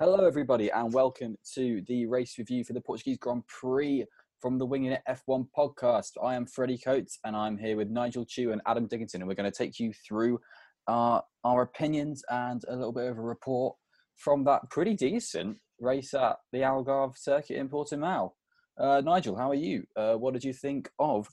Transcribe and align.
Hello, 0.00 0.26
everybody, 0.26 0.72
and 0.72 0.92
welcome 0.92 1.36
to 1.54 1.80
the 1.86 2.04
race 2.06 2.36
review 2.36 2.64
for 2.64 2.72
the 2.72 2.80
Portuguese 2.80 3.16
Grand 3.16 3.46
Prix 3.46 4.04
from 4.40 4.58
the 4.58 4.66
Winging 4.66 4.90
It 4.90 5.02
F1 5.08 5.46
podcast. 5.56 6.10
I 6.20 6.34
am 6.34 6.46
Freddie 6.46 6.78
Coates, 6.78 7.20
and 7.22 7.36
I'm 7.36 7.56
here 7.56 7.76
with 7.76 7.90
Nigel 7.90 8.24
Chew 8.24 8.50
and 8.50 8.60
Adam 8.66 8.88
Dickinson, 8.88 9.22
and 9.22 9.28
we're 9.28 9.36
going 9.36 9.48
to 9.48 9.56
take 9.56 9.78
you 9.78 9.92
through 9.92 10.40
our, 10.88 11.22
our 11.44 11.62
opinions 11.62 12.24
and 12.28 12.60
a 12.66 12.74
little 12.74 12.90
bit 12.90 13.08
of 13.08 13.18
a 13.18 13.22
report 13.22 13.76
from 14.16 14.42
that 14.46 14.68
pretty 14.68 14.94
decent 14.94 15.58
race 15.78 16.12
at 16.12 16.38
the 16.50 16.62
Algarve 16.62 17.16
circuit 17.16 17.56
in 17.56 17.68
Portimao. 17.68 18.32
Uh, 18.76 19.00
Nigel, 19.04 19.36
how 19.36 19.48
are 19.48 19.54
you? 19.54 19.84
Uh, 19.94 20.14
what 20.14 20.34
did 20.34 20.42
you 20.42 20.52
think 20.52 20.90
of 20.98 21.28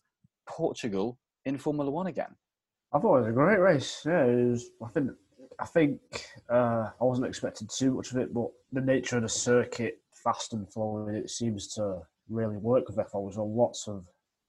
Portugal 0.48 1.18
in 1.46 1.58
Formula 1.58 1.90
One 1.90 2.06
again? 2.06 2.36
I 2.94 3.00
thought 3.00 3.18
it 3.18 3.22
was 3.22 3.30
a 3.30 3.34
great 3.34 3.60
race. 3.60 4.04
Yeah, 4.06 4.26
it 4.26 4.50
was. 4.52 4.70
I 4.86 4.90
think. 4.90 5.10
I 5.60 5.66
think 5.66 6.00
uh, 6.50 6.90
I 7.00 7.04
wasn't 7.04 7.28
expecting 7.28 7.68
too 7.68 7.94
much 7.94 8.12
of 8.12 8.18
it, 8.18 8.34
but 8.34 8.48
the 8.72 8.82
nature 8.82 9.18
of 9.18 9.24
the 9.24 9.30
circuit, 9.30 10.00
fast 10.24 10.54
and 10.54 10.72
flowing, 10.72 11.16
it 11.16 11.30
seems 11.30 11.68
to 11.76 12.02
really 12.30 12.58
work 12.58 12.88
with 12.88 12.98
F1. 12.98 13.34
So 13.34 13.46
lots 13.46 13.88
of 13.88 14.06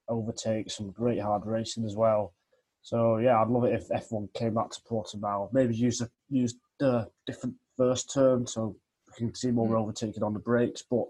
overtakes, 0.08 0.76
some 0.76 0.90
great 0.90 1.20
hard 1.20 1.46
racing 1.46 1.84
as 1.84 1.96
well. 1.96 2.34
So 2.82 3.18
yeah, 3.18 3.40
I'd 3.40 3.48
love 3.48 3.64
it 3.64 3.74
if 3.74 3.88
F1 3.88 4.32
came 4.34 4.54
back 4.54 4.70
to 4.70 4.80
Portimao. 4.82 5.52
Maybe 5.52 5.74
use 5.74 6.00
a 6.00 6.10
use 6.30 6.54
the 6.78 7.08
different 7.26 7.54
first 7.76 8.12
turn 8.12 8.46
so 8.46 8.76
we 9.08 9.26
can 9.26 9.34
see 9.34 9.50
more 9.50 9.68
Mm. 9.68 9.80
overtaking 9.82 10.22
on 10.22 10.32
the 10.32 10.40
brakes. 10.40 10.82
But 10.82 11.04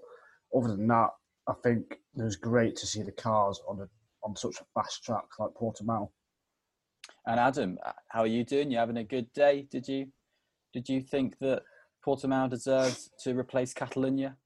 other 0.55 0.69
than 0.77 0.87
that, 0.89 1.11
I 1.49 1.55
think 1.63 1.99
it 2.17 2.23
was 2.23 2.37
great 2.37 2.77
to 2.77 2.87
see 2.87 3.03
the 3.03 3.13
cars 3.13 3.61
on 3.69 3.81
a 3.81 3.89
on 4.25 4.37
such 4.37 4.61
a 4.61 4.65
fast 4.75 5.03
track 5.03 5.25
like 5.39 5.51
Portimao. 5.51 6.11
And 7.27 7.39
Adam, 7.39 7.79
how 8.09 8.21
are 8.21 8.27
you 8.27 8.45
doing? 8.45 8.71
You 8.71 8.79
having 8.79 8.97
a 8.97 9.05
good 9.05 9.33
day? 9.33 9.67
Did 9.71 9.87
you 9.87 10.07
did 10.73 10.89
you 10.89 11.03
think 11.03 11.39
that 11.41 11.63
Portimao 12.05 12.51
deserves 12.51 13.11
to 13.23 13.39
replace 13.39 13.73
Catalonia? 13.75 14.37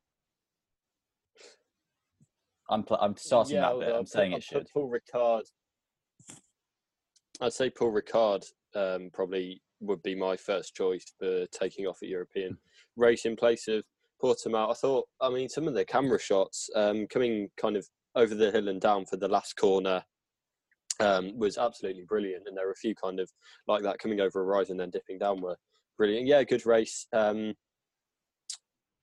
I'm 2.69 2.83
pl- 2.83 2.99
I'm 3.01 3.17
starting 3.17 3.57
that 3.57 3.79
bit. 3.79 3.95
I'm 3.95 4.07
saying 4.07 4.33
put- 4.33 4.39
it 4.39 4.45
should. 4.45 4.67
Paul 4.73 4.91
Ricard. 4.91 5.43
I'd 7.41 7.53
say 7.53 7.71
Paul 7.71 7.93
Ricard 7.93 8.45
um, 8.75 9.11
probably 9.13 9.63
would 9.81 10.03
be 10.03 10.15
my 10.15 10.37
first 10.37 10.75
choice 10.75 11.05
for 11.19 11.47
taking 11.47 11.87
off 11.87 11.99
a 12.03 12.07
European 12.07 12.57
race 12.97 13.27
in 13.27 13.37
place 13.37 13.69
of 13.69 13.85
Portimao. 14.23 14.71
I 14.71 14.75
thought, 14.75 15.07
I 15.21 15.29
mean, 15.29 15.49
some 15.49 15.69
of 15.69 15.75
the 15.75 15.85
camera 15.85 16.19
shots 16.19 16.71
um, 16.75 17.07
coming 17.09 17.49
kind 17.59 17.77
of 17.77 17.87
over 18.15 18.35
the 18.35 18.51
hill 18.51 18.69
and 18.69 18.81
down 18.81 19.05
for 19.05 19.17
the 19.19 19.29
last 19.29 19.57
corner 19.57 20.03
um, 21.01 21.37
was 21.37 21.59
absolutely 21.59 22.05
brilliant. 22.09 22.45
And 22.47 22.57
there 22.57 22.67
were 22.67 22.73
a 22.73 22.77
few 22.77 22.95
kind 22.95 23.21
of 23.21 23.31
like 23.67 23.83
that 23.83 23.99
coming 23.99 24.21
over 24.21 24.41
a 24.41 24.45
rise 24.45 24.71
and 24.71 24.79
then 24.79 24.91
dipping 24.91 25.19
down 25.19 25.41
were 25.41 25.57
brilliant. 25.99 26.27
Yeah, 26.27 26.43
good 26.45 26.67
race. 26.67 27.07
Um, 27.13 27.55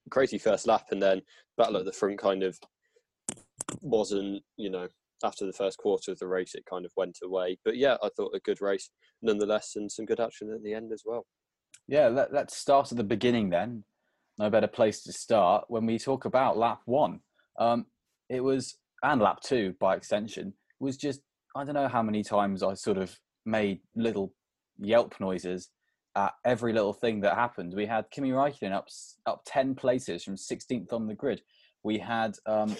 crazy 0.10 0.38
first 0.38 0.68
lap, 0.68 0.88
and 0.92 1.02
then 1.02 1.22
battle 1.58 1.78
at 1.78 1.86
the 1.86 1.92
front 1.92 2.20
kind 2.20 2.44
of 2.44 2.58
wasn't, 3.82 4.44
you 4.58 4.70
know, 4.70 4.88
after 5.24 5.46
the 5.46 5.54
first 5.54 5.78
quarter 5.78 6.12
of 6.12 6.20
the 6.20 6.28
race, 6.28 6.54
it 6.56 6.66
kind 6.70 6.86
of 6.86 6.92
went 6.98 7.18
away. 7.24 7.58
But 7.64 7.78
yeah, 7.78 7.96
I 8.04 8.10
thought 8.16 8.36
a 8.36 8.40
good 8.40 8.62
race 8.62 8.90
nonetheless, 9.22 9.74
and 9.76 9.92
some 9.92 10.06
good 10.06 10.20
action 10.20 10.52
at 10.54 10.64
the 10.64 10.74
end 10.74 10.92
as 10.92 11.04
well. 11.06 11.26
Yeah, 11.88 12.08
let, 12.08 12.34
let's 12.34 12.56
start 12.56 12.92
at 12.92 12.98
the 12.98 13.04
beginning 13.04 13.50
then. 13.50 13.84
No 14.40 14.50
better 14.50 14.68
place 14.68 15.04
to 15.04 15.14
start 15.14 15.66
when 15.68 15.86
we 15.86 16.00
talk 16.00 16.26
about 16.26 16.58
lap 16.58 16.82
one. 16.86 17.20
Um, 17.60 17.86
it 18.30 18.42
was 18.42 18.78
and 19.04 19.22
lap 19.22 19.42
two 19.42 19.76
by 19.80 19.96
extension 19.96 20.54
was 20.80 20.98
just 20.98 21.22
I 21.56 21.64
don't 21.64 21.76
know 21.76 21.88
how 21.88 22.02
many 22.02 22.24
times 22.24 22.64
I 22.64 22.74
sort 22.74 22.98
of 22.98 23.18
made 23.46 23.80
little 23.96 24.34
yelp 24.80 25.20
noises 25.20 25.70
at 26.16 26.34
every 26.46 26.74
little 26.74 26.94
thing 26.94 27.22
that 27.22 27.36
happened. 27.36 27.74
We 27.74 27.86
had 27.86 28.10
Kimi 28.12 28.32
Raikkonen 28.32 28.72
up 28.72 28.88
up 29.26 29.42
ten 29.46 29.76
places 29.76 30.24
from 30.24 30.36
16th 30.36 30.92
on 30.94 31.08
the 31.08 31.16
grid. 31.16 31.42
We 31.84 31.98
had 32.00 32.36
um, 32.46 32.76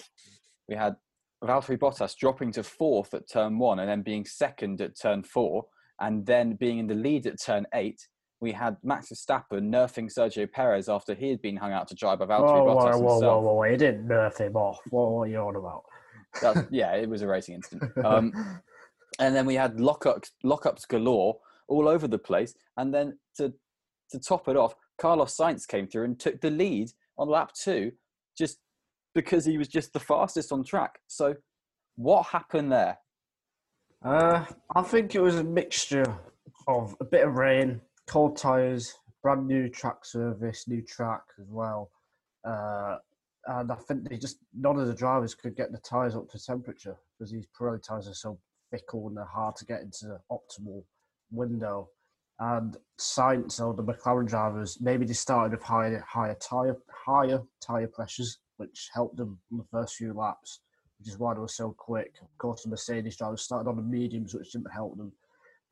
we 0.68 0.74
had 0.74 0.96
Valtteri 1.42 1.78
Bottas 1.78 2.16
dropping 2.16 2.52
to 2.52 2.62
fourth 2.62 3.14
at 3.14 3.28
turn 3.28 3.58
one 3.58 3.78
and 3.78 3.88
then 3.88 4.02
being 4.02 4.24
second 4.24 4.80
at 4.80 4.98
turn 4.98 5.22
four 5.22 5.66
and 6.00 6.24
then 6.26 6.54
being 6.54 6.78
in 6.78 6.86
the 6.86 6.94
lead 6.94 7.26
at 7.26 7.40
turn 7.40 7.66
eight. 7.74 8.00
We 8.40 8.52
had 8.52 8.76
Max 8.82 9.08
Verstappen 9.10 9.70
nerfing 9.70 10.12
Sergio 10.12 10.50
Perez 10.50 10.88
after 10.88 11.14
he 11.14 11.30
had 11.30 11.40
been 11.40 11.56
hung 11.56 11.72
out 11.72 11.88
to 11.88 11.94
dry 11.94 12.16
by 12.16 12.26
Valtteri 12.26 12.64
Whoa, 12.64 12.74
Bottas 12.74 12.94
whoa, 12.94 13.00
whoa, 13.00 13.14
himself. 13.14 13.44
whoa, 13.44 13.54
whoa! 13.54 13.70
He 13.70 13.76
didn't 13.76 14.08
nerf 14.08 14.38
him 14.38 14.56
off. 14.56 14.80
What, 14.90 15.12
what 15.12 15.28
are 15.28 15.30
you 15.30 15.38
on 15.38 15.56
about? 15.56 15.84
That's, 16.40 16.60
yeah, 16.70 16.94
it 16.94 17.08
was 17.08 17.22
a 17.22 17.26
racing 17.26 17.56
incident. 17.56 17.92
Um, 18.04 18.32
and 19.18 19.34
then 19.34 19.46
we 19.46 19.54
had 19.54 19.76
lockups, 19.76 20.30
lockups 20.44 20.86
galore 20.88 21.38
all 21.68 21.88
over 21.88 22.08
the 22.08 22.18
place. 22.18 22.54
And 22.76 22.92
then 22.92 23.18
to 23.36 23.52
to 24.10 24.18
top 24.18 24.48
it 24.48 24.56
off, 24.56 24.74
Carlos 24.98 25.36
Sainz 25.36 25.66
came 25.66 25.86
through 25.86 26.04
and 26.04 26.18
took 26.18 26.40
the 26.40 26.50
lead 26.50 26.90
on 27.18 27.28
lap 27.28 27.52
two, 27.52 27.92
just 28.36 28.58
because 29.14 29.44
he 29.44 29.58
was 29.58 29.68
just 29.68 29.92
the 29.92 30.00
fastest 30.00 30.52
on 30.52 30.64
track. 30.64 31.00
So, 31.06 31.34
what 31.96 32.26
happened 32.26 32.70
there? 32.72 32.98
uh, 34.04 34.44
I 34.74 34.82
think 34.82 35.14
it 35.14 35.20
was 35.20 35.36
a 35.36 35.44
mixture 35.44 36.04
of 36.68 36.94
a 37.00 37.04
bit 37.04 37.26
of 37.26 37.34
rain, 37.34 37.80
cold 38.06 38.36
tyres, 38.36 38.94
brand 39.22 39.46
new 39.46 39.68
track 39.68 40.04
service, 40.04 40.68
new 40.68 40.82
track 40.82 41.22
as 41.40 41.46
well, 41.48 41.90
uh, 42.46 42.98
and 43.46 43.70
I 43.70 43.76
think 43.76 44.08
they 44.08 44.16
just 44.16 44.38
none 44.54 44.78
of 44.78 44.86
the 44.86 44.94
drivers 44.94 45.34
could 45.34 45.56
get 45.56 45.72
the 45.72 45.78
tyres 45.78 46.16
up 46.16 46.28
to 46.30 46.38
temperature 46.38 46.96
because 47.18 47.32
these 47.32 47.46
Pirelli 47.58 47.82
tyres 47.82 48.08
are 48.08 48.14
so 48.14 48.38
fickle 48.70 49.08
and 49.08 49.16
they're 49.16 49.24
hard 49.24 49.56
to 49.56 49.64
get 49.64 49.82
into 49.82 50.06
the 50.06 50.20
optimal 50.30 50.84
window. 51.30 51.88
And 52.40 52.76
Sainz 52.98 53.60
or 53.60 53.74
the 53.74 53.84
McLaren 53.84 54.26
drivers 54.26 54.78
maybe 54.80 55.06
they 55.06 55.12
started 55.12 55.52
with 55.52 55.62
higher 55.62 56.04
higher 56.08 56.36
tyre 56.40 56.76
higher 56.90 57.42
tyre 57.60 57.88
pressures, 57.88 58.38
which 58.56 58.90
helped 58.92 59.16
them 59.16 59.38
in 59.50 59.58
the 59.58 59.66
first 59.70 59.96
few 59.96 60.12
laps, 60.12 60.60
which 60.98 61.08
is 61.08 61.18
why 61.18 61.34
they 61.34 61.40
were 61.40 61.48
so 61.48 61.74
quick. 61.76 62.14
Of 62.22 62.36
course, 62.38 62.62
the 62.62 62.70
Mercedes 62.70 63.16
drivers 63.16 63.42
started 63.42 63.68
on 63.68 63.76
the 63.76 63.82
mediums, 63.82 64.34
which 64.34 64.52
didn't 64.52 64.72
help 64.72 64.96
them. 64.96 65.12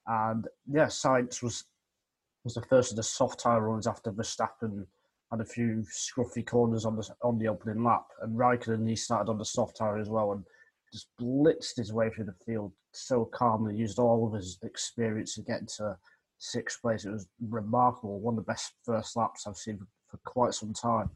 And 0.07 0.47
yeah, 0.71 0.87
Sainz 0.87 1.43
was 1.43 1.65
was 2.45 2.55
the 2.55 2.63
first 2.63 2.91
of 2.91 2.97
the 2.97 3.03
soft 3.03 3.41
tyre 3.41 3.61
runs 3.61 3.87
after 3.87 4.11
Verstappen 4.13 4.87
had 5.33 5.41
a 5.41 5.45
few 5.45 5.83
scruffy 5.91 6.47
corners 6.47 6.85
on 6.85 6.95
the 6.95 7.09
on 7.23 7.39
the 7.39 7.49
opening 7.49 7.83
lap, 7.83 8.05
and 8.21 8.39
Raikkonen 8.39 8.89
he 8.89 8.95
started 8.95 9.31
on 9.31 9.39
the 9.39 9.45
soft 9.45 9.77
tyre 9.79 9.99
as 9.99 10.11
well 10.11 10.33
and 10.33 10.45
just 10.93 11.09
blitzed 11.21 11.77
his 11.77 11.93
way 11.93 12.11
through 12.11 12.27
the 12.27 12.45
field 12.45 12.71
so 12.93 13.25
calmly, 13.25 13.75
used 13.75 13.99
all 13.99 14.27
of 14.27 14.35
his 14.35 14.59
experience 14.63 15.35
to 15.35 15.43
get 15.43 15.61
into 15.61 15.97
sixth 16.39 16.83
place. 16.83 17.07
It 17.07 17.13
was 17.13 17.27
remarkable, 17.49 18.21
one 18.21 18.35
of 18.35 18.45
the 18.45 18.53
best 18.53 18.75
first 18.85 19.17
laps 19.17 19.47
I've 19.47 19.57
seen 19.57 19.79
for, 19.79 19.87
for 20.11 20.19
quite 20.27 20.53
some 20.53 20.75
time. 20.75 21.09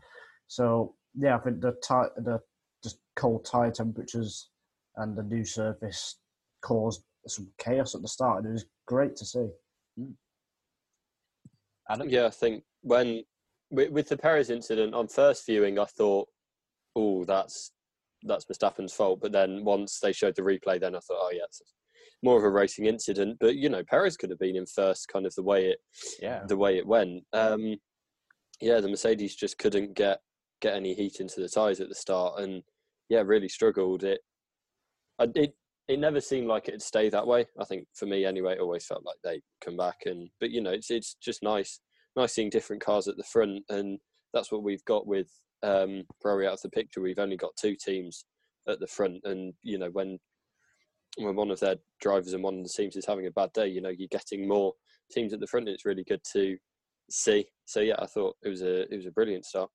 So 0.48 0.94
yeah, 1.14 1.36
I 1.36 1.38
think 1.40 1.60
the 1.60 1.76
ty- 1.86 2.08
the 2.16 2.40
just 2.82 2.98
cold 3.16 3.44
tyre 3.44 3.70
temperatures 3.70 4.48
and 4.96 5.14
the 5.14 5.22
new 5.22 5.44
surface 5.44 6.16
caused 6.62 7.02
some 7.26 7.48
chaos 7.58 7.94
at 7.94 8.00
the 8.00 8.08
start, 8.08 8.38
and 8.38 8.48
it 8.48 8.52
was 8.52 8.64
great 8.86 9.14
to 9.16 9.26
see. 9.26 9.48
Hmm. 9.98 10.12
Adam? 11.90 12.08
Yeah, 12.08 12.26
I 12.26 12.30
think 12.30 12.64
when 12.80 13.24
with, 13.70 13.90
with 13.90 14.08
the 14.08 14.16
Perez 14.16 14.50
incident 14.50 14.94
on 14.94 15.08
first 15.08 15.46
viewing, 15.46 15.78
I 15.78 15.84
thought, 15.84 16.28
oh, 16.94 17.24
that's 17.24 17.72
that's 18.22 18.44
Verstappen's 18.46 18.92
fault. 18.92 19.20
But 19.20 19.32
then 19.32 19.64
once 19.64 20.00
they 20.00 20.12
showed 20.12 20.36
the 20.36 20.42
replay, 20.42 20.80
then 20.80 20.94
I 20.96 21.00
thought, 21.00 21.18
oh 21.20 21.30
yeah, 21.32 21.44
it's 21.44 21.60
more 22.22 22.38
of 22.38 22.44
a 22.44 22.50
racing 22.50 22.86
incident. 22.86 23.36
But 23.40 23.56
you 23.56 23.68
know, 23.68 23.82
Perez 23.84 24.16
could 24.16 24.30
have 24.30 24.38
been 24.38 24.56
in 24.56 24.66
first, 24.66 25.08
kind 25.08 25.26
of 25.26 25.34
the 25.34 25.42
way 25.42 25.66
it 25.66 25.78
Yeah. 26.20 26.44
the 26.46 26.56
way 26.56 26.78
it 26.78 26.86
went. 26.86 27.24
Um, 27.32 27.76
yeah, 28.60 28.80
the 28.80 28.88
Mercedes 28.88 29.36
just 29.36 29.58
couldn't 29.58 29.94
get 29.94 30.20
get 30.60 30.74
any 30.74 30.94
heat 30.94 31.20
into 31.20 31.40
the 31.40 31.48
tyres 31.48 31.80
at 31.80 31.88
the 31.88 31.94
start, 31.94 32.40
and 32.40 32.62
yeah, 33.08 33.22
really 33.24 33.48
struggled. 33.48 34.04
It 34.04 34.20
it 35.18 35.54
it 35.88 35.98
never 36.00 36.20
seemed 36.20 36.48
like 36.48 36.68
it'd 36.68 36.82
stay 36.82 37.08
that 37.10 37.26
way. 37.26 37.46
I 37.60 37.64
think 37.64 37.86
for 37.94 38.06
me 38.06 38.24
anyway, 38.24 38.54
it 38.54 38.60
always 38.60 38.86
felt 38.86 39.04
like 39.04 39.16
they 39.22 39.40
come 39.60 39.76
back 39.76 39.98
and 40.06 40.28
but 40.40 40.50
you 40.50 40.60
know 40.60 40.72
it's 40.72 40.90
it's 40.90 41.14
just 41.14 41.42
nice 41.42 41.80
nice 42.16 42.32
seeing 42.32 42.50
different 42.50 42.82
cars 42.82 43.08
at 43.08 43.16
the 43.16 43.24
front, 43.24 43.62
and 43.68 43.98
that's 44.32 44.50
what 44.50 44.62
we've 44.62 44.84
got 44.84 45.06
with 45.06 45.28
um, 45.62 46.04
Ferrari 46.20 46.46
out 46.46 46.54
of 46.54 46.62
the 46.62 46.70
picture. 46.70 47.00
We've 47.00 47.18
only 47.18 47.36
got 47.36 47.56
two 47.60 47.76
teams 47.76 48.24
at 48.68 48.80
the 48.80 48.86
front, 48.86 49.20
and 49.24 49.54
you 49.62 49.78
know 49.78 49.90
when 49.90 50.18
when 51.18 51.36
one 51.36 51.50
of 51.50 51.60
their 51.60 51.76
drivers 52.00 52.34
and 52.34 52.42
one 52.42 52.58
of 52.58 52.62
the 52.64 52.72
teams 52.74 52.96
is 52.96 53.06
having 53.06 53.26
a 53.26 53.30
bad 53.30 53.52
day, 53.52 53.68
you 53.68 53.80
know 53.80 53.90
you're 53.90 54.08
getting 54.08 54.48
more 54.48 54.72
teams 55.10 55.32
at 55.32 55.40
the 55.40 55.46
front. 55.46 55.68
It's 55.68 55.84
really 55.84 56.04
good 56.04 56.22
to 56.32 56.56
see. 57.10 57.46
So 57.64 57.80
yeah, 57.80 57.96
I 57.98 58.06
thought 58.06 58.36
it 58.42 58.48
was 58.48 58.62
a 58.62 58.82
it 58.92 58.96
was 58.96 59.06
a 59.06 59.12
brilliant 59.12 59.44
start. 59.44 59.70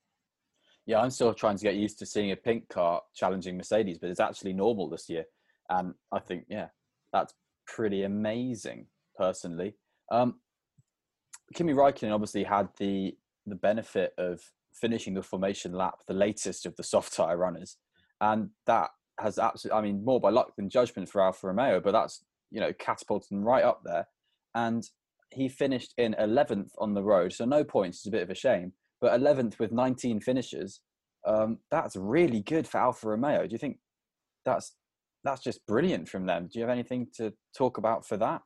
Yeah, 0.86 1.00
I'm 1.00 1.12
still 1.12 1.34
trying 1.34 1.58
to 1.58 1.64
get 1.64 1.76
used 1.76 2.00
to 2.00 2.06
seeing 2.06 2.32
a 2.32 2.36
pink 2.36 2.68
car 2.70 3.02
challenging 3.16 3.56
Mercedes, 3.56 4.00
but 4.00 4.10
it's 4.10 4.20
actually 4.20 4.54
normal 4.54 4.90
this 4.90 5.10
year. 5.10 5.26
And 5.70 5.94
I 6.12 6.20
think, 6.20 6.46
yeah, 6.50 6.68
that's 7.14 7.34
pretty 7.68 8.04
amazing, 8.04 8.88
personally. 9.16 9.76
Um, 10.12 10.40
Kimi 11.54 11.74
Raikkonen 11.74 12.14
obviously 12.14 12.44
had 12.44 12.70
the 12.78 13.16
the 13.46 13.56
benefit 13.56 14.14
of 14.18 14.40
finishing 14.74 15.14
the 15.14 15.22
formation 15.22 15.74
lap, 15.74 16.00
the 16.08 16.14
latest 16.14 16.66
of 16.66 16.76
the 16.76 16.84
soft 16.84 17.14
tire 17.14 17.38
runners, 17.38 17.78
and 18.22 18.50
that 18.68 18.92
has 19.20 19.38
absolutely, 19.38 19.78
I 19.78 19.82
mean, 19.82 20.04
more 20.06 20.20
by 20.20 20.30
luck 20.30 20.56
than 20.56 20.70
judgment 20.70 21.10
for 21.10 21.22
Alfa 21.22 21.48
Romeo, 21.48 21.80
but 21.80 21.92
that's 21.92 22.24
you 22.52 22.60
know 22.60 22.74
catapulted 22.74 23.32
him 23.32 23.44
right 23.44 23.64
up 23.64 23.82
there. 23.84 24.08
And 24.56 24.88
he 25.32 25.48
finished 25.48 25.94
in 25.98 26.14
11th 26.20 26.72
on 26.78 26.94
the 26.94 27.04
road, 27.04 27.32
so 27.34 27.46
no 27.46 27.64
points. 27.64 28.00
It's 28.00 28.08
a 28.08 28.12
bit 28.12 28.24
of 28.24 28.30
a 28.30 28.36
shame, 28.36 28.74
but 29.00 29.20
11th 29.20 29.60
with 29.60 29.72
19 29.72 30.20
finishes. 30.20 30.82
Um, 31.26 31.60
that's 31.70 31.96
really 31.96 32.42
good 32.42 32.68
for 32.68 32.80
Alfa 32.80 33.10
Romeo. 33.10 33.48
Do 33.48 33.52
you 33.52 33.58
think 33.58 33.78
that's 34.44 34.74
that's 35.24 35.42
just 35.42 35.66
brilliant 35.68 36.10
from 36.10 36.26
them? 36.26 36.50
Do 36.52 36.60
you 36.60 36.64
have 36.64 36.72
anything 36.72 37.08
to 37.18 37.34
talk 37.56 37.78
about 37.78 38.06
for 38.06 38.18
that? 38.18 38.42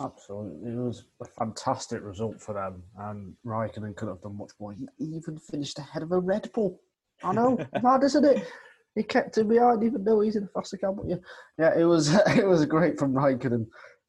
Absolutely, 0.00 0.70
it 0.70 0.76
was 0.76 1.04
a 1.20 1.24
fantastic 1.24 2.02
result 2.02 2.40
for 2.40 2.54
them, 2.54 2.82
and 2.98 3.34
Raikkonen 3.44 3.96
could 3.96 4.08
have 4.08 4.20
done 4.20 4.38
much 4.38 4.52
more. 4.60 4.72
He 4.72 4.86
even 5.04 5.38
finished 5.38 5.78
ahead 5.78 6.02
of 6.02 6.12
a 6.12 6.20
Red 6.20 6.50
Bull. 6.52 6.80
I 7.24 7.32
know, 7.32 7.58
mad, 7.82 8.04
isn't 8.04 8.24
it? 8.24 8.46
He 8.94 9.02
kept 9.02 9.38
him 9.38 9.48
behind, 9.48 9.82
even 9.82 10.04
though 10.04 10.20
he's 10.20 10.36
in 10.36 10.44
a 10.44 10.48
faster 10.48 10.76
car. 10.76 10.92
But 10.92 11.08
yeah, 11.08 11.16
yeah, 11.58 11.76
it 11.76 11.84
was 11.84 12.14
it 12.36 12.46
was 12.46 12.64
great 12.64 12.98
from 12.98 13.12
Raikkonen, 13.12 13.66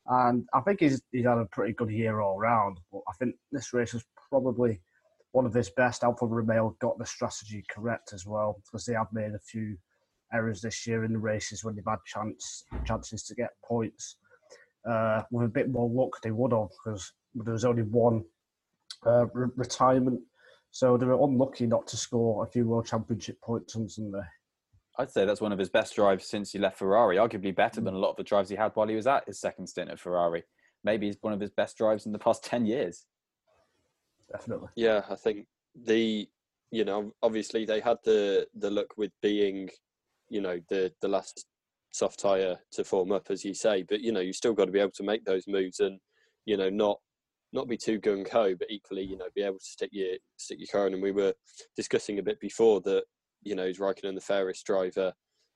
and 0.07 0.47
I 0.53 0.61
think 0.61 0.79
he's 0.79 1.01
he's 1.11 1.25
had 1.25 1.39
a 1.39 1.45
pretty 1.45 1.73
good 1.73 1.89
year 1.89 2.21
all 2.21 2.37
round. 2.37 2.79
But 2.91 3.01
I 3.07 3.13
think 3.13 3.35
this 3.51 3.73
race 3.73 3.93
was 3.93 4.05
probably 4.29 4.81
one 5.31 5.45
of 5.45 5.53
his 5.53 5.71
best. 5.71 6.03
Alfa 6.03 6.25
Romeo 6.25 6.75
got 6.79 6.99
the 6.99 7.05
strategy 7.05 7.63
correct 7.69 8.13
as 8.13 8.25
well 8.25 8.61
because 8.63 8.85
they 8.85 8.93
have 8.93 9.11
made 9.11 9.33
a 9.33 9.39
few 9.39 9.75
errors 10.33 10.61
this 10.61 10.85
year 10.85 11.03
in 11.03 11.13
the 11.13 11.19
races 11.19 11.63
when 11.63 11.75
they've 11.75 11.83
had 11.87 11.97
chance 12.05 12.63
chances 12.85 13.23
to 13.23 13.33
get 13.33 13.49
points. 13.65 14.17
Uh, 14.87 15.23
with 15.31 15.45
a 15.45 15.49
bit 15.49 15.69
more 15.69 15.89
luck, 15.89 16.21
they 16.23 16.31
would 16.31 16.51
have 16.51 16.69
because 16.69 17.11
there 17.35 17.53
was 17.53 17.65
only 17.65 17.83
one 17.83 18.23
uh, 19.05 19.25
re- 19.27 19.49
retirement, 19.55 20.21
so 20.71 20.97
they 20.97 21.05
were 21.05 21.21
unlucky 21.21 21.67
not 21.67 21.85
to 21.87 21.97
score 21.97 22.43
a 22.43 22.47
few 22.47 22.65
World 22.65 22.85
Championship 22.85 23.39
points 23.41 23.75
on 23.75 23.89
Sunday. 23.89 24.23
I'd 24.97 25.11
say 25.11 25.25
that's 25.25 25.41
one 25.41 25.53
of 25.53 25.59
his 25.59 25.69
best 25.69 25.95
drives 25.95 26.27
since 26.27 26.51
he 26.51 26.59
left 26.59 26.77
Ferrari. 26.77 27.17
Arguably 27.17 27.55
better 27.55 27.79
than 27.79 27.93
a 27.93 27.97
lot 27.97 28.11
of 28.11 28.17
the 28.17 28.23
drives 28.23 28.49
he 28.49 28.55
had 28.55 28.71
while 28.73 28.87
he 28.87 28.95
was 28.95 29.07
at 29.07 29.27
his 29.27 29.39
second 29.39 29.67
stint 29.67 29.89
at 29.89 29.99
Ferrari. 29.99 30.43
Maybe 30.83 31.07
he's 31.07 31.17
one 31.21 31.33
of 31.33 31.39
his 31.39 31.51
best 31.51 31.77
drives 31.77 32.05
in 32.05 32.11
the 32.11 32.19
past 32.19 32.43
ten 32.45 32.65
years. 32.65 33.05
Definitely. 34.31 34.69
Yeah, 34.75 35.03
I 35.09 35.15
think 35.15 35.47
the 35.85 36.27
you 36.71 36.85
know 36.85 37.13
obviously 37.23 37.65
they 37.65 37.79
had 37.79 37.97
the 38.03 38.47
the 38.55 38.69
look 38.69 38.93
with 38.97 39.11
being 39.21 39.69
you 40.29 40.41
know 40.41 40.59
the 40.69 40.91
the 41.01 41.07
last 41.07 41.45
soft 41.91 42.19
tire 42.19 42.57
to 42.71 42.83
form 42.83 43.11
up 43.11 43.29
as 43.29 43.43
you 43.43 43.53
say, 43.53 43.83
but 43.83 44.01
you 44.01 44.11
know 44.11 44.19
you 44.19 44.33
still 44.33 44.53
got 44.53 44.65
to 44.65 44.71
be 44.71 44.79
able 44.79 44.91
to 44.91 45.03
make 45.03 45.25
those 45.25 45.47
moves 45.47 45.79
and 45.79 45.99
you 46.45 46.57
know 46.57 46.69
not 46.69 46.99
not 47.51 47.67
be 47.67 47.77
too 47.77 47.99
gung 47.99 48.27
ho, 48.29 48.53
but 48.55 48.69
equally 48.69 49.03
you 49.03 49.17
know 49.17 49.27
be 49.35 49.41
able 49.41 49.59
to 49.59 49.65
stick 49.65 49.89
your 49.91 50.15
stick 50.37 50.59
your 50.59 50.67
car 50.71 50.87
in. 50.87 50.93
And 50.93 51.03
we 51.03 51.11
were 51.11 51.33
discussing 51.75 52.19
a 52.19 52.23
bit 52.23 52.39
before 52.39 52.81
that 52.81 53.03
you 53.41 53.55
know 53.55 53.67
he's 53.67 53.79
Raikkonen 53.79 54.15
the 54.15 54.21
fairest 54.21 54.65
driver 54.65 55.13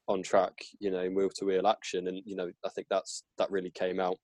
on 0.08 0.22
track, 0.22 0.54
you 0.80 0.92
know, 0.92 1.00
in 1.00 1.16
wheel 1.16 1.30
to 1.30 1.46
wheel 1.46 1.68
action, 1.68 2.08
and 2.08 2.22
you 2.26 2.36
know 2.36 2.52
I 2.66 2.70
think 2.70 2.88
that's 2.90 3.24
that 3.38 3.52
really 3.52 3.72
came 3.72 4.00
out 4.00 4.18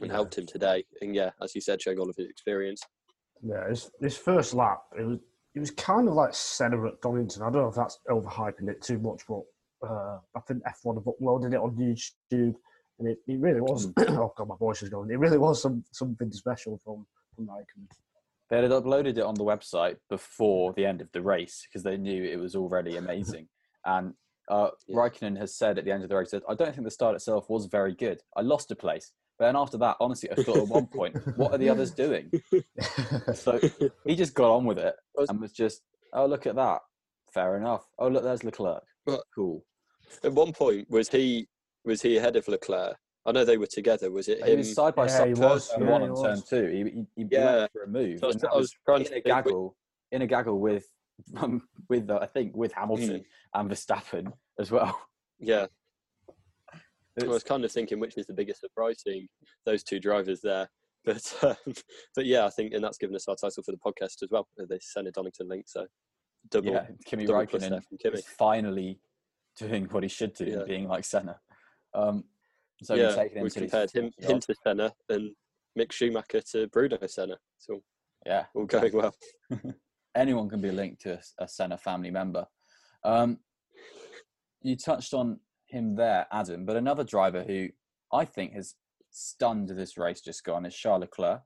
and 0.00 0.08
Yeah. 0.08 0.16
helped 0.16 0.38
him 0.38 0.46
today. 0.46 0.84
And 1.00 1.14
yeah, 1.14 1.30
as 1.42 1.54
you 1.54 1.60
said, 1.60 1.82
showing 1.82 1.98
all 1.98 2.08
of 2.08 2.16
his 2.16 2.28
experience. 2.28 2.82
Yeah, 3.42 3.68
his, 3.68 3.90
his 4.00 4.16
first 4.16 4.54
lap, 4.54 4.82
it 4.98 5.02
was 5.02 5.18
it 5.54 5.60
was 5.60 5.70
kind 5.72 6.06
of 6.08 6.14
like 6.14 6.32
Senna 6.32 6.86
at 6.86 7.00
Donington. 7.00 7.42
I 7.42 7.46
don't 7.50 7.62
know 7.62 7.68
if 7.68 7.74
that's 7.74 7.98
overhyping 8.08 8.68
it 8.68 8.80
too 8.82 8.98
much, 8.98 9.22
but 9.28 9.40
uh, 9.82 10.18
I 10.34 10.40
think 10.46 10.62
F1 10.64 10.96
have 10.96 11.04
uploaded 11.04 11.52
it 11.52 11.60
on 11.60 11.76
YouTube, 11.76 12.54
and 12.98 13.08
it, 13.08 13.18
it 13.26 13.38
really 13.40 13.60
was. 13.60 13.92
oh 13.98 14.32
god, 14.36 14.48
my 14.48 14.56
voice 14.56 14.82
is 14.82 14.88
going. 14.88 15.10
It 15.10 15.18
really 15.18 15.38
was 15.38 15.62
some 15.62 15.84
something 15.92 16.30
special 16.32 16.80
from 16.84 17.06
from 17.34 17.46
Raikkonen. 17.46 17.88
They 18.50 18.60
had 18.60 18.70
uploaded 18.70 19.16
it 19.16 19.22
on 19.22 19.34
the 19.34 19.44
website 19.44 19.96
before 20.08 20.72
the 20.72 20.84
end 20.84 21.00
of 21.00 21.10
the 21.12 21.22
race 21.22 21.66
because 21.68 21.84
they 21.84 21.96
knew 21.96 22.24
it 22.24 22.38
was 22.38 22.56
already 22.56 22.96
amazing. 22.96 23.46
and 23.84 24.14
uh, 24.50 24.70
Yeah. 24.88 24.96
Raikkonen 24.96 25.38
has 25.38 25.54
said 25.54 25.78
at 25.78 25.84
the 25.84 25.92
end 25.92 26.02
of 26.02 26.08
the 26.08 26.16
race 26.16 26.32
that 26.32 26.42
I 26.48 26.54
don't 26.54 26.74
think 26.74 26.84
the 26.84 26.90
start 26.90 27.14
itself 27.14 27.48
was 27.48 27.66
very 27.66 27.94
good. 27.94 28.20
I 28.36 28.42
lost 28.42 28.72
a 28.72 28.76
place. 28.76 29.12
But 29.38 29.46
then 29.46 29.56
after 29.56 29.78
that, 29.78 29.96
honestly, 30.00 30.30
I 30.30 30.34
thought 30.34 30.58
at 30.58 30.68
one 30.68 30.86
point, 30.86 31.16
what 31.36 31.52
are 31.52 31.58
the 31.58 31.70
others 31.70 31.92
doing? 31.92 32.30
So 33.34 33.58
he 34.04 34.14
just 34.14 34.34
got 34.34 34.54
on 34.54 34.64
with 34.66 34.78
it 34.78 34.94
and 35.16 35.40
was 35.40 35.52
just, 35.52 35.82
oh, 36.12 36.26
look 36.26 36.46
at 36.46 36.56
that. 36.56 36.80
Fair 37.32 37.56
enough. 37.56 37.86
Oh, 37.98 38.08
look, 38.08 38.22
there's 38.24 38.44
Leclerc. 38.44 38.82
But- 39.16 39.24
Cool. 39.34 39.64
At 40.24 40.32
one 40.32 40.52
point, 40.52 40.90
was 40.90 41.08
he 41.08 41.46
was 41.84 42.02
he 42.02 42.16
ahead 42.16 42.36
of 42.36 42.46
Leclerc? 42.48 42.96
I 43.26 43.32
know 43.32 43.44
they 43.44 43.58
were 43.58 43.66
together. 43.66 44.10
Was 44.10 44.28
it 44.28 44.42
He 44.44 44.52
him? 44.52 44.58
was 44.58 44.74
side 44.74 44.94
by 44.94 45.04
Yeah, 45.04 45.08
side 45.18 45.28
he 45.28 45.34
was. 45.34 45.68
turn 45.70 45.82
Yeah, 45.82 45.90
one 45.90 46.00
he 46.02 46.06
and 46.08 46.16
turn 46.16 46.42
two. 46.48 46.66
He, 46.66 46.78
he, 46.82 47.06
he 47.22 47.28
Yeah. 47.30 47.56
went 47.60 47.72
for 47.72 47.82
a 47.84 47.88
move. 47.88 48.18
So 48.20 48.24
I 48.24 48.28
was- 48.28 48.34
and 48.36 48.42
that 48.42 48.50
I 48.52 48.56
was 48.56 48.74
trying 48.86 49.04
to 49.04 49.06
in 49.06 49.06
a 49.06 49.10
think 49.10 49.24
which- 49.24 49.32
gaggle, 49.44 49.76
in 50.12 50.22
a 50.22 50.26
gaggle 50.26 50.58
with, 50.60 50.86
um, 51.36 51.62
with 51.88 52.10
uh, 52.10 52.18
I 52.20 52.26
think 52.26 52.56
with 52.56 52.72
Hamilton 52.72 53.24
and 53.54 53.70
Verstappen 53.70 54.32
as 54.58 54.70
well. 54.70 54.98
yeah, 55.38 55.66
I 57.22 57.26
was 57.26 57.42
kind 57.44 57.64
of 57.64 57.70
thinking 57.72 58.00
which 58.00 58.16
was 58.16 58.26
the 58.26 58.32
biggest 58.32 58.60
surprise 58.60 59.02
seeing 59.02 59.28
those 59.66 59.82
two 59.82 60.00
drivers 60.00 60.40
there. 60.40 60.68
But 61.04 61.22
um, 61.42 61.74
but 62.14 62.24
yeah, 62.26 62.46
I 62.46 62.50
think 62.50 62.72
and 62.74 62.82
that's 62.82 62.98
given 62.98 63.14
us 63.16 63.28
our 63.28 63.36
title 63.36 63.62
for 63.62 63.72
the 63.72 63.78
podcast 63.78 64.22
as 64.22 64.30
well. 64.30 64.48
uh, 64.60 64.64
The 64.68 64.78
Senna 64.82 65.10
Donington 65.10 65.48
link. 65.48 65.66
So 65.68 65.86
double 66.50 66.72
yeah, 66.72 66.86
Kimi 67.06 67.26
double 67.26 67.40
Raikkonen 67.40 67.80
Kimi. 68.02 68.14
is 68.18 68.26
finally 68.26 69.00
doing 69.58 69.86
what 69.90 70.02
he 70.02 70.08
should 70.08 70.34
do, 70.34 70.44
Yeah. 70.46 70.64
being 70.64 70.88
like 70.88 71.04
Senna. 71.04 71.38
Um, 71.94 72.24
so 72.82 72.94
yeah, 72.94 73.08
we've 73.08 73.16
taken 73.16 73.36
him 73.38 73.42
we've 73.44 73.52
to 73.54 73.60
his 73.60 73.70
compared 73.70 73.90
him, 73.90 74.04
him 74.18 74.36
odd. 74.36 74.42
to 74.42 74.54
Senna 74.64 74.92
and 75.08 75.30
Mick 75.78 75.92
Schumacher 75.92 76.40
to 76.52 76.66
Bruno 76.68 76.98
Senna. 77.06 77.36
All, 77.68 77.82
Yeah, 78.24 78.46
all 78.54 78.66
going 78.66 78.92
well. 78.92 79.14
anyone 80.16 80.48
can 80.48 80.60
be 80.60 80.70
linked 80.70 81.02
to 81.02 81.14
a, 81.14 81.44
a 81.44 81.48
Senna 81.48 81.76
family 81.78 82.10
member. 82.10 82.46
Um, 83.04 83.38
you 84.62 84.76
touched 84.76 85.14
on 85.14 85.40
him 85.66 85.94
there, 85.94 86.26
Adam, 86.32 86.64
but 86.66 86.76
another 86.76 87.04
driver 87.04 87.42
who 87.42 87.68
I 88.12 88.24
think 88.24 88.52
has 88.54 88.74
stunned 89.10 89.68
this 89.68 89.96
race 89.96 90.20
just 90.20 90.44
gone 90.44 90.66
is 90.66 90.74
Charles 90.74 91.02
Leclerc. 91.02 91.42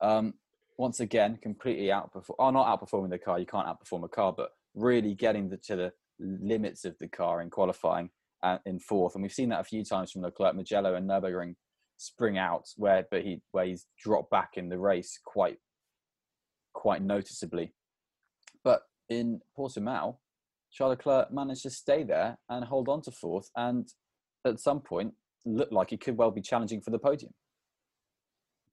Um, 0.00 0.34
once 0.80 1.00
again, 1.00 1.38
completely 1.42 1.88
outperform. 1.88 2.36
Oh, 2.38 2.50
not 2.50 2.66
outperforming 2.66 3.10
the 3.10 3.18
car. 3.18 3.38
You 3.38 3.44
can't 3.44 3.66
outperform 3.66 4.02
a 4.02 4.08
car, 4.08 4.32
but 4.34 4.48
really 4.74 5.14
getting 5.14 5.50
the, 5.50 5.58
to 5.58 5.76
the 5.76 5.92
limits 6.18 6.86
of 6.86 6.98
the 6.98 7.06
car 7.06 7.42
in 7.42 7.50
qualifying 7.50 8.08
uh, 8.42 8.56
in 8.64 8.80
fourth. 8.80 9.14
And 9.14 9.22
we've 9.22 9.30
seen 9.30 9.50
that 9.50 9.60
a 9.60 9.64
few 9.64 9.84
times 9.84 10.10
from 10.10 10.22
Leclerc, 10.22 10.54
Mugello, 10.54 10.94
and 10.94 11.06
Nurburgring 11.06 11.54
spring 11.98 12.38
out 12.38 12.64
where, 12.78 13.06
but 13.10 13.20
he 13.20 13.42
where 13.52 13.66
he's 13.66 13.84
dropped 14.02 14.30
back 14.30 14.52
in 14.54 14.70
the 14.70 14.78
race 14.78 15.20
quite 15.22 15.58
quite 16.72 17.02
noticeably. 17.02 17.74
But 18.64 18.80
in 19.10 19.42
Portimao, 19.58 20.16
Charles 20.72 20.92
Leclerc 20.92 21.30
managed 21.30 21.64
to 21.64 21.70
stay 21.70 22.04
there 22.04 22.38
and 22.48 22.64
hold 22.64 22.88
on 22.88 23.02
to 23.02 23.10
fourth, 23.10 23.50
and 23.54 23.86
at 24.46 24.58
some 24.58 24.80
point 24.80 25.12
looked 25.44 25.74
like 25.74 25.90
he 25.90 25.98
could 25.98 26.16
well 26.16 26.30
be 26.30 26.40
challenging 26.40 26.80
for 26.80 26.90
the 26.90 26.98
podium. 26.98 27.34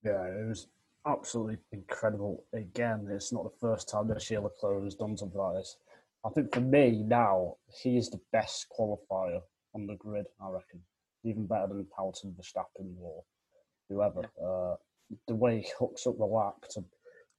Yeah, 0.06 0.24
it 0.24 0.48
was 0.48 0.68
absolutely 1.08 1.58
incredible. 1.72 2.44
Again, 2.54 3.08
it's 3.10 3.32
not 3.32 3.44
the 3.44 3.60
first 3.60 3.90
time 3.90 4.08
that 4.10 4.20
Charles 4.20 4.52
Leclerc 4.62 4.84
has 4.84 4.96
done 4.96 5.18
something 5.18 5.40
like 5.40 5.56
this. 5.56 5.78
I 6.26 6.30
think 6.30 6.54
for 6.54 6.62
me 6.62 7.04
now, 7.06 7.56
he 7.82 7.98
is 7.98 8.10
the 8.10 8.20
best 8.32 8.68
qualifier 8.78 9.42
on 9.74 9.88
the 9.88 9.96
grid. 9.96 10.26
I 10.42 10.50
reckon, 10.50 10.82
even 11.24 11.46
better 11.46 11.68
than 11.68 11.88
Hamilton, 11.96 12.36
Verstappen, 12.38 12.96
or 13.02 13.24
whoever. 13.90 14.22
Uh, 14.42 14.76
the 15.28 15.36
way 15.36 15.62
he 15.62 15.70
hooks 15.80 16.06
up 16.06 16.18
the 16.18 16.26
lap 16.26 16.56
to 16.72 16.84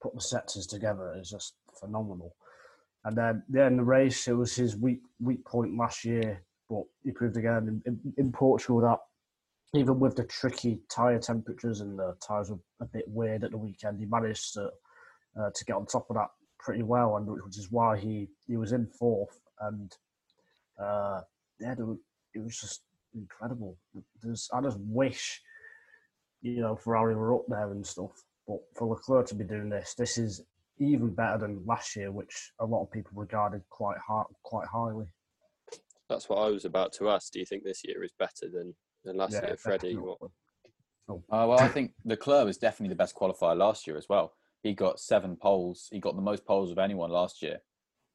put 0.01 0.15
the 0.15 0.21
sectors 0.21 0.65
together 0.65 1.15
is 1.19 1.29
just 1.29 1.55
phenomenal. 1.79 2.35
And 3.05 3.15
then, 3.15 3.43
yeah, 3.51 3.67
in 3.67 3.77
the 3.77 3.83
race, 3.83 4.27
it 4.27 4.33
was 4.33 4.55
his 4.55 4.75
weak 4.75 5.01
weak 5.21 5.45
point 5.45 5.77
last 5.77 6.03
year, 6.03 6.43
but 6.69 6.83
he 7.03 7.11
proved 7.11 7.37
again 7.37 7.81
in, 7.85 7.99
in, 8.03 8.13
in 8.17 8.31
Portugal 8.31 8.81
that 8.81 8.99
even 9.73 9.99
with 9.99 10.15
the 10.15 10.23
tricky 10.23 10.79
tyre 10.89 11.19
temperatures 11.19 11.81
and 11.81 11.97
the 11.97 12.15
tyres 12.25 12.49
were 12.49 12.59
a 12.81 12.85
bit 12.85 13.05
weird 13.07 13.43
at 13.43 13.51
the 13.51 13.57
weekend, 13.57 13.99
he 13.99 14.05
managed 14.05 14.53
to 14.53 14.69
uh, 15.39 15.49
to 15.53 15.65
get 15.65 15.75
on 15.75 15.85
top 15.85 16.09
of 16.09 16.15
that 16.15 16.29
pretty 16.59 16.83
well, 16.83 17.17
and 17.17 17.27
which 17.27 17.57
is 17.57 17.71
why 17.71 17.97
he, 17.97 18.27
he 18.47 18.57
was 18.57 18.71
in 18.71 18.87
fourth. 18.87 19.39
And 19.61 19.91
uh, 20.81 21.21
yeah, 21.59 21.75
it 22.33 22.39
was 22.39 22.59
just 22.59 22.81
incredible. 23.13 23.77
There's, 24.21 24.49
I 24.53 24.61
just 24.61 24.77
wish, 24.79 25.41
you 26.41 26.61
know, 26.61 26.75
Ferrari 26.75 27.15
were 27.15 27.35
up 27.35 27.45
there 27.47 27.71
and 27.71 27.85
stuff. 27.85 28.11
But 28.47 28.59
for 28.75 28.87
Leclerc 28.87 29.27
to 29.27 29.35
be 29.35 29.43
doing 29.43 29.69
this, 29.69 29.93
this 29.97 30.17
is 30.17 30.41
even 30.79 31.13
better 31.13 31.37
than 31.37 31.63
last 31.65 31.95
year, 31.95 32.11
which 32.11 32.51
a 32.59 32.65
lot 32.65 32.83
of 32.83 32.91
people 32.91 33.11
regarded 33.15 33.61
quite 33.69 33.97
high, 34.05 34.23
quite 34.43 34.67
highly. 34.67 35.05
That's 36.09 36.27
what 36.27 36.39
I 36.39 36.49
was 36.49 36.65
about 36.65 36.91
to 36.93 37.09
ask. 37.09 37.31
Do 37.31 37.39
you 37.39 37.45
think 37.45 37.63
this 37.63 37.83
year 37.83 38.03
is 38.03 38.13
better 38.17 38.49
than, 38.51 38.73
than 39.03 39.17
last 39.17 39.33
Yeah, 39.33 39.47
year, 39.47 39.57
Freddie? 39.57 39.95
definitely. 39.95 40.15
What, 41.07 41.21
Uh, 41.31 41.47
well, 41.47 41.59
I 41.59 41.67
think 41.67 41.93
Leclerc 42.05 42.45
was 42.45 42.57
definitely 42.57 42.93
the 42.93 42.97
best 42.97 43.15
qualifier 43.15 43.57
last 43.57 43.87
year 43.87 43.97
as 43.97 44.07
well. 44.09 44.33
He 44.61 44.73
got 44.73 44.99
seven 44.99 45.35
poles. 45.35 45.87
He 45.91 45.99
got 45.99 46.15
the 46.15 46.21
most 46.21 46.45
poles 46.45 46.71
of 46.71 46.77
anyone 46.77 47.09
last 47.09 47.41
year. 47.41 47.59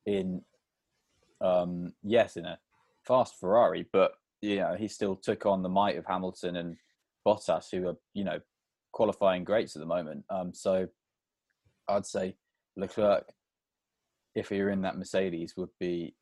In 0.07 0.43
um, 1.41 1.95
yes, 2.03 2.37
in 2.37 2.45
a 2.45 2.59
fast 3.07 3.39
Ferrari, 3.39 3.87
but 3.93 4.13
you 4.41 4.57
know 4.57 4.75
he 4.75 4.89
still 4.89 5.17
took 5.17 5.47
on 5.47 5.63
the 5.63 5.69
might 5.69 5.97
of 5.97 6.07
Hamilton 6.07 6.57
and 6.57 6.77
Bottas, 7.27 7.71
who 7.71 7.89
are 7.89 7.97
you 8.13 8.25
know 8.25 8.41
qualifying 8.93 9.45
greats 9.45 9.75
at 9.75 9.81
the 9.81 9.87
moment. 9.87 10.25
Um, 10.31 10.53
so 10.55 10.89
I'd 11.89 12.07
say 12.07 12.37
Leclerc, 12.77 13.33
if 14.35 14.51
he 14.51 14.61
were 14.63 14.71
in 14.71 14.83
that 14.83 14.99
Mercedes, 14.99 15.57
would 15.57 15.71
be 15.81 16.15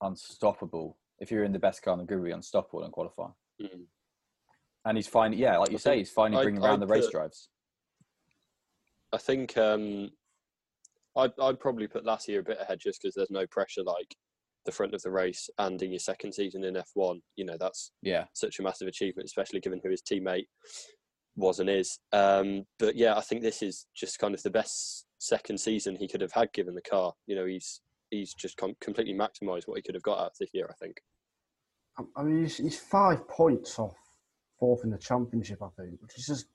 unstoppable. 0.00 0.96
If 1.18 1.30
you're 1.30 1.44
in 1.44 1.52
the 1.52 1.58
best 1.58 1.82
car 1.82 1.94
in 1.94 1.98
the 1.98 2.04
grid, 2.04 2.20
would 2.20 2.26
be 2.26 2.32
unstoppable 2.32 2.84
in 2.84 2.90
qualifying. 2.90 3.34
Mm. 3.60 3.86
And 4.84 4.96
he's 4.96 5.08
finally, 5.08 5.40
yeah, 5.40 5.58
like 5.58 5.70
you 5.70 5.76
I 5.76 5.80
say, 5.80 5.98
he's 5.98 6.10
finally 6.10 6.42
bringing 6.42 6.62
around 6.62 6.80
the 6.80 6.86
race 6.86 7.08
drives. 7.10 7.48
I 9.12 9.18
think 9.18 9.56
um, 9.56 10.10
I'd, 11.16 11.32
I'd 11.40 11.58
probably 11.58 11.88
put 11.88 12.04
last 12.04 12.28
year 12.28 12.40
a 12.40 12.44
bit 12.44 12.58
ahead 12.60 12.78
just 12.80 13.02
because 13.02 13.14
there's 13.14 13.30
no 13.30 13.46
pressure 13.46 13.82
like 13.82 14.14
the 14.64 14.72
front 14.72 14.94
of 14.94 15.02
the 15.02 15.10
race 15.10 15.48
and 15.58 15.80
in 15.80 15.90
your 15.92 15.98
second 16.00 16.32
season 16.32 16.64
in 16.64 16.74
F1. 16.74 17.20
You 17.36 17.46
know, 17.46 17.56
that's 17.58 17.92
Yeah, 18.02 18.24
such 18.34 18.58
a 18.58 18.62
massive 18.62 18.88
achievement, 18.88 19.26
especially 19.26 19.60
given 19.60 19.80
who 19.82 19.90
his 19.90 20.02
teammate 20.02 20.46
was 21.36 21.60
and 21.60 21.70
is. 21.70 21.98
Um, 22.12 22.64
but 22.78 22.96
yeah, 22.96 23.16
I 23.16 23.20
think 23.20 23.42
this 23.42 23.62
is 23.62 23.86
just 23.94 24.18
kind 24.18 24.34
of 24.34 24.42
the 24.42 24.50
best 24.50 25.06
second 25.18 25.58
season 25.58 25.96
he 25.96 26.08
could 26.08 26.20
have 26.20 26.32
had 26.32 26.52
given 26.52 26.74
the 26.74 26.82
car. 26.82 27.12
You 27.26 27.36
know, 27.36 27.46
he's 27.46 27.80
he's 28.10 28.34
just 28.34 28.56
com- 28.56 28.76
completely 28.80 29.14
maximised 29.14 29.66
what 29.66 29.76
he 29.76 29.82
could 29.82 29.94
have 29.94 30.02
got 30.02 30.18
out 30.18 30.26
of 30.26 30.38
this 30.38 30.50
year. 30.52 30.66
I 30.68 30.74
think. 30.74 30.96
I 32.16 32.22
mean, 32.22 32.42
he's, 32.42 32.56
he's 32.58 32.78
five 32.78 33.26
points 33.28 33.78
off 33.78 33.96
fourth 34.58 34.84
in 34.84 34.90
the 34.90 34.98
championship, 34.98 35.62
I 35.62 35.68
think, 35.80 36.00
which 36.02 36.18
is 36.18 36.26
just, 36.26 36.46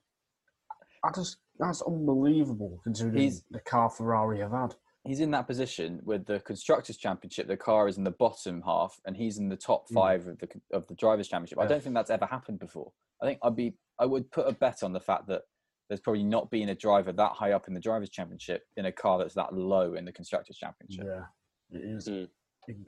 I 1.03 1.09
just, 1.15 1.37
that's 1.59 1.81
unbelievable 1.81 2.79
considering 2.83 3.17
He's- 3.17 3.43
the 3.51 3.59
car 3.59 3.89
Ferrari 3.89 4.39
have 4.39 4.51
had. 4.51 4.75
he's 5.03 5.19
in 5.19 5.31
that 5.31 5.47
position 5.47 5.99
with 6.03 6.25
the 6.25 6.39
constructors 6.41 6.97
championship. 6.97 7.47
The 7.47 7.57
car 7.57 7.87
is 7.87 7.97
in 7.97 8.03
the 8.03 8.11
bottom 8.11 8.61
half, 8.63 8.99
and 9.05 9.17
he's 9.17 9.37
in 9.39 9.49
the 9.49 9.57
top 9.57 9.87
Mm. 9.89 9.93
five 9.95 10.27
of 10.27 10.37
the 10.39 10.47
of 10.71 10.85
the 10.87 10.95
drivers 10.95 11.27
championship. 11.27 11.57
I 11.59 11.65
don't 11.65 11.81
think 11.81 11.95
that's 11.95 12.11
ever 12.11 12.25
happened 12.27 12.59
before. 12.59 12.91
I 13.21 13.25
think 13.25 13.39
I'd 13.43 13.55
be 13.55 13.73
I 13.99 14.05
would 14.05 14.29
put 14.31 14.47
a 14.47 14.51
bet 14.53 14.83
on 14.83 14.93
the 14.93 14.99
fact 14.99 15.27
that 15.27 15.43
there's 15.87 15.99
probably 15.99 16.23
not 16.23 16.49
been 16.51 16.69
a 16.69 16.75
driver 16.75 17.11
that 17.11 17.31
high 17.33 17.51
up 17.51 17.67
in 17.67 17.73
the 17.73 17.79
drivers 17.79 18.09
championship 18.09 18.65
in 18.77 18.85
a 18.85 18.91
car 18.91 19.17
that's 19.19 19.33
that 19.35 19.53
low 19.53 19.93
in 19.95 20.05
the 20.05 20.11
constructors 20.11 20.57
championship. 20.57 21.05
Yeah, 21.05 21.77
it 21.79 21.83
is. 21.83 22.07
Mm. 22.07 22.29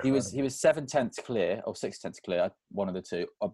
He 0.03 0.11
was 0.11 0.31
he 0.31 0.41
was 0.41 0.59
seven 0.59 0.85
tenths 0.85 1.19
clear 1.19 1.61
or 1.65 1.75
six 1.75 1.99
tenths 1.99 2.19
clear, 2.19 2.51
one 2.69 2.87
of 2.87 2.93
the 2.93 3.01
two 3.01 3.27
of, 3.41 3.53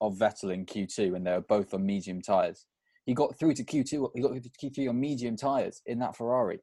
of 0.00 0.16
Vettel 0.16 0.52
in 0.54 0.64
Q 0.64 0.86
two, 0.86 1.14
and 1.14 1.26
they 1.26 1.32
were 1.32 1.40
both 1.40 1.74
on 1.74 1.84
medium 1.84 2.22
tires. 2.22 2.66
He 3.04 3.14
got 3.14 3.38
through 3.38 3.54
to 3.54 3.64
Q 3.64 3.84
two. 3.84 4.10
He 4.14 4.22
got 4.22 4.30
through 4.30 4.40
to 4.40 4.50
Q 4.50 4.70
three 4.70 4.88
on 4.88 4.98
medium 4.98 5.36
tires 5.36 5.82
in 5.86 5.98
that 6.00 6.16
Ferrari. 6.16 6.60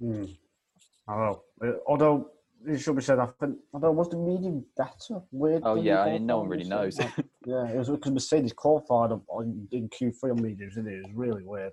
Hmm. 0.00 0.24
Uh, 1.08 1.34
Although 1.86 2.30
it 2.66 2.78
should 2.78 2.96
be 2.96 3.02
said, 3.02 3.18
I 3.18 3.28
think 3.40 3.56
although 3.72 3.92
was 3.92 4.08
the 4.08 4.16
medium 4.16 4.64
better? 4.76 5.22
Weird. 5.30 5.62
Oh 5.64 5.76
yeah, 5.76 6.02
I 6.02 6.12
mean, 6.12 6.26
no 6.26 6.38
one 6.38 6.48
really 6.48 6.68
knows. 6.68 6.98
yeah, 7.46 7.68
it 7.68 7.76
was 7.76 7.88
because 7.88 8.12
Mercedes 8.12 8.52
qualified 8.52 9.12
on, 9.12 9.22
on 9.28 9.68
in 9.72 9.88
Q 9.88 10.10
three 10.12 10.32
on 10.32 10.42
mediums, 10.42 10.74
didn't 10.74 10.92
it? 10.92 10.96
It 10.96 11.06
was 11.06 11.14
really 11.14 11.44
weird. 11.44 11.72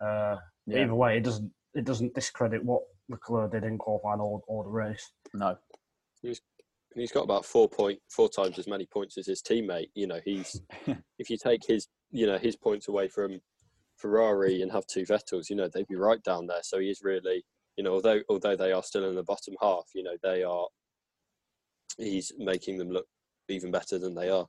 Uh, 0.00 0.36
Yeah. 0.66 0.82
Either 0.82 0.94
way, 0.94 1.16
it 1.16 1.24
doesn't 1.24 1.50
it 1.74 1.84
doesn't 1.84 2.14
discredit 2.14 2.64
what 2.64 2.82
Leclerc 3.08 3.52
did 3.52 3.64
in 3.64 3.78
qualifying 3.78 4.20
all 4.20 4.42
or 4.46 4.64
the 4.64 4.70
race. 4.70 5.12
no, 5.34 5.56
And 6.94 7.02
he's 7.02 7.12
got 7.12 7.24
about 7.24 7.44
four 7.44 7.68
point 7.68 7.98
four 8.08 8.28
times 8.28 8.58
as 8.58 8.66
many 8.66 8.86
points 8.86 9.18
as 9.18 9.26
his 9.26 9.42
teammate. 9.42 9.90
You 9.94 10.06
know, 10.06 10.20
he's 10.24 10.60
if 11.18 11.30
you 11.30 11.36
take 11.36 11.64
his 11.66 11.88
you 12.10 12.26
know 12.26 12.38
his 12.38 12.56
points 12.56 12.88
away 12.88 13.08
from 13.08 13.40
Ferrari 13.96 14.62
and 14.62 14.72
have 14.72 14.86
two 14.86 15.02
Vettels, 15.02 15.50
you 15.50 15.56
know 15.56 15.68
they'd 15.68 15.88
be 15.88 15.96
right 15.96 16.22
down 16.22 16.46
there. 16.46 16.62
So 16.62 16.78
he 16.78 16.90
is 16.90 17.00
really 17.02 17.44
you 17.76 17.84
know 17.84 17.92
although 17.94 18.20
although 18.28 18.56
they 18.56 18.72
are 18.72 18.82
still 18.82 19.08
in 19.08 19.14
the 19.14 19.22
bottom 19.22 19.54
half, 19.60 19.84
you 19.94 20.02
know 20.02 20.16
they 20.22 20.42
are. 20.42 20.66
He's 21.98 22.32
making 22.38 22.78
them 22.78 22.90
look 22.90 23.06
even 23.48 23.70
better 23.70 23.98
than 23.98 24.14
they 24.14 24.28
are. 24.28 24.46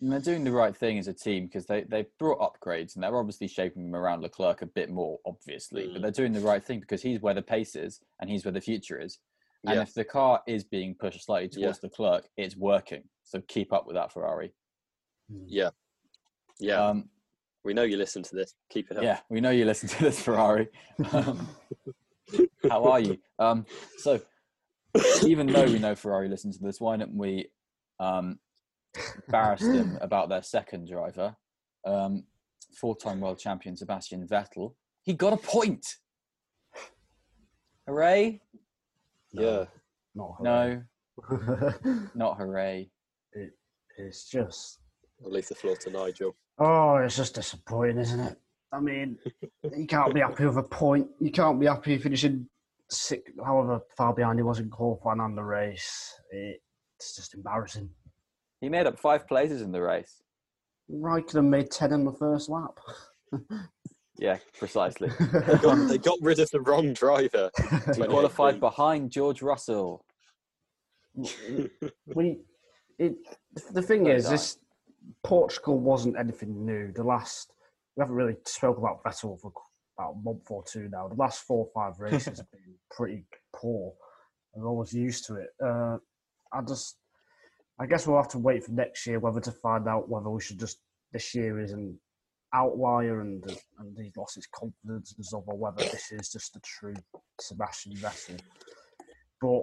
And 0.00 0.10
they're 0.10 0.20
doing 0.20 0.44
the 0.44 0.52
right 0.52 0.74
thing 0.74 0.98
as 0.98 1.08
a 1.08 1.12
team 1.12 1.44
because 1.46 1.66
they 1.66 1.82
they 1.82 2.06
brought 2.18 2.38
upgrades 2.40 2.94
and 2.94 3.02
they're 3.04 3.16
obviously 3.18 3.48
shaping 3.48 3.84
them 3.84 3.94
around 4.00 4.22
Leclerc 4.22 4.62
a 4.62 4.66
bit 4.66 4.90
more, 4.90 5.18
obviously. 5.26 5.88
But 5.88 5.98
Mm. 5.98 6.02
they're 6.02 6.10
doing 6.10 6.32
the 6.32 6.40
right 6.40 6.64
thing 6.64 6.80
because 6.80 7.02
he's 7.02 7.20
where 7.20 7.34
the 7.34 7.42
pace 7.42 7.76
is 7.76 8.00
and 8.20 8.30
he's 8.30 8.44
where 8.44 8.52
the 8.52 8.60
future 8.60 8.98
is. 8.98 9.18
And 9.66 9.74
Yeah, 9.76 9.82
if 9.82 9.92
the 9.92 10.04
car 10.04 10.42
is 10.46 10.64
being 10.64 10.94
pushed 10.94 11.22
slightly 11.24 11.48
towards 11.50 11.82
Leclerc, 11.82 12.28
it's 12.38 12.56
working. 12.56 13.02
So 13.24 13.42
keep 13.46 13.72
up 13.74 13.86
with 13.86 13.94
that 13.96 14.10
Ferrari. 14.12 14.54
yeah, 15.46 15.70
yeah. 16.58 16.82
Um, 16.88 17.10
we 17.62 17.74
know 17.74 17.82
you 17.82 17.98
listen 17.98 18.22
to 18.22 18.34
this. 18.34 18.54
Keep 18.70 18.90
it 18.90 18.96
up. 18.96 19.02
yeah, 19.02 19.20
we 19.28 19.40
know 19.42 19.50
you 19.50 19.66
listen 19.66 19.88
to 19.90 20.02
this 20.02 20.18
Ferrari. 20.22 20.68
Um, 21.12 21.46
how 22.70 22.84
are 22.84 23.00
you? 23.00 23.18
Um, 23.38 23.66
so 23.98 24.18
even 25.26 25.46
though 25.46 25.66
we 25.66 25.78
know 25.78 25.94
Ferrari 25.94 26.28
listens 26.28 26.56
to 26.56 26.64
this, 26.64 26.80
why 26.80 26.96
don't 26.96 27.14
we 27.14 27.50
um, 27.98 28.38
embarrass 29.26 29.62
them 29.62 29.98
about 30.00 30.28
their 30.28 30.42
second 30.42 30.88
driver, 30.88 31.36
um, 31.86 32.24
four-time 32.80 33.20
world 33.20 33.38
champion 33.38 33.76
Sebastian 33.76 34.26
Vettel? 34.26 34.74
He 35.02 35.14
got 35.14 35.32
a 35.32 35.36
point. 35.36 35.86
Hooray! 37.86 38.40
yeah. 39.32 39.64
Not 40.14 40.42
No, 40.42 40.82
hooray. 41.22 41.74
not 42.14 42.36
hooray. 42.36 42.90
it's 43.96 44.28
just 44.28 44.78
I'll 45.24 45.30
leave 45.30 45.48
the 45.48 45.54
floor 45.54 45.76
to 45.76 45.90
Nigel. 45.90 46.34
oh, 46.58 46.96
it's 46.96 47.16
just 47.16 47.34
disappointing, 47.34 47.98
isn't 47.98 48.20
it? 48.20 48.38
I 48.72 48.80
mean, 48.80 49.18
you 49.76 49.86
can't 49.86 50.14
be 50.14 50.20
happy 50.20 50.46
with 50.46 50.56
a 50.56 50.62
point. 50.62 51.08
You 51.20 51.30
can't 51.30 51.60
be 51.60 51.66
happy 51.66 51.98
finishing 51.98 52.46
six, 52.88 53.30
however 53.44 53.80
far 53.96 54.14
behind 54.14 54.38
he 54.38 54.42
was 54.42 54.60
in 54.60 54.70
qualifying 54.70 55.20
on 55.20 55.34
the 55.34 55.42
race. 55.42 56.14
It's 56.30 57.16
just 57.16 57.34
embarrassing. 57.34 57.90
He 58.60 58.68
made 58.68 58.86
up 58.86 58.98
five 58.98 59.26
places 59.26 59.62
in 59.62 59.72
the 59.72 59.80
race. 59.80 60.22
Raikkonen 60.92 61.48
made 61.48 61.70
ten 61.70 61.92
in 61.92 62.04
the 62.04 62.12
first 62.12 62.48
lap. 62.48 62.78
Yeah, 64.20 64.36
precisely. 64.58 65.08
They 65.18 65.56
got, 65.56 65.88
they 65.88 65.96
got 65.96 66.18
rid 66.20 66.40
of 66.40 66.50
the 66.50 66.60
wrong 66.60 66.92
driver. 66.92 67.50
He 67.96 68.02
qualified 68.04 68.60
behind 68.60 69.10
George 69.10 69.40
Russell. 69.40 70.04
we 72.14 72.40
it 72.98 73.16
the 73.72 73.82
thing 73.82 74.04
Well 74.04 74.14
is 74.14 74.24
done. 74.24 74.32
this 74.32 74.58
Portugal 75.24 75.78
wasn't 75.78 76.18
anything 76.18 76.66
new. 76.66 76.92
The 76.92 77.02
last 77.02 77.54
we 77.96 78.02
haven't 78.02 78.14
really 78.14 78.36
spoke 78.44 78.76
about 78.76 79.02
Vettel 79.02 79.40
for 79.40 79.52
about 79.98 80.12
a 80.12 80.22
month 80.22 80.50
or 80.50 80.62
two 80.70 80.88
now. 80.92 81.08
The 81.08 81.14
last 81.14 81.40
four 81.44 81.66
or 81.66 81.70
five 81.74 81.98
races 81.98 82.38
have 82.38 82.50
been 82.50 82.74
pretty 82.90 83.24
poor. 83.56 83.94
I'm 84.54 84.66
always 84.66 84.92
used 84.92 85.24
to 85.28 85.36
it. 85.36 85.48
Uh, 85.64 85.96
I 86.52 86.60
just 86.60 86.98
I 87.80 87.86
guess 87.86 88.06
we'll 88.06 88.18
have 88.18 88.28
to 88.28 88.38
wait 88.38 88.64
for 88.64 88.72
next 88.72 89.06
year 89.06 89.18
whether 89.18 89.40
to 89.40 89.52
find 89.52 89.88
out 89.88 90.08
whether 90.08 90.28
we 90.28 90.42
should 90.42 90.60
just 90.60 90.78
this 91.12 91.34
year 91.34 91.60
is 91.60 91.72
an 91.72 91.98
outlier 92.52 93.20
and 93.20 93.42
and 93.78 93.96
he's 93.96 94.16
lost 94.16 94.34
his 94.34 94.46
confidence 94.46 95.14
and 95.16 95.24
stuff, 95.24 95.44
or 95.46 95.56
whether 95.56 95.82
this 95.82 96.12
is 96.12 96.30
just 96.30 96.56
a 96.56 96.60
true 96.60 96.94
Sebastian 97.40 97.94
Vettel. 97.94 98.38
But 99.40 99.62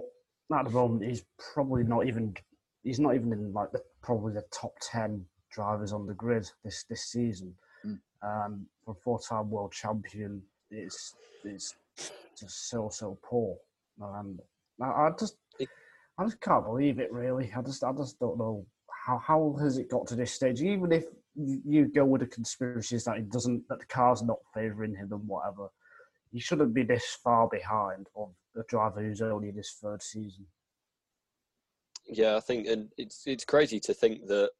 at 0.58 0.64
the 0.64 0.70
moment, 0.70 1.08
he's 1.08 1.24
probably 1.52 1.84
not 1.84 2.06
even 2.06 2.34
he's 2.82 3.00
not 3.00 3.14
even 3.14 3.32
in 3.32 3.52
like 3.52 3.70
the 3.70 3.82
probably 4.02 4.32
the 4.32 4.44
top 4.52 4.72
ten 4.82 5.24
drivers 5.52 5.92
on 5.92 6.06
the 6.06 6.14
grid 6.14 6.50
this 6.64 6.84
this 6.90 7.04
season. 7.06 7.54
Mm. 7.86 8.00
Um, 8.20 8.66
for 8.84 8.92
a 8.92 8.94
four-time 8.94 9.48
world 9.50 9.72
champion, 9.72 10.42
it's 10.70 11.14
it's 11.44 11.74
just 12.38 12.68
so 12.68 12.88
so 12.92 13.18
poor. 13.22 13.56
And 14.00 14.40
I, 14.82 14.86
I 14.86 15.10
just 15.18 15.36
I 16.18 16.24
just 16.24 16.40
can't 16.40 16.64
believe 16.64 16.98
it. 16.98 17.12
Really, 17.12 17.52
I 17.56 17.62
just 17.62 17.84
I 17.84 17.92
just 17.92 18.18
don't 18.18 18.38
know 18.38 18.66
how 19.06 19.18
how 19.18 19.56
has 19.60 19.78
it 19.78 19.90
got 19.90 20.06
to 20.08 20.16
this 20.16 20.32
stage. 20.32 20.60
Even 20.60 20.92
if 20.92 21.04
you 21.36 21.86
go 21.86 22.04
with 22.04 22.20
the 22.20 22.26
conspiracies 22.26 23.04
that 23.04 23.18
it 23.18 23.30
doesn't 23.30 23.62
that 23.68 23.78
the 23.78 23.86
car's 23.86 24.22
not 24.22 24.38
favouring 24.52 24.96
him 24.96 25.12
and 25.12 25.26
whatever, 25.28 25.68
he 26.32 26.40
shouldn't 26.40 26.74
be 26.74 26.82
this 26.82 27.18
far 27.22 27.48
behind 27.48 28.08
of 28.16 28.32
a 28.56 28.62
driver 28.68 29.00
who's 29.00 29.22
only 29.22 29.48
in 29.48 29.56
his 29.56 29.76
third 29.80 30.02
season. 30.02 30.46
Yeah, 32.06 32.36
I 32.36 32.40
think, 32.40 32.66
and 32.66 32.88
it's 32.96 33.22
it's 33.26 33.44
crazy 33.44 33.78
to 33.80 33.94
think 33.94 34.26
that 34.26 34.50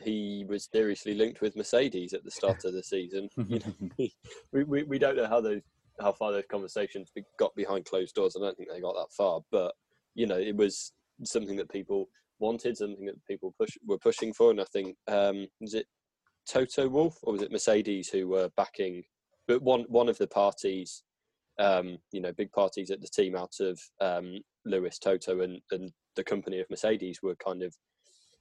he 0.00 0.44
was 0.48 0.68
seriously 0.70 1.14
linked 1.14 1.40
with 1.40 1.56
Mercedes 1.56 2.12
at 2.12 2.24
the 2.24 2.30
start 2.30 2.64
of 2.64 2.72
the 2.72 2.82
season. 2.82 3.28
You 3.48 3.60
know, 3.60 4.08
we, 4.52 4.64
we 4.64 4.82
we 4.82 4.98
don't 4.98 5.16
know 5.16 5.26
how 5.26 5.40
those 5.40 5.62
how 6.00 6.12
far 6.12 6.32
those 6.32 6.44
conversations 6.50 7.10
got 7.38 7.54
behind 7.56 7.84
closed 7.84 8.14
doors. 8.14 8.36
I 8.36 8.40
don't 8.40 8.56
think 8.56 8.68
they 8.70 8.80
got 8.80 8.94
that 8.94 9.12
far, 9.16 9.40
but 9.50 9.74
you 10.14 10.26
know, 10.26 10.36
it 10.36 10.56
was 10.56 10.92
something 11.24 11.56
that 11.56 11.70
people 11.70 12.08
wanted, 12.38 12.76
something 12.76 13.06
that 13.06 13.24
people 13.26 13.54
push 13.58 13.70
were 13.86 13.98
pushing 13.98 14.32
for, 14.32 14.50
and 14.50 14.60
I 14.60 14.64
think 14.72 14.96
um, 15.08 15.46
was 15.60 15.74
it 15.74 15.86
Toto 16.48 16.88
Wolff 16.88 17.16
or 17.22 17.32
was 17.32 17.42
it 17.42 17.52
Mercedes 17.52 18.08
who 18.08 18.28
were 18.28 18.48
backing? 18.56 19.02
But 19.46 19.62
one 19.62 19.84
one 19.88 20.08
of 20.08 20.18
the 20.18 20.26
parties, 20.26 21.02
um, 21.58 21.98
you 22.12 22.20
know, 22.20 22.32
big 22.32 22.52
parties 22.52 22.90
at 22.90 23.00
the 23.00 23.08
team 23.08 23.34
out 23.36 23.54
of 23.60 23.80
um, 24.00 24.38
Lewis 24.64 24.98
Toto 24.98 25.40
and 25.40 25.60
and 25.70 25.90
the 26.16 26.24
company 26.24 26.60
of 26.60 26.70
Mercedes 26.70 27.20
were 27.22 27.36
kind 27.36 27.62
of. 27.62 27.74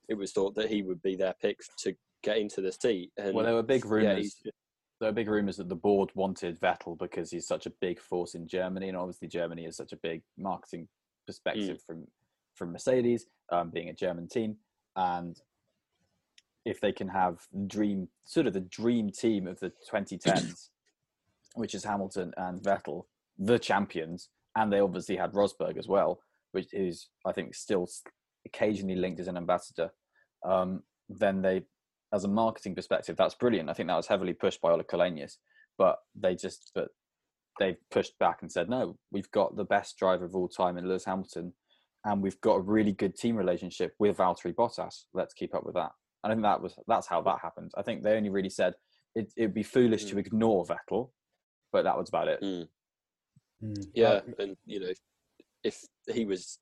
It 0.09 0.17
was 0.17 0.31
thought 0.31 0.55
that 0.55 0.69
he 0.69 0.83
would 0.83 1.01
be 1.01 1.17
their 1.17 1.33
pick 1.41 1.57
to 1.79 1.93
get 2.23 2.37
into 2.37 2.61
the 2.61 2.71
seat. 2.71 3.11
And 3.17 3.33
well, 3.33 3.43
there 3.43 3.53
were 3.55 3.63
big 3.63 3.85
rumours. 3.85 4.17
he's 4.17 4.33
just- 4.35 4.55
there 4.99 5.09
were 5.09 5.13
big 5.13 5.27
rumours 5.29 5.57
that 5.57 5.69
the 5.69 5.75
board 5.75 6.09
wanted 6.15 6.59
Vettel 6.59 6.97
because 6.97 7.29
he's 7.29 7.45
such 7.45 7.67
a 7.67 7.73
big 7.81 7.99
force 7.99 8.33
in 8.33 8.47
Germany, 8.47 8.87
and 8.87 8.97
obviously 8.97 9.27
Germany 9.27 9.65
is 9.65 9.75
such 9.77 9.91
a 9.93 9.97
big 9.97 10.23
marketing 10.37 10.87
perspective 11.27 11.77
from 11.85 12.07
from 12.57 12.71
Mercedes, 12.71 13.25
um, 13.51 13.69
being 13.69 13.89
a 13.89 13.93
German 13.93 14.27
team, 14.27 14.57
and 14.95 15.39
if 16.65 16.81
they 16.81 16.91
can 16.91 17.07
have 17.07 17.39
dream 17.67 18.09
sort 18.25 18.47
of 18.47 18.53
the 18.53 18.59
dream 18.59 19.09
team 19.09 19.47
of 19.47 19.59
the 19.59 19.71
2010s, 19.91 20.69
which 21.55 21.73
is 21.73 21.83
Hamilton 21.83 22.33
and 22.37 22.61
Vettel, 22.61 23.03
the 23.37 23.59
champions, 23.59 24.29
and 24.55 24.71
they 24.71 24.79
obviously 24.79 25.15
had 25.15 25.33
Rosberg 25.33 25.77
as 25.77 25.87
well, 25.87 26.19
which 26.51 26.73
is 26.73 27.09
I 27.25 27.31
think 27.31 27.55
still 27.55 27.87
occasionally 28.45 28.95
linked 28.95 29.19
as 29.19 29.27
an 29.27 29.37
ambassador. 29.37 29.91
Um, 30.43 30.83
then 31.09 31.41
they 31.41 31.63
as 32.13 32.23
a 32.23 32.29
marketing 32.29 32.75
perspective, 32.75 33.17
that's 33.17 33.35
brilliant. 33.35 33.69
I 33.69 33.73
think 33.73 33.87
that 33.87 33.95
was 33.95 34.07
heavily 34.07 34.33
pushed 34.33 34.61
by 34.61 34.71
Ola 34.71 34.83
Källenius, 34.83 35.37
but 35.77 35.97
they 36.15 36.35
just, 36.35 36.71
but 36.73 36.89
they've 37.59 37.77
pushed 37.91 38.17
back 38.19 38.41
and 38.41 38.51
said, 38.51 38.69
no, 38.69 38.97
we've 39.11 39.29
got 39.31 39.55
the 39.55 39.65
best 39.65 39.97
driver 39.97 40.25
of 40.25 40.35
all 40.35 40.47
time 40.47 40.77
in 40.77 40.87
Lewis 40.87 41.05
Hamilton, 41.05 41.53
and 42.07 42.21
we've 42.21 42.39
got 42.41 42.55
a 42.55 42.61
really 42.61 42.93
good 42.93 43.15
team 43.15 43.35
relationship 43.35 43.93
with 43.99 44.17
Valtteri 44.17 44.55
Bottas. 44.55 45.03
Let's 45.13 45.33
keep 45.33 45.53
up 45.53 45.65
with 45.65 45.75
that. 45.75 45.91
I 46.23 46.29
think 46.29 46.41
that 46.41 46.61
was 46.61 46.73
that's 46.87 47.05
how 47.07 47.21
that 47.21 47.39
happened. 47.41 47.71
I 47.77 47.81
think 47.81 48.01
they 48.01 48.15
only 48.15 48.29
really 48.29 48.49
said 48.49 48.73
it 49.13 49.31
would 49.37 49.53
be 49.53 49.63
foolish 49.63 50.05
Mm. 50.05 50.09
to 50.11 50.19
ignore 50.19 50.65
Vettel, 50.65 51.11
but 51.71 51.83
that 51.83 51.97
was 51.97 52.09
about 52.09 52.27
it. 52.29 52.41
Mm. 52.41 52.67
Mm. 53.63 53.87
Yeah, 53.93 54.21
and 54.39 54.55
you 54.65 54.79
know, 54.79 54.91
if 55.63 55.83
he 56.13 56.25
was, 56.25 56.59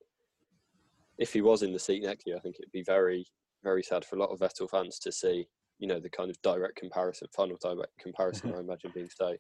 if 1.20 1.32
he 1.34 1.42
was 1.42 1.62
in 1.62 1.74
the 1.74 1.80
seat 1.80 2.04
next 2.04 2.26
year, 2.26 2.38
I 2.38 2.40
think 2.40 2.56
it'd 2.60 2.72
be 2.72 2.84
very, 2.84 3.26
very 3.64 3.84
sad 3.84 4.04
for 4.04 4.16
a 4.16 4.20
lot 4.20 4.30
of 4.32 4.40
Vettel 4.40 4.70
fans 4.70 4.98
to 5.00 5.12
see, 5.12 5.48
you 5.80 5.88
know, 5.88 6.00
the 6.00 6.10
kind 6.10 6.30
of 6.30 6.42
direct 6.42 6.78
comparison, 6.78 7.28
final 7.36 7.58
direct 7.62 7.92
comparison. 8.00 8.54
I 8.56 8.60
imagine 8.60 8.92
being 8.96 9.10
so 9.14 9.36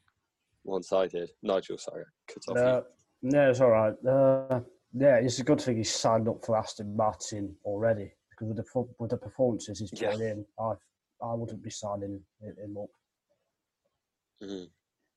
one-sided. 0.63 1.31
Nigel, 1.41 1.77
sorry, 1.77 2.03
I 2.03 2.33
cut 2.33 2.43
off 2.49 2.57
Uh, 2.57 2.81
no, 3.21 3.49
it's 3.49 3.61
all 3.61 3.69
right. 3.71 3.93
Uh, 4.05 4.59
yeah, 4.97 5.17
it's 5.17 5.39
a 5.39 5.43
good 5.43 5.59
thing 5.61 5.77
he's 5.77 5.93
signed 5.93 6.27
up 6.27 6.43
for 6.45 6.57
Aston 6.57 6.95
Martin 6.95 7.55
already 7.65 8.11
because 8.29 8.47
with 8.47 8.57
the 8.57 8.85
with 8.99 9.11
the 9.11 9.17
performances 9.17 9.79
he's 9.79 9.91
Yeah. 10.01 10.11
put 10.11 10.21
in, 10.21 10.45
I 10.59 10.73
I 11.21 11.33
wouldn't 11.33 11.61
be 11.63 11.69
signing 11.69 12.21
him 12.41 12.55
him 12.57 12.77
up. 12.77 12.89
you. 14.39 14.47
Mhm. 14.47 14.69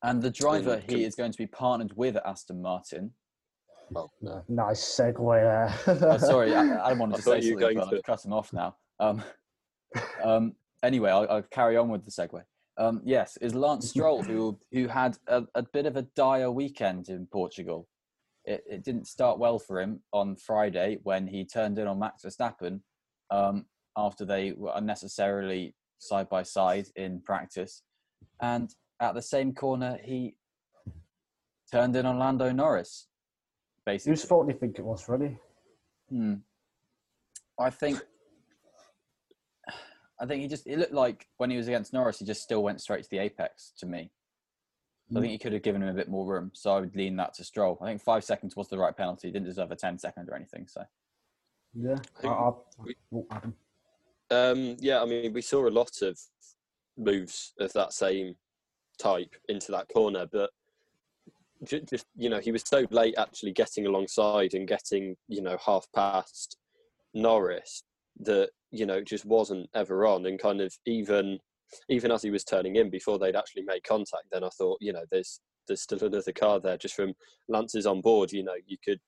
And 0.02 0.22
the 0.22 0.30
driver 0.30 0.74
And 0.74 0.90
he 0.90 1.04
is 1.04 1.16
going 1.16 1.32
to 1.32 1.38
be 1.38 1.46
partnered 1.46 1.92
with 1.96 2.16
at 2.16 2.24
Aston 2.24 2.62
Martin. 2.62 3.12
Well, 3.90 4.12
no. 4.20 4.44
Nice 4.48 4.84
segue 4.84 5.40
there. 5.86 5.96
Uh, 6.08 6.18
sorry, 6.18 6.54
I, 6.54 6.86
Adam 6.86 6.98
wanted 7.00 7.14
I 7.14 7.16
to 7.16 7.22
thought 7.22 7.30
say 7.42 7.46
you 7.46 7.52
something, 7.58 7.58
going 7.58 7.78
but 7.78 7.94
I've 7.96 8.02
cut 8.04 8.24
him 8.24 8.32
off 8.32 8.52
now. 8.52 8.76
Um, 9.00 9.24
um, 10.22 10.54
anyway, 10.84 11.10
I'll, 11.10 11.26
I'll 11.28 11.42
carry 11.42 11.76
on 11.76 11.88
with 11.88 12.04
the 12.04 12.10
segue. 12.10 12.44
Um, 12.76 13.00
yes, 13.04 13.36
is 13.38 13.54
Lance 13.56 13.88
Stroll 13.90 14.22
who 14.22 14.56
who 14.70 14.86
had 14.86 15.18
a, 15.26 15.44
a 15.56 15.62
bit 15.62 15.86
of 15.86 15.96
a 15.96 16.02
dire 16.02 16.50
weekend 16.52 17.08
in 17.08 17.26
Portugal. 17.26 17.88
It, 18.48 18.64
it 18.66 18.82
didn't 18.82 19.06
start 19.06 19.38
well 19.38 19.58
for 19.58 19.78
him 19.78 20.00
on 20.14 20.34
Friday 20.34 20.98
when 21.02 21.26
he 21.26 21.44
turned 21.44 21.78
in 21.78 21.86
on 21.86 21.98
Max 21.98 22.22
Verstappen 22.24 22.80
um, 23.30 23.66
after 23.94 24.24
they 24.24 24.52
were 24.52 24.72
unnecessarily 24.74 25.74
side 25.98 26.30
by 26.30 26.42
side 26.42 26.86
in 26.96 27.20
practice, 27.20 27.82
and 28.40 28.74
at 29.02 29.14
the 29.14 29.20
same 29.20 29.52
corner 29.52 29.98
he 30.02 30.34
turned 31.70 31.94
in 31.94 32.06
on 32.06 32.18
Lando 32.18 32.50
Norris. 32.50 33.08
Basically, 33.84 34.12
Whose 34.12 34.24
fault 34.24 34.46
do 34.48 34.54
you 34.54 34.58
think 34.58 34.78
it 34.78 34.84
was, 34.84 35.02
Freddie? 35.02 35.36
Hmm. 36.08 36.36
I 37.60 37.68
think. 37.68 38.00
I 40.20 40.24
think 40.24 40.40
he 40.40 40.48
just. 40.48 40.66
It 40.66 40.78
looked 40.78 40.94
like 40.94 41.26
when 41.36 41.50
he 41.50 41.58
was 41.58 41.68
against 41.68 41.92
Norris, 41.92 42.18
he 42.18 42.24
just 42.24 42.42
still 42.42 42.62
went 42.62 42.80
straight 42.80 43.02
to 43.02 43.10
the 43.10 43.18
apex. 43.18 43.74
To 43.80 43.86
me, 43.86 44.10
I 45.16 45.20
think 45.20 45.32
he 45.32 45.38
could 45.38 45.54
have 45.54 45.62
given 45.62 45.82
him 45.82 45.88
a 45.88 45.94
bit 45.94 46.08
more 46.08 46.26
room. 46.26 46.50
So 46.52 46.70
I 46.72 46.80
would 46.80 46.94
lean 46.94 47.16
that 47.16 47.32
to 47.34 47.44
Stroll. 47.44 47.78
I 47.80 47.86
think 47.86 48.02
five 48.02 48.24
seconds 48.24 48.56
was 48.56 48.68
the 48.68 48.76
right 48.78 48.94
penalty. 48.94 49.28
He 49.28 49.32
didn't 49.32 49.46
deserve 49.46 49.70
a 49.70 49.76
10 49.76 49.98
second 49.98 50.28
or 50.28 50.34
anything. 50.34 50.66
So 50.68 50.82
Yeah, 51.74 51.96
I, 52.18 52.20
think 52.20 52.32
I, 52.34 52.50
we- 52.84 52.94
oh, 53.14 53.26
Adam. 53.30 53.54
Um, 54.30 54.76
yeah, 54.78 55.00
I 55.00 55.06
mean, 55.06 55.32
we 55.32 55.40
saw 55.40 55.66
a 55.66 55.70
lot 55.70 56.02
of 56.02 56.18
moves 56.98 57.54
of 57.58 57.72
that 57.72 57.94
same 57.94 58.34
type 58.98 59.34
into 59.48 59.72
that 59.72 59.88
corner, 59.88 60.26
but 60.30 60.50
ju- 61.64 61.80
just 61.80 62.04
you 62.14 62.28
know, 62.28 62.38
he 62.38 62.52
was 62.52 62.62
so 62.66 62.86
late 62.90 63.14
actually 63.16 63.52
getting 63.52 63.86
alongside 63.86 64.52
and 64.52 64.68
getting 64.68 65.16
you 65.28 65.40
know 65.40 65.56
half 65.64 65.86
past 65.94 66.58
Norris 67.14 67.82
that 68.20 68.50
you 68.70 68.84
know 68.84 69.00
just 69.00 69.24
wasn't 69.24 69.70
ever 69.74 70.04
on, 70.06 70.26
and 70.26 70.38
kind 70.38 70.60
of 70.60 70.76
even 70.84 71.38
even 71.88 72.10
as 72.10 72.22
he 72.22 72.30
was 72.30 72.44
turning 72.44 72.76
in 72.76 72.90
before 72.90 73.18
they'd 73.18 73.36
actually 73.36 73.62
made 73.62 73.84
contact, 73.84 74.24
then 74.32 74.44
I 74.44 74.48
thought 74.50 74.78
you 74.80 74.92
know 74.92 75.04
there's 75.10 75.40
there's 75.66 75.82
still 75.82 76.02
another 76.02 76.32
car 76.32 76.60
there 76.60 76.78
just 76.78 76.94
from 76.94 77.12
Lance's 77.48 77.86
on 77.86 78.00
board. 78.00 78.32
You 78.32 78.42
know, 78.44 78.54
you 78.66 78.76
could 78.84 79.00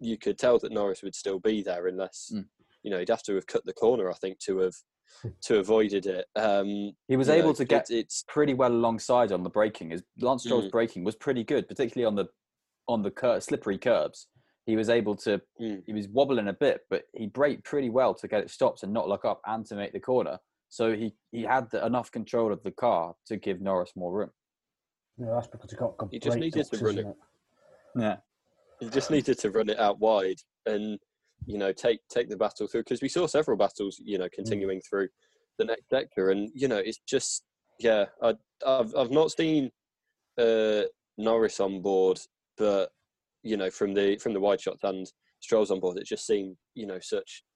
you 0.00 0.16
could 0.18 0.38
tell 0.38 0.58
that 0.58 0.72
Norris 0.72 1.02
would 1.02 1.14
still 1.14 1.38
be 1.38 1.62
there 1.62 1.86
unless 1.86 2.30
Mm. 2.34 2.46
you 2.82 2.90
know 2.90 2.98
he'd 2.98 3.08
have 3.08 3.22
to 3.24 3.34
have 3.34 3.46
cut 3.46 3.64
the 3.64 3.72
corner. 3.74 4.10
I 4.10 4.14
think 4.14 4.38
to 4.40 4.58
have 4.58 4.74
to 5.42 5.58
avoided 5.58 6.06
it. 6.06 6.26
Um, 6.36 6.92
he 7.08 7.16
was 7.16 7.28
able 7.28 7.48
know, 7.48 7.54
to 7.54 7.64
get 7.64 7.90
it- 7.90 7.96
it's 7.98 8.24
pretty 8.26 8.54
well 8.54 8.72
alongside 8.72 9.30
on 9.32 9.42
the 9.42 9.50
braking. 9.50 9.90
His 9.90 10.02
Lance 10.20 10.44
Stroll's 10.44 10.66
Mm. 10.68 10.70
braking 10.72 11.04
was 11.04 11.16
pretty 11.16 11.44
good, 11.44 11.68
particularly 11.68 12.06
on 12.06 12.14
the 12.16 12.26
on 12.88 13.02
the 13.02 13.10
cur- 13.10 13.40
slippery 13.40 13.78
curbs. 13.78 14.26
He 14.66 14.76
was 14.76 14.88
able 14.88 15.14
to. 15.16 15.40
Mm. 15.60 15.82
He 15.86 15.92
was 15.92 16.08
wobbling 16.08 16.48
a 16.48 16.52
bit, 16.52 16.80
but 16.88 17.04
he 17.14 17.26
braked 17.26 17.64
pretty 17.64 17.90
well 17.90 18.14
to 18.14 18.26
get 18.28 18.42
it 18.42 18.50
stopped 18.50 18.82
and 18.82 18.92
not 18.92 19.08
lock 19.08 19.24
up 19.24 19.40
and 19.46 19.66
to 19.66 19.74
make 19.76 19.92
the 19.92 20.00
corner. 20.00 20.38
So 20.72 20.94
he 20.94 21.12
he 21.32 21.42
had 21.42 21.70
the, 21.70 21.84
enough 21.84 22.10
control 22.10 22.50
of 22.50 22.62
the 22.62 22.70
car 22.70 23.14
to 23.26 23.36
give 23.36 23.60
Norris 23.60 23.92
more 23.94 24.10
room. 24.10 24.30
Yeah, 25.18 25.34
that's 25.34 25.46
because 25.46 25.70
he 25.70 25.76
got 25.76 25.98
good 25.98 26.08
He 26.10 26.18
just 26.18 26.38
needed 26.38 26.64
to 26.64 26.76
run 26.78 26.98
isn't 26.98 27.10
it. 27.10 27.16
Yeah. 27.94 28.16
he 28.80 28.88
just 28.88 29.10
needed 29.10 29.38
to 29.40 29.50
run 29.50 29.68
it 29.68 29.78
out 29.78 30.00
wide 30.00 30.38
and 30.64 30.98
you 31.44 31.58
know 31.58 31.72
take 31.72 32.00
take 32.08 32.30
the 32.30 32.38
battle 32.38 32.66
through 32.66 32.84
because 32.84 33.02
we 33.02 33.10
saw 33.10 33.26
several 33.26 33.58
battles 33.58 34.00
you 34.02 34.16
know 34.16 34.28
continuing 34.32 34.80
through 34.80 35.08
the 35.58 35.66
next 35.66 35.90
sector 35.90 36.30
and 36.30 36.50
you 36.54 36.68
know 36.68 36.78
it's 36.78 37.00
just 37.06 37.44
yeah 37.78 38.06
I, 38.22 38.32
I've 38.66 38.96
I've 38.96 39.10
not 39.10 39.30
seen 39.30 39.70
uh, 40.38 40.84
Norris 41.18 41.60
on 41.60 41.82
board 41.82 42.18
but 42.56 42.92
you 43.42 43.58
know 43.58 43.68
from 43.68 43.92
the 43.92 44.16
from 44.16 44.32
the 44.32 44.40
wide 44.40 44.62
shots 44.62 44.84
and 44.84 45.06
Stroll's 45.40 45.70
on 45.70 45.80
board 45.80 45.98
it 45.98 46.06
just 46.06 46.26
seemed 46.26 46.56
you 46.74 46.86
know 46.86 46.98
such 47.02 47.12
th- 47.12 47.34
yeah, 47.34 47.51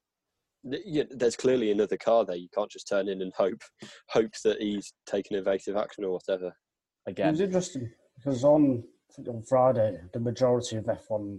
there's 1.11 1.37
clearly 1.37 1.71
another 1.71 1.97
car 1.97 2.25
there 2.25 2.37
you 2.37 2.49
can't 2.55 2.71
just 2.71 2.89
turn 2.89 3.09
in 3.09 3.23
and 3.23 3.33
hope 3.37 3.61
hope 4.09 4.33
that 4.45 4.61
he's 4.61 4.93
taken 5.07 5.37
evasive 5.37 5.77
action 5.77 6.05
or 6.05 6.11
whatever 6.13 6.49
It 7.07 7.11
Again, 7.13 7.31
was 7.33 7.41
interesting 7.41 7.91
because 8.17 8.45
on 8.45 8.83
on 9.29 9.43
Friday, 9.49 9.99
the 10.13 10.21
majority 10.21 10.77
of 10.77 10.85
F1 10.85 11.39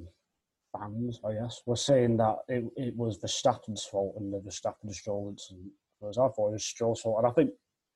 fans, 0.78 1.20
I 1.26 1.34
guess, 1.34 1.62
were 1.66 1.76
saying 1.76 2.18
that 2.18 2.38
it, 2.48 2.64
it 2.76 2.96
was 2.96 3.20
Verstappen's 3.20 3.84
fault 3.86 4.16
and 4.18 4.34
the 4.34 4.40
Verstappen 4.40 4.92
Stroll 4.94 5.30
incident. 5.30 5.72
Whereas 6.00 6.18
I 6.18 6.28
thought 6.30 6.50
it 6.50 6.54
was 6.54 6.66
Stroll's 6.66 7.02
fault. 7.02 7.18
And 7.20 7.28
I 7.28 7.32
think 7.32 7.52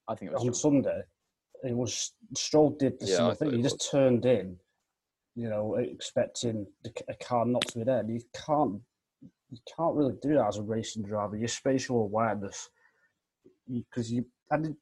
I 0.08 0.15
think 0.15 0.32
it 0.32 0.34
was 0.34 0.44
on 0.46 0.54
Stroll. 0.54 0.74
Sunday, 0.84 1.02
it 1.63 1.76
was 1.76 2.13
Stroll 2.36 2.72
did 2.72 3.00
the 3.00 3.06
Yeah, 3.06 3.15
same 3.17 3.36
thought 3.36 3.38
thing. 3.38 3.54
He 3.54 3.62
just 3.62 3.89
turned 3.91 4.26
in, 4.26 4.58
you 5.36 5.50
know, 5.50 5.76
expecting 5.76 6.67
the, 6.84 6.91
a 7.10 7.15
car 7.15 7.46
not 7.46 7.62
to 7.70 7.80
be 7.80 7.84
there. 7.84 8.00
And 8.00 8.10
you 8.13 8.22
can't, 8.46 8.82
you 9.52 9.58
can't 9.76 9.96
really 9.96 10.16
do 10.22 10.34
that 10.36 10.48
as 10.48 10.58
a 10.58 10.64
racing 10.64 11.04
driver. 11.04 11.36
Your 11.36 11.48
spatial 11.48 12.02
awareness, 12.02 12.70
because 13.70 14.12
you 14.12 14.26
and 14.50 14.76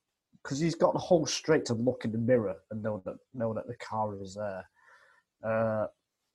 because 0.43 0.60
he's 0.60 0.75
got 0.75 0.93
the 0.93 0.99
whole 0.99 1.25
straight 1.25 1.65
to 1.65 1.73
look 1.73 2.05
in 2.05 2.12
the 2.12 2.17
mirror 2.17 2.55
and 2.71 2.82
know 2.82 3.01
that 3.05 3.15
know 3.34 3.53
that 3.53 3.67
the 3.67 3.75
car 3.75 4.15
is 4.21 4.36
there. 4.36 4.69
Uh, 5.43 5.88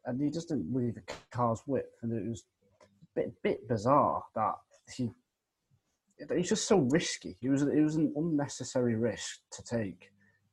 and 0.07 0.21
he 0.21 0.31
just 0.31 0.49
didn't 0.49 0.75
leave 0.75 0.95
the 0.95 1.03
car's 1.31 1.63
width, 1.67 1.95
and 2.03 2.13
it 2.13 2.29
was 2.29 2.45
a 2.83 2.87
bit 3.15 3.33
bit 3.43 3.69
bizarre 3.69 4.23
that 4.35 4.55
he 4.95 5.11
it's 6.19 6.49
just 6.49 6.69
so 6.69 6.79
risky. 6.91 7.37
It 7.43 7.49
was 7.49 7.63
it 7.63 7.81
was 7.81 7.97
an 7.97 8.13
unnecessary 8.17 8.97
risk 8.97 9.41
to 9.53 9.63
take. 9.63 10.11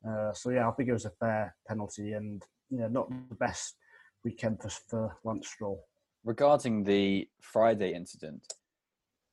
Uh, 0.07 0.33
so 0.33 0.49
yeah, 0.49 0.67
I 0.67 0.71
think 0.71 0.89
it 0.89 0.93
was 0.93 1.05
a 1.05 1.11
fair 1.19 1.55
penalty, 1.67 2.13
and 2.13 2.43
yeah, 2.69 2.87
not 2.89 3.09
the 3.29 3.35
best 3.35 3.75
weekend 4.23 4.61
for, 4.61 4.69
for 4.69 5.17
Lance 5.23 5.47
Stroll. 5.47 5.83
Regarding 6.23 6.83
the 6.83 7.27
Friday 7.39 7.93
incident, 7.93 8.53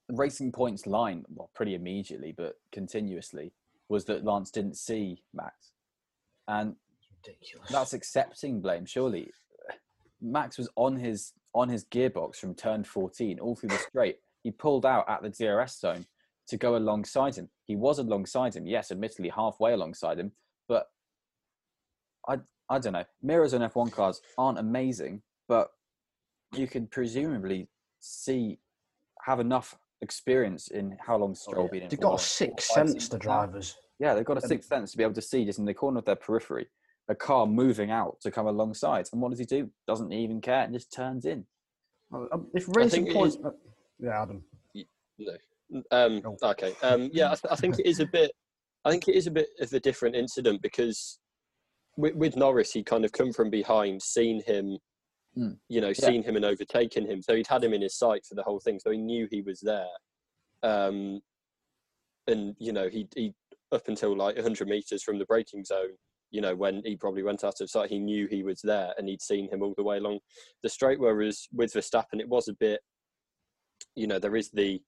Racing 0.08 0.52
Point's 0.52 0.86
line, 0.86 1.24
well, 1.28 1.50
pretty 1.54 1.74
immediately, 1.74 2.32
but 2.36 2.54
continuously, 2.72 3.52
was 3.88 4.04
that 4.06 4.24
Lance 4.24 4.50
didn't 4.50 4.76
see 4.76 5.22
Max. 5.34 5.72
And 6.46 6.76
Ridiculous. 7.26 7.68
that's 7.70 7.92
accepting 7.92 8.60
blame, 8.60 8.86
surely. 8.86 9.30
Max 10.20 10.58
was 10.58 10.68
on 10.76 10.96
his 10.96 11.32
on 11.54 11.68
his 11.68 11.84
gearbox 11.86 12.36
from 12.36 12.54
turn 12.54 12.84
14 12.84 13.38
all 13.40 13.56
through 13.56 13.70
the 13.70 13.78
straight. 13.78 14.18
He 14.42 14.50
pulled 14.50 14.84
out 14.86 15.08
at 15.08 15.22
the 15.22 15.30
DRS 15.30 15.78
zone 15.78 16.06
to 16.48 16.56
go 16.56 16.76
alongside 16.76 17.36
him. 17.36 17.48
He 17.64 17.76
was 17.76 17.98
alongside 17.98 18.54
him, 18.54 18.66
yes, 18.66 18.90
admittedly 18.90 19.28
halfway 19.28 19.72
alongside 19.72 20.18
him, 20.18 20.32
but 20.68 20.86
I 22.26 22.38
I 22.70 22.78
don't 22.78 22.92
know. 22.92 23.04
Mirrors 23.22 23.54
on 23.54 23.60
F1 23.60 23.92
cars 23.92 24.20
aren't 24.36 24.58
amazing, 24.58 25.22
but 25.48 25.70
you 26.54 26.66
can 26.66 26.86
presumably 26.86 27.68
see 28.00 28.58
have 29.24 29.40
enough 29.40 29.76
experience 30.00 30.68
in 30.68 30.96
how 31.04 31.16
long 31.16 31.34
Stroll 31.34 31.68
been. 31.68 31.88
They've 31.88 31.98
got 32.00 32.12
a 32.14 32.16
F1, 32.16 32.20
sixth 32.20 32.70
sense, 32.70 33.08
the 33.08 33.18
drivers. 33.18 33.76
Yeah, 33.98 34.14
they've 34.14 34.24
got 34.24 34.38
a 34.42 34.46
sixth 34.46 34.68
sense 34.68 34.92
to 34.92 34.96
be 34.96 35.02
able 35.02 35.14
to 35.14 35.22
see 35.22 35.44
just 35.44 35.58
in 35.58 35.64
the 35.64 35.74
corner 35.74 35.98
of 35.98 36.04
their 36.04 36.16
periphery 36.16 36.66
a 37.10 37.14
car 37.14 37.46
moving 37.46 37.90
out 37.90 38.20
to 38.20 38.30
come 38.30 38.46
alongside. 38.46 39.08
And 39.12 39.20
what 39.22 39.30
does 39.30 39.38
he 39.38 39.46
do? 39.46 39.70
Doesn't 39.86 40.12
even 40.12 40.40
care 40.42 40.62
and 40.64 40.74
just 40.74 40.92
turns 40.92 41.24
in. 41.24 41.46
Um, 42.12 42.48
If 42.54 42.66
Racing 42.76 43.04
think 43.06 43.08
it 43.08 43.14
Point, 43.14 43.28
is- 43.34 43.38
uh, 43.44 43.50
yeah, 43.98 44.22
Adam. 44.22 44.44
No. 45.18 45.32
Um, 45.90 46.22
Oh. 46.24 46.50
okay. 46.50 46.74
Um, 46.82 47.10
yeah, 47.12 47.32
I, 47.32 47.34
th- 47.34 47.50
I 47.50 47.56
think 47.56 47.78
it 47.78 47.86
is 47.86 48.00
a 48.00 48.06
bit. 48.06 48.30
I 48.84 48.90
think 48.90 49.08
it 49.08 49.14
is 49.16 49.26
a 49.26 49.30
bit 49.30 49.48
of 49.60 49.72
a 49.72 49.80
different 49.80 50.14
incident 50.16 50.62
because 50.62 51.18
with, 51.96 52.14
with 52.14 52.36
Norris, 52.36 52.72
he 52.72 52.82
kind 52.84 53.04
of 53.04 53.12
come 53.12 53.32
from 53.32 53.50
behind, 53.50 54.00
seen 54.02 54.42
him, 54.44 54.78
Mm. 55.36 55.58
you 55.68 55.80
know, 55.80 55.88
Yeah. 55.88 55.94
seen 55.94 56.22
him 56.22 56.36
and 56.36 56.44
overtaken 56.44 57.06
him. 57.06 57.22
So 57.22 57.34
he'd 57.36 57.46
had 57.46 57.62
him 57.62 57.74
in 57.74 57.82
his 57.82 57.94
sight 57.96 58.24
for 58.26 58.34
the 58.34 58.42
whole 58.42 58.60
thing. 58.60 58.78
So 58.80 58.90
he 58.90 58.98
knew 58.98 59.28
he 59.30 59.42
was 59.42 59.60
there. 59.60 59.88
Um, 60.62 61.20
and 62.26 62.56
you 62.58 62.72
know, 62.72 62.88
he 62.88 63.08
he 63.14 63.34
up 63.72 63.88
until 63.88 64.16
like 64.16 64.36
100 64.36 64.66
meters 64.68 65.02
from 65.02 65.18
the 65.18 65.26
braking 65.26 65.64
zone, 65.64 65.96
you 66.30 66.40
know, 66.40 66.54
when 66.54 66.82
he 66.84 66.96
probably 66.96 67.22
went 67.22 67.44
out 67.44 67.60
of 67.60 67.70
sight, 67.70 67.90
he 67.90 67.98
knew 67.98 68.26
he 68.26 68.42
was 68.42 68.60
there 68.62 68.92
and 68.98 69.08
he'd 69.08 69.22
seen 69.22 69.50
him 69.50 69.62
all 69.62 69.74
the 69.76 69.82
way 69.82 69.98
along 69.98 70.18
the 70.62 70.68
straight. 70.68 70.98
Whereas 71.00 71.46
with 71.52 71.72
Verstappen, 71.72 72.20
it 72.20 72.28
was 72.28 72.48
a 72.48 72.54
bit, 72.54 72.80
you 73.94 74.06
know, 74.06 74.18
there 74.18 74.36
is 74.36 74.50
the 74.50 74.82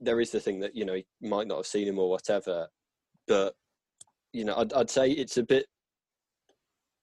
there 0.00 0.20
is 0.20 0.30
the 0.32 0.40
thing 0.40 0.58
that 0.60 0.74
you 0.74 0.84
know 0.84 0.94
he 0.94 1.06
might 1.20 1.46
not 1.46 1.58
have 1.58 1.66
seen 1.66 1.86
him 1.86 1.98
or 1.98 2.10
whatever, 2.10 2.68
but 3.28 3.54
you 4.32 4.44
know, 4.44 4.56
I'd, 4.56 4.72
I'd 4.72 4.90
say 4.90 5.10
it's 5.10 5.36
a 5.36 5.42
bit 5.42 5.66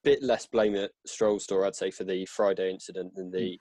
bit 0.03 0.23
less 0.23 0.45
blame 0.45 0.75
at 0.75 0.91
Stroll's 1.05 1.43
store. 1.43 1.65
I'd 1.65 1.75
say 1.75 1.91
for 1.91 2.03
the 2.03 2.25
Friday 2.25 2.71
incident 2.71 3.13
than 3.15 3.31
the 3.31 3.37
mm. 3.37 3.57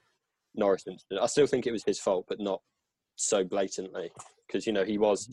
Norris 0.55 0.85
incident. 0.87 1.23
I 1.23 1.27
still 1.27 1.47
think 1.47 1.67
it 1.67 1.73
was 1.73 1.85
his 1.85 2.01
fault, 2.01 2.27
but 2.29 2.41
not 2.41 2.61
so 3.17 3.45
blatantly 3.45 4.11
because 4.47 4.67
you 4.67 4.73
know 4.73 4.85
he 4.85 4.97
was 4.97 5.29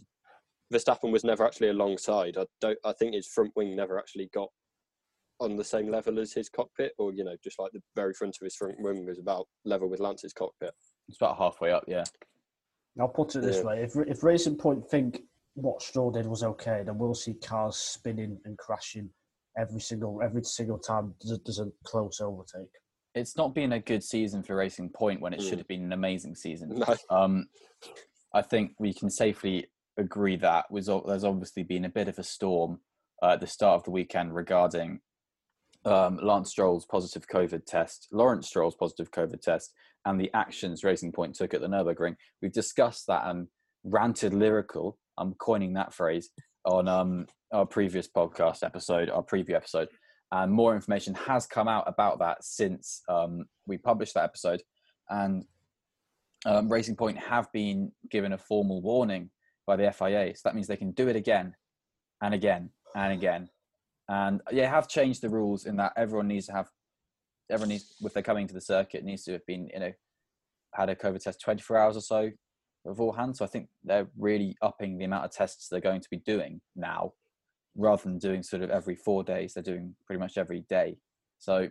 Verstappen 0.74 1.12
was 1.12 1.24
never 1.24 1.46
actually 1.46 1.70
alongside. 1.70 2.38
I 2.38 2.46
don't. 2.60 2.78
I 2.84 2.94
think 2.94 3.14
his 3.14 3.28
front 3.28 3.52
wing 3.56 3.76
never 3.76 4.00
actually 4.00 4.30
got 4.34 4.50
on 5.40 5.58
the 5.58 5.64
same 5.64 5.90
level 5.90 6.20
as 6.20 6.34
his 6.34 6.50
cockpit, 6.50 6.94
or 6.98 7.14
you 7.14 7.24
know, 7.24 7.36
just 7.44 7.60
like 7.60 7.72
the 7.72 7.82
very 7.96 8.14
front 8.14 8.36
of 8.40 8.44
his 8.44 8.56
front 8.56 8.76
wing 8.80 9.06
was 9.06 9.20
about 9.20 9.48
level 9.64 9.90
with 9.90 10.00
Lance's 10.00 10.34
cockpit. 10.34 10.72
It's 11.08 11.18
about 11.18 11.38
halfway 11.38 11.72
up, 11.72 11.84
yeah. 11.88 12.04
I'll 13.00 13.08
put 13.08 13.36
it 13.36 13.42
this 13.42 13.58
yeah. 13.58 13.64
way: 13.64 13.84
if 13.84 13.96
if 14.08 14.24
Racing 14.24 14.58
Point 14.58 14.90
think 14.90 15.22
what 15.54 15.82
Stroll 15.82 16.12
did 16.12 16.26
was 16.26 16.44
okay, 16.44 16.82
then 16.84 16.98
we'll 16.98 17.14
see 17.14 17.36
cars 17.36 17.78
spinning 17.78 18.40
and 18.46 18.58
crashing 18.58 19.10
every 19.58 19.82
single 19.82 20.22
every 20.24 20.44
single 20.44 20.78
time 20.78 21.14
there's 21.22 21.38
a, 21.38 21.42
there's 21.46 21.60
a 21.60 21.72
close 21.84 22.22
overtake. 22.22 22.72
It's 23.14 23.38
not 23.38 23.56
been 23.56 23.74
a 23.74 23.80
good 23.80 24.04
season 24.04 24.44
for 24.44 24.56
Racing 24.56 24.90
Point 24.90 25.22
when 25.22 25.34
it 25.34 25.40
mm. 25.40 25.50
should 25.50 25.58
have 25.58 25.68
been 25.68 25.84
an 25.84 25.94
amazing 25.94 26.36
season. 26.36 26.84
No. 26.86 26.96
Um, 27.10 27.48
I 28.34 28.42
think 28.42 28.74
we 28.80 28.94
can 28.94 29.10
safely 29.10 29.68
agree 29.98 30.36
that 30.38 30.70
was 30.70 30.88
there's 30.88 31.24
obviously 31.24 31.64
been 31.64 31.86
a 31.86 31.90
bit 31.90 32.10
of 32.10 32.20
a 32.20 32.24
storm 32.24 32.80
uh, 33.24 33.32
at 33.32 33.40
the 33.40 33.48
start 33.48 33.76
of 33.76 33.84
the 33.86 33.92
weekend 33.92 34.36
regarding 34.36 35.00
um, 35.86 36.20
Lance 36.22 36.50
Stroll's 36.50 36.86
positive 36.86 37.28
COVID 37.28 37.66
test, 37.66 38.08
Lawrence 38.12 38.48
Stroll's 38.48 38.76
positive 38.76 39.12
COVID 39.12 39.42
test, 39.42 39.72
and 40.06 40.20
the 40.20 40.32
actions 40.34 40.84
Racing 40.84 41.12
Point 41.12 41.36
took 41.36 41.54
at 41.54 41.62
the 41.62 41.68
Nurburgring. 41.68 42.16
We've 42.42 42.52
discussed 42.52 43.08
that 43.08 43.28
and 43.28 43.48
ranted 43.84 44.34
lyrical. 44.34 44.98
I'm 45.18 45.34
coining 45.36 45.74
that 45.74 45.94
phrase 45.94 46.30
on 46.66 46.88
um, 46.88 47.28
our 47.56 47.66
previous 47.66 48.08
podcast 48.08 48.64
episode, 48.64 49.10
our 49.10 49.24
preview 49.24 49.54
episode, 49.56 49.88
and 50.32 50.52
more 50.52 50.76
information 50.76 51.14
has 51.14 51.48
come 51.48 51.68
out 51.68 51.86
about 51.88 52.20
that 52.20 52.44
since 52.44 53.02
um, 53.08 53.46
we 53.66 53.78
published 53.78 54.14
that 54.14 54.26
episode. 54.26 54.62
And 55.10 55.46
um, 56.46 56.70
Racing 56.70 56.98
Point 56.98 57.18
have 57.18 57.52
been 57.54 57.92
given 58.12 58.34
a 58.34 58.38
formal 58.38 58.82
warning 58.82 59.30
by 59.66 59.78
the 59.78 59.92
FIA. 59.92 60.36
So 60.36 60.42
that 60.44 60.56
means 60.56 60.68
they 60.68 60.76
can 60.76 60.92
do 60.92 61.08
it 61.08 61.16
again 61.16 61.56
and 62.22 62.34
again 62.34 62.72
and 62.96 63.14
again. 63.14 63.50
And 64.10 64.42
yeah, 64.52 64.70
have 64.70 64.90
changed 64.90 65.22
the 65.22 65.30
rules 65.30 65.66
in 65.66 65.78
that 65.78 65.94
everyone 65.96 66.28
needs 66.28 66.48
to 66.48 66.52
have, 66.52 66.70
everyone 67.50 67.70
needs, 67.70 67.96
if 68.02 68.14
they're 68.14 68.22
coming 68.22 68.48
to 68.48 68.54
the 68.54 68.62
circuit, 68.62 69.06
needs 69.06 69.24
to 69.24 69.32
have 69.32 69.46
been, 69.46 69.70
you 69.74 69.80
know, 69.80 69.94
had 70.74 70.90
a 70.90 70.96
COVID 70.96 71.24
test 71.24 71.40
24 71.40 71.78
hours 71.78 71.98
or 71.98 72.02
so 72.02 72.30
beforehand. 72.86 73.38
So 73.38 73.46
I 73.46 73.48
think 73.48 73.70
they're 73.84 74.10
really 74.18 74.58
upping 74.62 74.98
the 74.98 75.06
amount 75.06 75.26
of 75.26 75.32
tests 75.32 75.70
they're 75.70 75.80
going 75.80 76.02
to 76.02 76.10
be 76.12 76.18
doing 76.18 76.60
now 76.76 77.14
rather 77.76 78.04
than 78.04 78.18
doing 78.18 78.44
sort 78.44 78.62
of 78.62 78.70
every 78.70 78.96
four 78.96 79.24
days. 79.24 79.54
They're 79.54 79.64
doing 79.64 79.96
pretty 80.06 80.20
much 80.20 80.38
every 80.38 80.62
day. 80.70 80.98
So, 81.40 81.70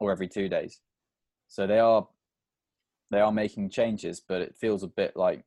or 0.00 0.10
every 0.10 0.28
two 0.28 0.48
days. 0.48 0.80
So 1.48 1.66
they 1.66 1.78
are, 1.78 2.06
they 3.10 3.20
are 3.20 3.32
making 3.32 3.70
changes, 3.70 4.20
but 4.26 4.40
it 4.40 4.56
feels 4.56 4.82
a 4.82 4.88
bit 4.88 5.16
like 5.16 5.44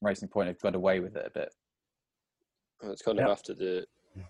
Racing 0.00 0.28
Point 0.28 0.48
have 0.48 0.60
got 0.60 0.74
away 0.74 1.00
with 1.00 1.16
it 1.16 1.26
a 1.26 1.30
bit. 1.30 1.52
Well, 2.80 2.92
it's 2.92 3.02
kind 3.02 3.18
of 3.18 3.28
after 3.28 3.54
the 3.54 3.86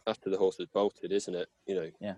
after 0.06 0.30
the 0.30 0.38
horse 0.38 0.56
has 0.58 0.68
bolted, 0.72 1.12
isn't 1.12 1.34
it? 1.34 1.48
You 1.66 1.74
know, 1.74 1.90
yeah. 2.00 2.14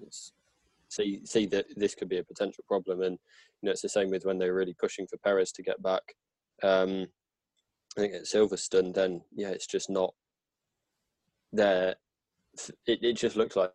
see 0.88 1.20
see 1.24 1.46
that 1.46 1.66
this 1.76 1.94
could 1.94 2.08
be 2.08 2.18
a 2.18 2.24
potential 2.24 2.64
problem, 2.68 3.02
and 3.02 3.18
you 3.60 3.66
know 3.66 3.72
it's 3.72 3.82
the 3.82 3.88
same 3.88 4.10
with 4.10 4.24
when 4.24 4.38
they 4.38 4.48
were 4.48 4.56
really 4.56 4.76
pushing 4.78 5.06
for 5.06 5.16
Perez 5.18 5.52
to 5.52 5.62
get 5.62 5.82
back. 5.82 6.02
Um, 6.62 7.06
I 7.96 8.00
think 8.00 8.14
at 8.14 8.22
Silverstone, 8.22 8.94
then 8.94 9.22
yeah, 9.34 9.48
it's 9.48 9.66
just 9.66 9.90
not 9.90 10.14
their. 11.52 11.96
It, 12.86 12.98
it 13.02 13.12
just 13.14 13.36
looks 13.36 13.56
like 13.56 13.72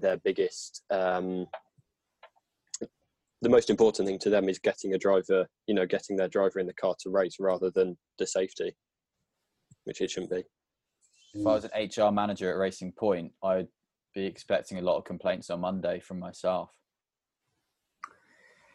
their 0.00 0.18
biggest. 0.18 0.82
Um, 0.90 1.46
the 3.42 3.48
most 3.48 3.70
important 3.70 4.06
thing 4.06 4.18
to 4.18 4.30
them 4.30 4.48
is 4.48 4.58
getting 4.58 4.92
a 4.94 4.98
driver, 4.98 5.46
you 5.66 5.74
know, 5.74 5.86
getting 5.86 6.16
their 6.16 6.28
driver 6.28 6.58
in 6.58 6.66
the 6.66 6.74
car 6.74 6.94
to 7.00 7.10
race 7.10 7.36
rather 7.40 7.70
than 7.70 7.96
the 8.18 8.26
safety 8.26 8.74
which 9.84 10.00
it 10.00 10.10
shouldn't 10.10 10.30
be. 10.30 10.44
If 11.34 11.46
I 11.46 11.54
was 11.54 11.64
an 11.64 11.70
HR 11.74 12.12
manager 12.12 12.50
at 12.50 12.56
Racing 12.56 12.92
Point, 12.92 13.32
I'd 13.42 13.68
be 14.14 14.26
expecting 14.26 14.78
a 14.78 14.82
lot 14.82 14.98
of 14.98 15.04
complaints 15.04 15.50
on 15.50 15.60
Monday 15.60 16.00
from 16.00 16.18
myself. 16.18 16.70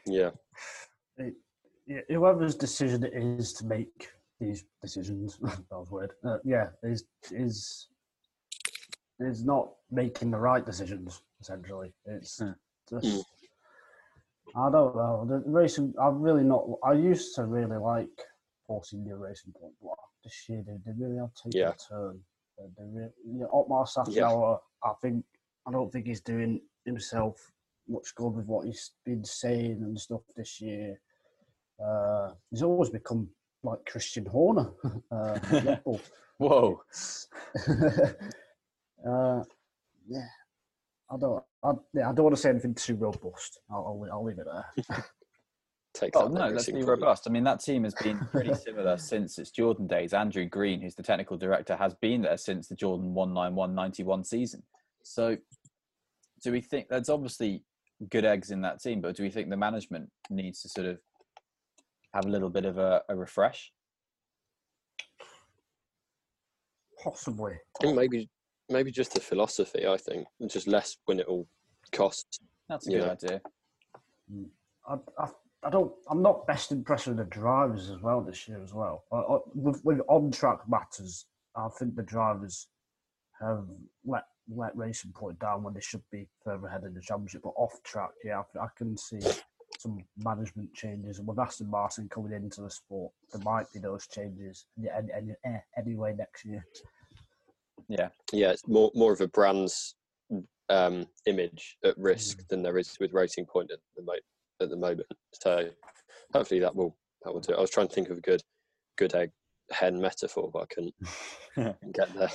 Yeah. 0.06 0.32
It, 1.18 1.36
whoever's 2.10 2.56
decision 2.56 3.04
it 3.04 3.14
is 3.14 3.54
to 3.54 3.66
make 3.66 4.10
these 4.40 4.66
decisions, 4.82 5.38
that 5.42 5.64
was 5.72 5.92
weird. 5.92 6.12
Uh, 6.26 6.38
yeah, 6.44 6.68
is 6.84 7.06
is 7.32 7.88
is 9.20 9.44
not 9.44 9.70
making 9.92 10.32
the 10.32 10.38
right 10.38 10.66
decisions. 10.66 11.22
Essentially, 11.42 11.94
it's 12.06 12.40
hmm. 12.40 12.52
just. 12.90 13.06
Mm. 13.06 13.24
I 14.58 14.72
don't 14.72 14.96
know. 14.96 15.26
The 15.28 15.44
racing, 15.50 15.94
I'm 16.02 16.22
really 16.22 16.44
not. 16.44 16.66
I 16.84 16.94
used 16.94 17.36
to 17.36 17.44
really 17.44 17.78
like 17.78 18.08
forcing 18.66 19.04
the 19.04 19.16
racing 19.16 19.54
point, 19.60 19.74
but 19.82 19.98
this 20.24 20.46
year 20.48 20.64
they, 20.66 20.78
they 20.86 20.94
really 20.98 21.18
have 21.18 21.34
taken 21.34 21.60
yeah. 21.60 21.70
a 21.70 21.94
turn. 21.94 22.20
They 22.58 22.84
really, 22.90 23.12
you 23.28 23.40
know, 23.40 23.50
Otmar 23.52 23.86
Szafnauer, 23.86 24.60
yeah. 24.86 24.90
I 24.90 24.94
think 25.02 25.26
I 25.68 25.72
don't 25.72 25.92
think 25.92 26.06
he's 26.06 26.22
doing 26.22 26.62
himself 26.86 27.52
much 27.88 28.16
good 28.16 28.30
with 28.30 28.46
what 28.46 28.66
he's 28.66 28.92
been 29.06 29.24
saying 29.24 29.80
and 29.82 30.00
stuff 30.00 30.22
this 30.36 30.62
year. 30.62 31.00
Uh, 31.84 32.32
he's 32.50 32.64
always 32.64 32.90
become 32.90 33.28
like 33.64 33.86
Christian 33.86 34.26
Horner. 34.26 34.70
Uh, 35.12 35.38
Whoa. 36.38 36.82
uh, 39.08 39.44
yeah, 40.08 40.28
I 41.12 41.18
don't. 41.18 41.44
I, 41.64 41.72
yeah, 41.94 42.10
I 42.10 42.14
don't 42.14 42.26
want 42.26 42.36
to 42.36 42.42
say 42.42 42.50
anything 42.50 42.76
too 42.76 42.96
robust. 42.96 43.60
I'll, 43.70 43.78
I'll, 43.78 44.10
I'll 44.12 44.24
leave 44.24 44.40
it 44.40 44.46
there. 44.46 45.06
Take 45.94 46.12
oh, 46.16 46.28
no, 46.28 46.50
let's 46.50 46.70
be 46.70 46.84
robust. 46.84 47.26
I 47.26 47.32
mean, 47.32 47.46
that 47.46 47.62
team 47.62 47.86
has 47.86 47.94
been 47.94 48.20
pretty 48.30 48.54
similar 48.66 48.98
since 48.98 49.40
its 49.40 49.50
Jordan 49.50 49.88
days. 49.88 50.14
Andrew 50.14 50.46
Green, 50.46 50.82
who's 50.82 50.96
the 50.96 51.04
technical 51.04 51.38
director, 51.38 51.76
has 51.78 51.94
been 51.96 52.22
there 52.22 52.36
since 52.36 52.68
the 52.68 52.76
Jordan 52.76 53.14
191 53.14 54.26
season. 54.26 54.62
So, 55.04 55.38
do 56.44 56.52
we 56.52 56.60
think 56.60 56.90
there's 56.90 57.08
obviously 57.08 57.64
good 58.10 58.26
eggs 58.26 58.52
in 58.52 58.62
that 58.62 58.82
team, 58.82 59.00
but 59.00 59.16
do 59.16 59.24
we 59.24 59.30
think 59.30 59.50
the 59.50 59.56
management 59.56 60.10
needs 60.30 60.62
to 60.64 60.70
sort 60.70 60.88
of 60.88 61.00
have 62.14 62.26
a 62.26 62.30
little 62.30 62.50
bit 62.50 62.66
of 62.66 62.78
a, 62.78 63.02
a 63.08 63.16
refresh? 63.16 63.72
Possibly. 67.02 67.54
I 67.54 67.84
think 67.84 67.96
maybe 67.96 68.30
maybe 68.70 68.92
just 68.92 69.14
the 69.14 69.20
philosophy. 69.20 69.88
I 69.88 69.98
think 69.98 70.28
just 70.48 70.68
less 70.68 70.98
when 71.06 71.20
it 71.20 71.28
all 71.28 71.48
costs. 71.92 72.40
That's 72.70 72.88
a 72.88 72.92
good 72.92 73.04
idea. 73.04 73.42
Mm. 74.32 74.50
I, 74.88 74.96
I 75.24 75.28
I 75.66 75.70
don't. 75.72 75.92
I'm 76.10 76.22
not 76.22 76.46
best 76.46 76.72
impressed 76.72 77.08
with 77.08 77.18
the 77.18 77.26
drivers 77.26 77.90
as 77.90 78.00
well 78.02 78.22
this 78.22 78.48
year 78.48 78.62
as 78.64 78.74
well. 78.74 79.04
Uh, 79.12 79.40
with, 79.56 79.84
with 79.84 80.00
on 80.08 80.32
track 80.32 80.60
matters, 80.70 81.26
I 81.56 81.68
think 81.80 81.96
the 81.96 82.04
drivers 82.04 82.68
have 83.42 83.66
let 84.06 84.26
let 84.48 84.78
Racing 84.78 85.14
Point 85.14 85.40
down 85.40 85.64
when 85.64 85.74
they 85.74 85.82
should 85.82 86.04
be 86.12 86.28
further 86.44 86.68
ahead 86.68 86.84
in 86.84 86.94
the 86.94 87.02
championship. 87.02 87.42
But 87.44 87.54
off 87.58 87.82
track, 87.84 88.12
yeah, 88.24 88.44
I, 88.56 88.66
I 88.66 88.68
can 88.78 88.96
see 88.96 89.20
some 89.80 90.06
management 90.18 90.72
changes. 90.76 91.18
And 91.18 91.28
with 91.28 91.40
Aston 91.40 91.70
Martin 91.70 92.10
coming 92.10 92.34
into 92.34 92.62
the 92.62 92.70
sport, 92.70 93.12
there 93.34 93.42
might 93.42 93.66
be 93.74 93.80
those 93.80 94.06
changes. 94.08 94.66
Yeah, 94.78 94.92
any, 94.98 95.36
any, 95.44 95.58
anyway 95.78 96.14
next 96.16 96.46
year. 96.46 96.64
Yeah, 97.88 98.10
yeah, 98.32 98.52
it's 98.52 98.68
more 98.68 98.92
more 98.96 99.14
of 99.14 99.22
a 99.22 99.28
brand's 99.28 99.96
um, 100.70 101.06
image 101.26 101.78
at 101.84 101.98
risk 101.98 102.40
mm. 102.40 102.48
than 102.50 102.64
there 102.64 102.78
is 102.78 102.98
with 103.00 103.14
Racing 103.14 103.46
Point 103.46 103.72
at 103.72 103.80
the 103.96 104.04
moment 104.04 104.24
at 104.62 104.70
the 104.70 104.76
moment. 104.76 105.08
So 105.34 105.70
hopefully 106.34 106.60
that 106.62 106.76
will 106.76 106.96
that 107.24 107.34
will 107.34 107.42
do 107.42 107.54
it. 107.54 107.58
I 107.58 107.62
was 107.62 107.70
trying 107.70 107.88
to 107.88 107.94
think 107.94 108.10
of 108.10 108.18
a 108.18 108.22
good 108.22 108.42
good 108.98 109.14
egg 109.16 109.32
hen 109.72 110.00
metaphor, 110.00 110.50
but 110.52 110.64
I 110.64 110.66
couldn't 110.74 110.96
get 111.94 112.14
there. 112.16 112.30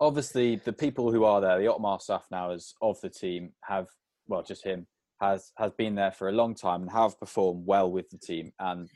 Obviously, 0.00 0.56
the 0.56 0.72
people 0.72 1.12
who 1.12 1.24
are 1.24 1.40
there, 1.40 1.60
the 1.60 1.72
Otmar 1.72 1.98
Szafnauers 1.98 2.72
of 2.82 3.00
the 3.00 3.10
team, 3.10 3.52
have 3.64 3.86
well, 4.26 4.42
just 4.42 4.64
him 4.64 4.86
has 5.20 5.52
has 5.56 5.72
been 5.72 5.94
there 5.94 6.10
for 6.10 6.28
a 6.28 6.32
long 6.32 6.54
time 6.54 6.82
and 6.82 6.90
have 6.90 7.18
performed 7.18 7.64
well 7.64 7.90
with 7.90 8.10
the 8.10 8.18
team. 8.18 8.52
And 8.58 8.88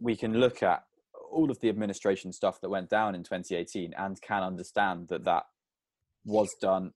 we 0.00 0.16
can 0.16 0.34
look 0.34 0.62
at 0.62 0.82
all 1.34 1.50
of 1.50 1.60
the 1.60 1.68
administration 1.68 2.32
stuff 2.32 2.60
that 2.60 2.70
went 2.70 2.88
down 2.88 3.14
in 3.14 3.22
2018 3.22 3.92
and 3.96 4.20
can 4.22 4.42
understand 4.42 5.08
that 5.08 5.24
that 5.24 5.44
was 6.24 6.54
done 6.60 6.92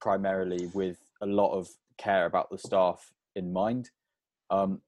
primarily 0.00 0.70
with 0.74 0.98
a 1.20 1.26
lot 1.26 1.52
of 1.52 1.68
care 1.98 2.26
about 2.26 2.50
the 2.50 2.58
staff 2.58 3.12
in 3.36 3.52
mind. 3.52 3.90
Um, 4.50 4.80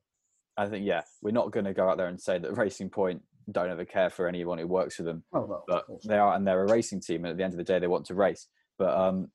I 0.57 0.67
think 0.67 0.87
yeah, 0.87 1.03
we're 1.23 1.31
not 1.31 1.53
going 1.53 1.67
to 1.67 1.75
go 1.75 1.89
out 1.89 1.97
there 1.97 2.09
and 2.09 2.21
say 2.21 2.39
that 2.39 2.57
Racing 2.57 2.91
Point 2.91 3.23
don't 3.51 3.71
ever 3.71 3.85
care 3.85 4.11
for 4.11 4.27
anyone 4.27 4.59
who 4.59 4.67
works 4.67 4.97
for 4.97 5.03
them, 5.03 5.23
oh, 5.35 5.63
but 5.69 5.85
they 6.05 6.17
are, 6.17 6.35
and 6.35 6.47
they're 6.47 6.65
a 6.65 6.73
racing 6.73 7.01
team, 7.01 7.25
and 7.25 7.33
at 7.33 7.37
the 7.37 7.45
end 7.45 7.53
of 7.53 7.59
the 7.59 7.65
day, 7.65 7.79
they 7.79 7.87
want 7.87 8.07
to 8.07 8.15
race. 8.15 8.49
but 8.79 8.97
um, 8.97 9.29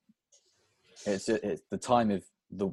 it's 1.06 1.30
it's 1.30 1.62
the 1.70 1.78
time 1.78 2.12
of 2.12 2.24
the 2.52 2.70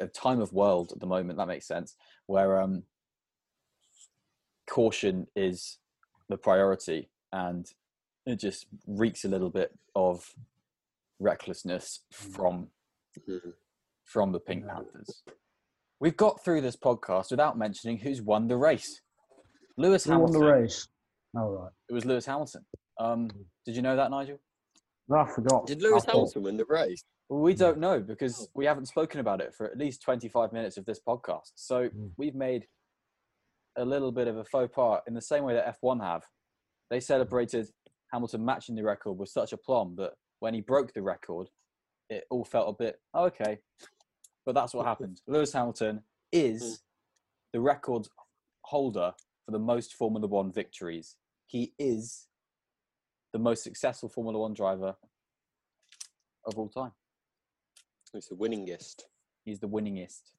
a 0.00 0.08
time 0.08 0.40
of 0.40 0.52
world 0.52 0.92
at 0.92 1.00
the 1.00 1.06
moment. 1.06 1.38
That 1.38 1.48
makes 1.48 1.66
sense. 1.66 1.94
Where 2.26 2.60
um, 2.60 2.82
caution 4.68 5.26
is 5.36 5.78
the 6.30 6.38
priority, 6.38 7.10
and 7.32 7.70
it 8.24 8.36
just 8.36 8.66
reeks 8.86 9.24
a 9.24 9.28
little 9.28 9.50
bit 9.50 9.76
of 9.94 10.34
recklessness 11.18 12.00
from 12.10 12.70
Mhm. 13.18 13.54
from 14.04 14.32
the 14.32 14.40
Pink 14.40 14.66
Panthers. 14.66 15.22
We've 16.00 16.16
got 16.16 16.42
through 16.42 16.62
this 16.62 16.76
podcast 16.76 17.30
without 17.30 17.58
mentioning 17.58 17.98
who's 17.98 18.22
won 18.22 18.48
the 18.48 18.56
race. 18.56 19.02
Lewis 19.76 20.04
Who 20.04 20.18
won 20.18 20.32
the 20.32 20.38
race? 20.40 20.88
All 21.36 21.50
right. 21.50 21.72
It 21.88 21.92
was 21.92 22.04
Lewis 22.04 22.26
Hamilton. 22.26 22.64
Um, 22.98 23.28
did 23.64 23.76
you 23.76 23.82
know 23.82 23.96
that, 23.96 24.10
Nigel? 24.10 24.38
No, 25.08 25.18
I 25.18 25.26
forgot. 25.32 25.66
Did 25.66 25.82
Lewis 25.82 26.02
I 26.04 26.06
thought- 26.06 26.12
Hamilton 26.14 26.42
win 26.42 26.56
the 26.56 26.64
race? 26.66 27.04
Well, 27.28 27.40
we 27.40 27.54
don't 27.54 27.78
know 27.78 28.00
because 28.00 28.48
we 28.54 28.64
haven't 28.64 28.86
spoken 28.86 29.20
about 29.20 29.40
it 29.40 29.54
for 29.54 29.66
at 29.70 29.76
least 29.78 30.02
25 30.02 30.52
minutes 30.52 30.76
of 30.76 30.84
this 30.86 30.98
podcast. 31.00 31.52
So 31.54 31.88
Mm. 31.88 32.12
we've 32.16 32.34
made 32.34 32.66
a 33.76 33.84
little 33.84 34.12
bit 34.12 34.28
of 34.28 34.36
a 34.36 34.44
faux 34.44 34.72
pas 34.74 35.00
in 35.06 35.14
the 35.14 35.22
same 35.22 35.44
way 35.44 35.54
that 35.54 35.80
F1 35.82 36.02
have. 36.02 36.22
They 36.90 37.00
celebrated 37.00 37.68
Hamilton 38.12 38.44
matching 38.44 38.74
the 38.74 38.82
record 38.82 39.12
with 39.12 39.28
such 39.28 39.52
aplomb 39.52 39.94
that 39.96 40.12
when 40.40 40.54
he 40.54 40.60
broke 40.60 40.92
the 40.92 41.02
record, 41.02 41.48
it 42.08 42.24
all 42.30 42.44
felt 42.44 42.68
a 42.68 42.82
bit, 42.82 42.96
oh, 43.14 43.26
okay. 43.26 43.58
But 44.44 44.54
that's 44.54 44.74
what 44.74 44.86
happened. 44.86 45.20
Lewis 45.28 45.52
Hamilton 45.52 46.02
is 46.32 46.62
mm. 46.62 46.78
the 47.52 47.60
record 47.60 48.08
holder 48.62 49.12
for 49.44 49.52
the 49.52 49.58
most 49.58 49.94
Formula 49.94 50.26
One 50.26 50.52
victories. 50.52 51.16
He 51.46 51.72
is 51.78 52.26
the 53.32 53.38
most 53.38 53.62
successful 53.62 54.08
Formula 54.08 54.38
One 54.38 54.54
driver 54.54 54.96
of 56.44 56.58
all 56.58 56.68
time. 56.68 56.92
He's 58.12 58.26
the 58.26 58.34
winningest. 58.34 59.02
He's 59.44 59.60
the 59.60 59.68
winningest. 59.68 60.32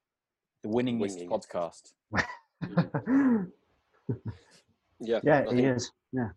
The 0.63 0.69
winningest 0.69 1.27
Winningest. 1.27 1.93
podcast. 2.13 2.23
Yeah, 5.03 5.19
yeah, 5.23 5.45
I 5.49 5.55
he 5.55 5.61
think- 5.61 5.77
is. 5.77 5.91
Yeah. 6.13 6.29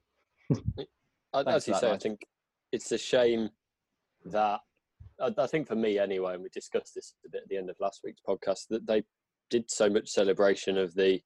I- 1.35 1.43
as 1.55 1.69
you 1.69 1.75
say, 1.75 1.91
I 1.91 1.99
think 1.99 2.21
it's 2.73 2.91
a 2.93 2.99
shame 2.99 3.51
that 4.27 4.61
I, 5.21 5.35
I 5.37 5.47
think 5.47 5.69
for 5.69 5.75
me 5.77 5.99
anyway, 5.99 6.35
and 6.35 6.43
we 6.43 6.49
discussed 6.49 6.95
this 6.95 7.15
a 7.27 7.29
bit 7.29 7.43
at 7.43 7.49
the 7.49 7.59
end 7.59 7.69
of 7.69 7.77
last 7.79 8.01
week's 8.05 8.23
podcast, 8.27 8.69
that 8.71 8.87
they 8.87 9.03
did 9.51 9.71
so 9.71 9.91
much 9.91 10.09
celebration 10.09 10.79
of 10.79 10.95
the 10.95 11.21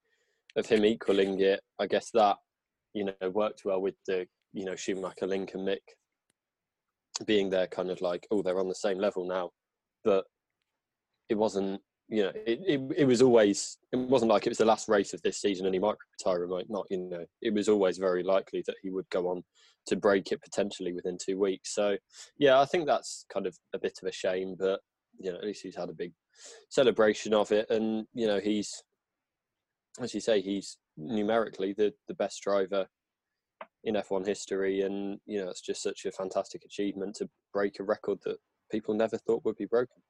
of 0.57 0.67
him 0.67 0.85
equaling 0.85 1.41
it. 1.41 1.61
I 1.79 1.87
guess 1.87 2.11
that 2.15 2.37
you 2.93 3.05
know 3.05 3.31
worked 3.31 3.63
well 3.65 3.81
with 3.81 3.95
the 4.09 4.27
you 4.53 4.65
know 4.65 4.75
Schumacher, 4.75 5.27
Lincoln, 5.29 5.61
Mick 5.65 5.79
being 7.27 7.51
there, 7.51 7.67
kind 7.69 7.91
of 7.91 8.01
like 8.01 8.27
oh 8.33 8.43
they're 8.43 8.59
on 8.59 8.69
the 8.69 8.75
same 8.75 8.99
level 8.99 9.25
now, 9.27 9.51
but 10.05 10.25
it 11.29 11.37
wasn't. 11.37 11.81
You 12.11 12.25
know, 12.25 12.33
it, 12.47 12.61
it, 12.67 12.81
it 12.97 13.05
was 13.05 13.21
always, 13.21 13.77
it 13.93 13.97
wasn't 13.97 14.31
like 14.31 14.47
it 14.47 14.51
was 14.51 14.59
the 14.59 14.65
last 14.65 14.89
race 14.89 15.13
of 15.13 15.21
this 15.23 15.41
season 15.41 15.67
and 15.67 15.75
he 15.75 15.79
might 15.79 15.97
retire, 16.19 16.45
or 16.45 16.49
might 16.49 16.71
not, 16.71 16.87
you 16.89 16.99
know, 16.99 17.27
it 17.43 17.53
was 17.53 17.69
always 17.69 17.99
very 17.99 18.23
likely 18.23 18.63
that 18.67 18.77
he 18.83 18.91
would 18.91 19.09
go 19.11 19.29
on 19.29 19.43
to 19.89 19.97
break 19.97 20.33
it 20.33 20.43
potentially 20.43 20.95
within 20.95 21.19
two 21.23 21.39
weeks. 21.39 21.75
So, 21.75 21.97
yeah, 22.39 22.61
I 22.61 22.65
think 22.65 22.87
that's 22.87 23.27
kind 23.33 23.47
of 23.47 23.57
a 23.75 23.79
bit 23.79 23.99
of 24.03 24.09
a 24.09 24.13
shame, 24.13 24.57
but 24.59 24.81
you 25.19 25.31
know, 25.31 25.39
at 25.39 25.45
least 25.45 25.63
he's 25.63 25.77
had 25.77 25.91
a 25.91 25.95
big 25.95 26.13
celebration 26.69 27.35
of 27.35 27.51
it, 27.53 27.69
and 27.71 28.07
you 28.15 28.27
know, 28.27 28.39
he's, 28.39 28.83
as 30.01 30.15
you 30.15 30.21
say, 30.21 30.41
he's 30.41 30.79
numerically 30.97 31.73
the 31.73 31.93
the 32.07 32.15
best 32.15 32.43
driver 32.43 32.87
in 33.85 33.95
F1 33.95 34.27
history, 34.27 34.83
and 34.83 35.19
you 35.27 35.43
know, 35.43 35.51
it's 35.51 35.61
just 35.61 35.83
such 35.83 36.05
a 36.05 36.13
fantastic 36.13 36.65
achievement 36.65 37.17
to 37.17 37.29
break 37.53 37.81
a 37.81 37.85
record 37.85 38.19
that 38.25 38.37
people 38.71 38.95
never 38.95 39.19
thought 39.19 39.45
would 39.45 39.57
be 39.57 39.67
broken. 39.67 40.03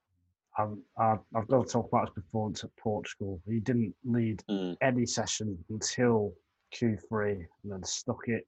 I've, 0.59 1.19
I've, 1.37 1.49
got 1.49 1.67
to 1.67 1.73
talk 1.73 1.89
about 1.89 2.09
his 2.09 2.15
performance 2.25 2.65
at 2.65 2.71
Portugal. 2.77 3.41
He 3.47 3.61
didn't 3.61 3.95
lead 4.05 4.43
Mm. 4.51 4.77
any 4.83 5.07
session 5.07 5.57
until 5.71 6.33
Q3 6.75 7.47
and 7.63 7.73
then 7.73 7.85
stuck 7.85 8.29
it 8.29 8.47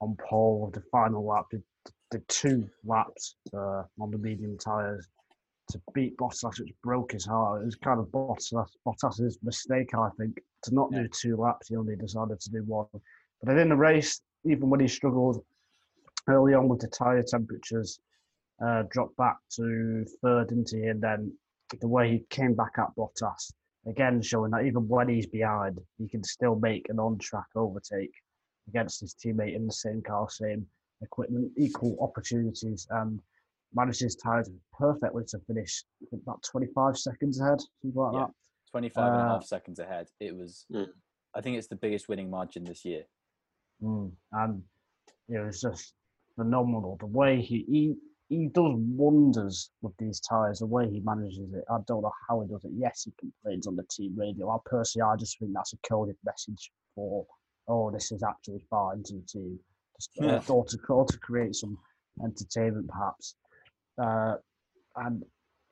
on 0.00 0.16
pole 0.28 0.66
of 0.66 0.72
the 0.72 0.82
final 0.92 1.24
lap. 1.26 1.46
Did, 1.50 1.62
did 2.10 2.28
two 2.28 2.68
laps 2.84 3.36
uh, 3.54 3.82
on 3.98 4.10
the 4.10 4.18
medium 4.18 4.58
tyres 4.58 5.08
to 5.70 5.80
beat 5.94 6.16
Bottas, 6.16 6.60
which 6.60 6.72
broke 6.82 7.12
his 7.12 7.24
heart. 7.26 7.62
It 7.62 7.64
was 7.64 7.76
kind 7.76 7.98
of 7.98 8.06
Bottas, 8.08 8.52
Bottas's 8.86 9.38
mistake, 9.42 9.94
I 9.94 10.10
think, 10.18 10.38
to 10.64 10.74
not 10.74 10.90
Yeah. 10.92 11.02
do 11.02 11.08
two 11.08 11.36
laps. 11.36 11.68
He 11.68 11.76
only 11.76 11.96
decided 11.96 12.38
to 12.38 12.50
do 12.50 12.62
one. 12.64 12.86
But 12.92 13.02
then 13.46 13.58
in 13.58 13.68
the 13.70 13.76
race, 13.76 14.20
even 14.44 14.68
when 14.70 14.80
he 14.80 14.88
struggled 14.88 15.44
early 16.28 16.54
on 16.54 16.68
with 16.68 16.80
the 16.80 16.88
tyre 16.88 17.22
temperatures, 17.22 17.98
uh, 18.64 18.84
dropped 18.90 19.16
back 19.16 19.36
to 19.50 20.04
third, 20.22 20.48
didn't 20.48 20.70
he? 20.70 20.84
And 20.84 21.00
then 21.02 21.36
the 21.80 21.88
way 21.88 22.10
he 22.10 22.24
came 22.30 22.54
back 22.54 22.72
at 22.78 22.94
Bottas, 22.96 23.52
again 23.86 24.22
showing 24.22 24.50
that 24.52 24.64
even 24.64 24.86
when 24.88 25.08
he's 25.08 25.26
behind, 25.26 25.78
he 25.98 26.08
can 26.08 26.22
still 26.22 26.56
make 26.56 26.88
an 26.88 26.98
on-track 26.98 27.46
overtake 27.54 28.12
against 28.68 29.00
his 29.00 29.14
teammate 29.14 29.54
in 29.54 29.66
the 29.66 29.72
same 29.72 30.02
car, 30.02 30.28
same 30.30 30.66
equipment, 31.02 31.52
equal 31.56 31.96
opportunities, 32.00 32.86
and 32.90 33.20
manages 33.74 34.16
tyres 34.16 34.50
perfectly 34.78 35.24
to 35.28 35.38
finish 35.46 35.84
I 36.02 36.06
think, 36.10 36.22
about 36.22 36.42
25 36.42 36.96
seconds 36.98 37.40
ahead, 37.40 37.60
something 37.60 37.92
like 38.00 38.14
Yeah. 38.14 38.26
that. 38.26 38.32
25 38.70 39.12
and 39.12 39.22
a 39.22 39.24
Uh, 39.24 39.28
half 39.28 39.44
seconds 39.44 39.78
ahead. 39.78 40.08
It 40.20 40.34
was, 40.36 40.66
Mm. 40.70 40.88
I 41.34 41.40
think 41.40 41.56
it's 41.56 41.68
the 41.68 41.76
biggest 41.76 42.08
winning 42.08 42.30
margin 42.30 42.64
this 42.64 42.84
year. 42.84 43.04
Mm. 43.82 44.12
And 44.32 44.62
you 45.28 45.34
know, 45.38 45.46
it's 45.46 45.60
just 45.60 45.94
phenomenal 46.36 46.96
the 46.98 47.06
way 47.06 47.40
he, 47.40 47.64
he 47.68 47.96
he 48.28 48.48
does 48.48 48.72
wonders 48.76 49.70
with 49.82 49.96
these 49.98 50.20
tyres. 50.20 50.58
The 50.58 50.66
way 50.66 50.88
he 50.90 51.00
manages 51.00 51.52
it, 51.54 51.64
I 51.70 51.78
don't 51.86 52.02
know 52.02 52.12
how 52.28 52.40
he 52.40 52.48
does 52.48 52.64
it. 52.64 52.72
Yes, 52.76 53.04
he 53.04 53.12
complains 53.18 53.66
on 53.66 53.76
the 53.76 53.84
team 53.90 54.14
radio. 54.16 54.50
I 54.50 54.56
personally, 54.64 55.08
I 55.10 55.16
just 55.16 55.38
think 55.38 55.52
that's 55.54 55.72
a 55.74 55.88
coded 55.88 56.16
message 56.24 56.70
for, 56.94 57.24
oh, 57.68 57.90
this 57.90 58.10
is 58.12 58.22
actually 58.22 58.64
fine 58.68 59.02
to 59.04 59.14
the 59.14 59.22
team, 59.26 59.58
just 59.96 60.10
uh, 60.20 60.24
Yeah. 60.24 60.40
or 60.48 60.64
to 60.64 60.78
or 60.88 61.06
to 61.06 61.18
create 61.18 61.54
some 61.54 61.78
entertainment 62.24 62.88
perhaps. 62.88 63.36
Uh, 63.98 64.36
and 64.96 65.22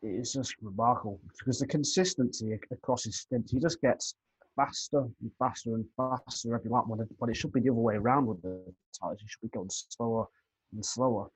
it's 0.03 0.33
just 0.35 0.55
remarkable 0.63 1.19
because 1.39 1.59
the 1.59 1.67
consistency 1.67 2.59
across 2.71 3.05
his 3.05 3.21
stint, 3.21 3.49
he 3.51 3.59
just 3.59 3.81
gets 3.81 4.15
faster 4.55 5.01
and 5.01 5.31
faster 5.39 5.75
and 5.75 5.85
faster 5.97 6.55
every 6.55 6.71
lap 6.71 6.85
But 6.89 7.01
it, 7.01 7.09
it 7.31 7.37
should 7.37 7.53
be 7.53 7.61
the 7.61 7.71
other 7.71 7.81
way 7.81 7.97
around 7.97 8.27
with 8.27 8.41
the 8.43 8.61
tyres. 9.01 9.19
He 9.21 9.27
should 9.27 9.41
be 9.43 9.49
going 9.49 9.71
slower 9.71 10.27
and 10.73 10.85
slower. 10.85 11.29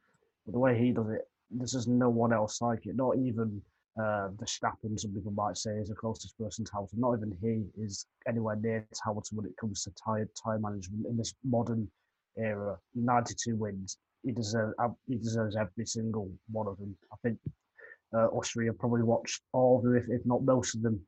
But 0.48 0.54
the 0.54 0.60
way 0.60 0.78
he 0.78 0.92
does 0.92 1.10
it, 1.10 1.28
there's 1.50 1.72
just 1.72 1.88
no 1.88 2.08
one 2.08 2.32
else 2.32 2.62
like 2.62 2.86
it. 2.86 2.96
Not 2.96 3.18
even 3.18 3.60
uh, 3.98 4.28
Verstappen, 4.30 4.98
some 4.98 5.12
people 5.12 5.32
might 5.32 5.58
say, 5.58 5.72
is 5.72 5.90
the 5.90 5.94
closest 5.94 6.38
person 6.38 6.64
to 6.64 6.72
Hamilton. 6.72 7.00
Not 7.00 7.18
even 7.18 7.36
he 7.42 7.82
is 7.82 8.06
anywhere 8.26 8.56
near 8.56 8.80
to 8.80 9.00
Hamilton 9.04 9.36
when 9.36 9.46
it 9.46 9.58
comes 9.60 9.82
to 9.82 9.90
tyre 10.02 10.26
tyre 10.42 10.58
management 10.58 11.04
in 11.06 11.18
this 11.18 11.34
modern 11.44 11.86
era. 12.38 12.78
92 12.94 13.56
wins. 13.56 13.98
He 14.22 14.32
deserves 14.32 14.72
he 15.06 15.16
deserves 15.16 15.54
every 15.54 15.84
single 15.84 16.32
one 16.50 16.66
of 16.66 16.78
them. 16.78 16.96
I 17.12 17.16
think 17.22 17.38
uh, 18.14 18.28
Austria 18.28 18.72
probably 18.72 19.02
watched 19.02 19.42
all 19.52 19.76
of 19.76 19.84
them, 19.84 19.96
if, 19.96 20.04
if 20.08 20.24
not 20.24 20.44
most 20.44 20.76
of 20.76 20.80
them, 20.80 20.98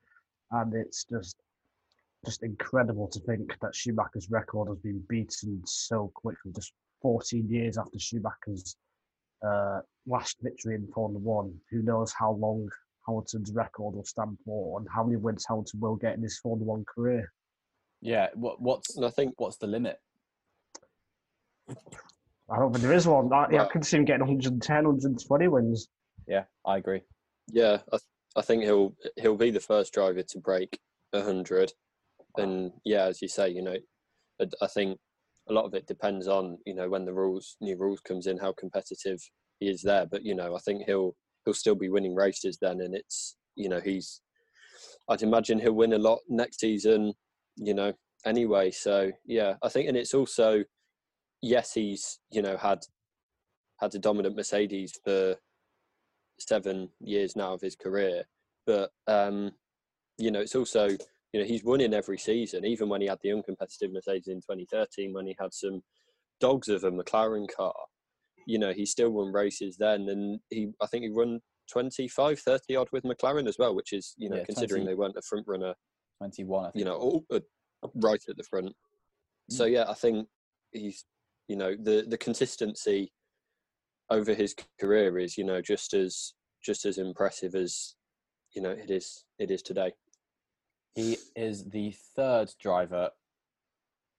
and 0.50 0.74
it's 0.74 1.04
just 1.04 1.36
just 2.26 2.42
incredible 2.42 3.08
to 3.08 3.20
think 3.20 3.58
that 3.62 3.74
Schumacher's 3.74 4.28
record 4.30 4.68
has 4.68 4.76
been 4.80 5.02
beaten 5.08 5.62
so 5.64 6.12
quickly, 6.14 6.52
just 6.54 6.74
14 7.00 7.48
years 7.48 7.78
after 7.78 7.98
Schumacher's 7.98 8.76
uh, 9.46 9.80
last 10.06 10.36
victory 10.42 10.74
in 10.74 10.86
Formula 10.92 11.20
One. 11.20 11.54
Who 11.70 11.82
knows 11.82 12.12
how 12.12 12.32
long 12.32 12.68
Hamilton's 13.06 13.52
record 13.52 13.94
will 13.94 14.04
stand 14.04 14.38
for 14.44 14.78
and 14.78 14.88
how 14.92 15.04
many 15.04 15.16
wins 15.16 15.44
Hamilton 15.48 15.80
will 15.80 15.96
get 15.96 16.16
in 16.16 16.22
his 16.22 16.38
Formula 16.38 16.64
One 16.64 16.84
career. 16.84 17.32
Yeah. 18.00 18.28
What, 18.34 18.60
what's 18.60 18.98
I 18.98 19.10
think 19.10 19.34
what's 19.38 19.56
the 19.56 19.66
limit? 19.66 19.98
I 22.50 22.58
don't 22.58 22.72
think 22.72 22.82
there 22.82 22.92
is 22.92 23.06
one. 23.06 23.32
I, 23.32 23.46
yeah, 23.50 23.62
I 23.62 23.66
could 23.66 23.84
see 23.84 23.96
him 23.96 24.04
getting 24.04 24.26
110, 24.26 24.74
120 24.84 25.48
wins. 25.48 25.88
Yeah, 26.26 26.44
I 26.66 26.78
agree. 26.78 27.02
Yeah, 27.48 27.78
I, 27.92 27.96
th- 27.96 28.02
I 28.36 28.42
think 28.42 28.64
he'll 28.64 28.94
he'll 29.16 29.36
be 29.36 29.50
the 29.50 29.60
first 29.60 29.92
driver 29.92 30.22
to 30.22 30.38
break 30.38 30.78
hundred, 31.14 31.72
and 32.36 32.72
yeah, 32.84 33.04
as 33.04 33.22
you 33.22 33.28
say, 33.28 33.50
you 33.50 33.62
know, 33.62 33.76
I, 34.40 34.46
I 34.62 34.66
think 34.66 34.98
a 35.50 35.52
lot 35.52 35.64
of 35.64 35.74
it 35.74 35.86
depends 35.86 36.28
on 36.28 36.58
you 36.64 36.74
know 36.74 36.88
when 36.88 37.04
the 37.04 37.12
rules 37.12 37.56
new 37.60 37.76
rules 37.76 38.00
comes 38.00 38.26
in, 38.26 38.38
how 38.38 38.52
competitive 38.52 39.20
he 39.58 39.68
is 39.68 39.82
there. 39.82 40.06
But 40.06 40.24
you 40.24 40.34
know, 40.34 40.54
I 40.54 40.58
think 40.60 40.84
he'll 40.86 41.14
he'll 41.44 41.54
still 41.54 41.74
be 41.74 41.90
winning 41.90 42.14
races 42.14 42.58
then, 42.60 42.80
and 42.80 42.94
it's 42.94 43.36
you 43.56 43.68
know 43.68 43.80
he's 43.80 44.20
I'd 45.08 45.22
imagine 45.22 45.58
he'll 45.58 45.72
win 45.72 45.92
a 45.92 45.98
lot 45.98 46.20
next 46.28 46.60
season. 46.60 47.12
You 47.56 47.74
know, 47.74 47.92
anyway. 48.24 48.70
So 48.70 49.10
yeah, 49.26 49.54
I 49.62 49.68
think, 49.68 49.88
and 49.88 49.96
it's 49.96 50.14
also 50.14 50.64
yes, 51.42 51.74
he's 51.74 52.20
you 52.30 52.42
know 52.42 52.56
had 52.56 52.80
had 53.80 53.94
a 53.94 53.98
dominant 53.98 54.36
Mercedes 54.36 54.98
for 55.04 55.36
seven 56.38 56.88
years 57.00 57.36
now 57.36 57.54
of 57.54 57.60
his 57.60 57.76
career. 57.76 58.24
But 58.66 58.90
um, 59.06 59.52
you 60.16 60.30
know, 60.30 60.40
it's 60.40 60.54
also 60.54 60.90
you 61.32 61.40
know 61.40 61.46
he's 61.46 61.64
won 61.64 61.80
in 61.80 61.94
every 61.94 62.18
season, 62.18 62.64
even 62.64 62.88
when 62.88 63.00
he 63.00 63.06
had 63.06 63.18
the 63.22 63.30
uncompetitive 63.30 63.92
Mercedes 63.92 64.28
in 64.28 64.36
2013, 64.40 65.12
when 65.12 65.26
he 65.26 65.36
had 65.40 65.52
some 65.54 65.80
dogs 66.40 66.68
of 66.68 66.84
a 66.84 66.90
McLaren 66.90 67.46
car. 67.54 67.74
you 68.46 68.58
know, 68.58 68.72
he 68.72 68.86
still 68.86 69.10
won 69.10 69.32
races 69.32 69.76
then, 69.78 70.08
and 70.08 70.40
he 70.50 70.68
I 70.82 70.86
think 70.86 71.04
he 71.04 71.10
won 71.10 71.40
25, 71.70 72.40
30 72.40 72.76
odd 72.76 72.88
with 72.92 73.04
McLaren 73.04 73.46
as 73.48 73.58
well, 73.58 73.74
which 73.74 73.92
is 73.92 74.14
you 74.18 74.28
know 74.28 74.36
Yeah, 74.36 74.44
considering 74.46 74.82
20. 74.82 74.86
they 74.86 74.94
weren't 74.94 75.16
a 75.16 75.22
front 75.22 75.46
runner, 75.46 75.74
21. 76.18 76.64
I 76.64 76.70
think. 76.70 76.78
you 76.80 76.84
know, 76.84 76.96
all, 76.96 77.24
uh, 77.32 77.40
right 77.94 78.20
at 78.28 78.36
the 78.36 78.42
front. 78.44 78.74
So 79.50 79.64
Mm. 79.66 79.72
yeah, 79.72 79.84
I 79.88 79.94
think 79.94 80.28
he's 80.72 81.04
you 81.48 81.56
know 81.56 81.74
the 81.76 82.04
the 82.08 82.18
consistency 82.18 83.12
over 84.10 84.34
his 84.34 84.54
career 84.80 85.18
is 85.18 85.36
you 85.38 85.44
know 85.44 85.60
just 85.60 85.94
as 85.94 86.34
just 86.64 86.84
as 86.84 86.98
impressive 86.98 87.54
as 87.54 87.94
you 88.54 88.62
know 88.62 88.70
it 88.70 88.90
is 88.90 89.24
it 89.38 89.50
is 89.50 89.62
today. 89.62 89.92
He 90.94 91.18
is 91.36 91.70
the 91.70 91.94
third 92.16 92.52
driver 92.60 93.10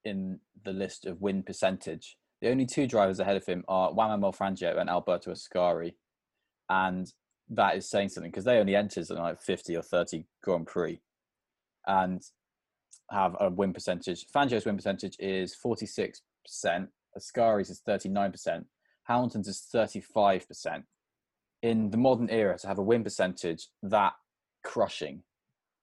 in 0.03 0.39
the 0.63 0.73
list 0.73 1.05
of 1.05 1.21
win 1.21 1.43
percentage. 1.43 2.17
The 2.41 2.49
only 2.49 2.65
two 2.65 2.87
drivers 2.87 3.19
ahead 3.19 3.37
of 3.37 3.45
him 3.45 3.63
are 3.67 3.93
Juan 3.93 4.09
Manuel 4.09 4.33
Fangio 4.33 4.79
and 4.79 4.89
Alberto 4.89 5.31
Ascari. 5.31 5.93
And 6.69 7.11
that 7.49 7.75
is 7.75 7.89
saying 7.89 8.09
something 8.09 8.31
because 8.31 8.45
they 8.45 8.57
only 8.57 8.75
entered 8.75 9.05
something 9.05 9.23
like 9.23 9.41
50 9.41 9.75
or 9.75 9.81
30 9.81 10.25
Grand 10.41 10.67
Prix 10.67 11.01
and 11.85 12.21
have 13.11 13.35
a 13.39 13.49
win 13.49 13.73
percentage. 13.73 14.25
Fangio's 14.33 14.65
win 14.65 14.77
percentage 14.77 15.15
is 15.19 15.55
46%, 15.63 16.21
Ascari's 17.17 17.69
is 17.69 17.81
39%, 17.87 18.65
Hamilton's 19.03 19.47
is 19.47 19.67
35%. 19.73 20.83
In 21.61 21.91
the 21.91 21.97
modern 21.97 22.29
era, 22.29 22.57
to 22.57 22.67
have 22.67 22.79
a 22.79 22.83
win 22.83 23.03
percentage 23.03 23.67
that 23.83 24.13
crushing 24.63 25.23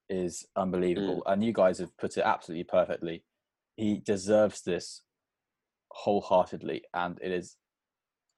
is 0.09 0.45
unbelievable. 0.55 1.21
And 1.25 1.43
you 1.43 1.53
guys 1.53 1.79
have 1.79 1.95
put 1.97 2.17
it 2.17 2.23
absolutely 2.25 2.63
perfectly. 2.65 3.23
He 3.75 3.99
deserves 3.99 4.61
this 4.63 5.03
wholeheartedly, 5.91 6.83
and 6.93 7.17
it 7.21 7.31
is, 7.31 7.55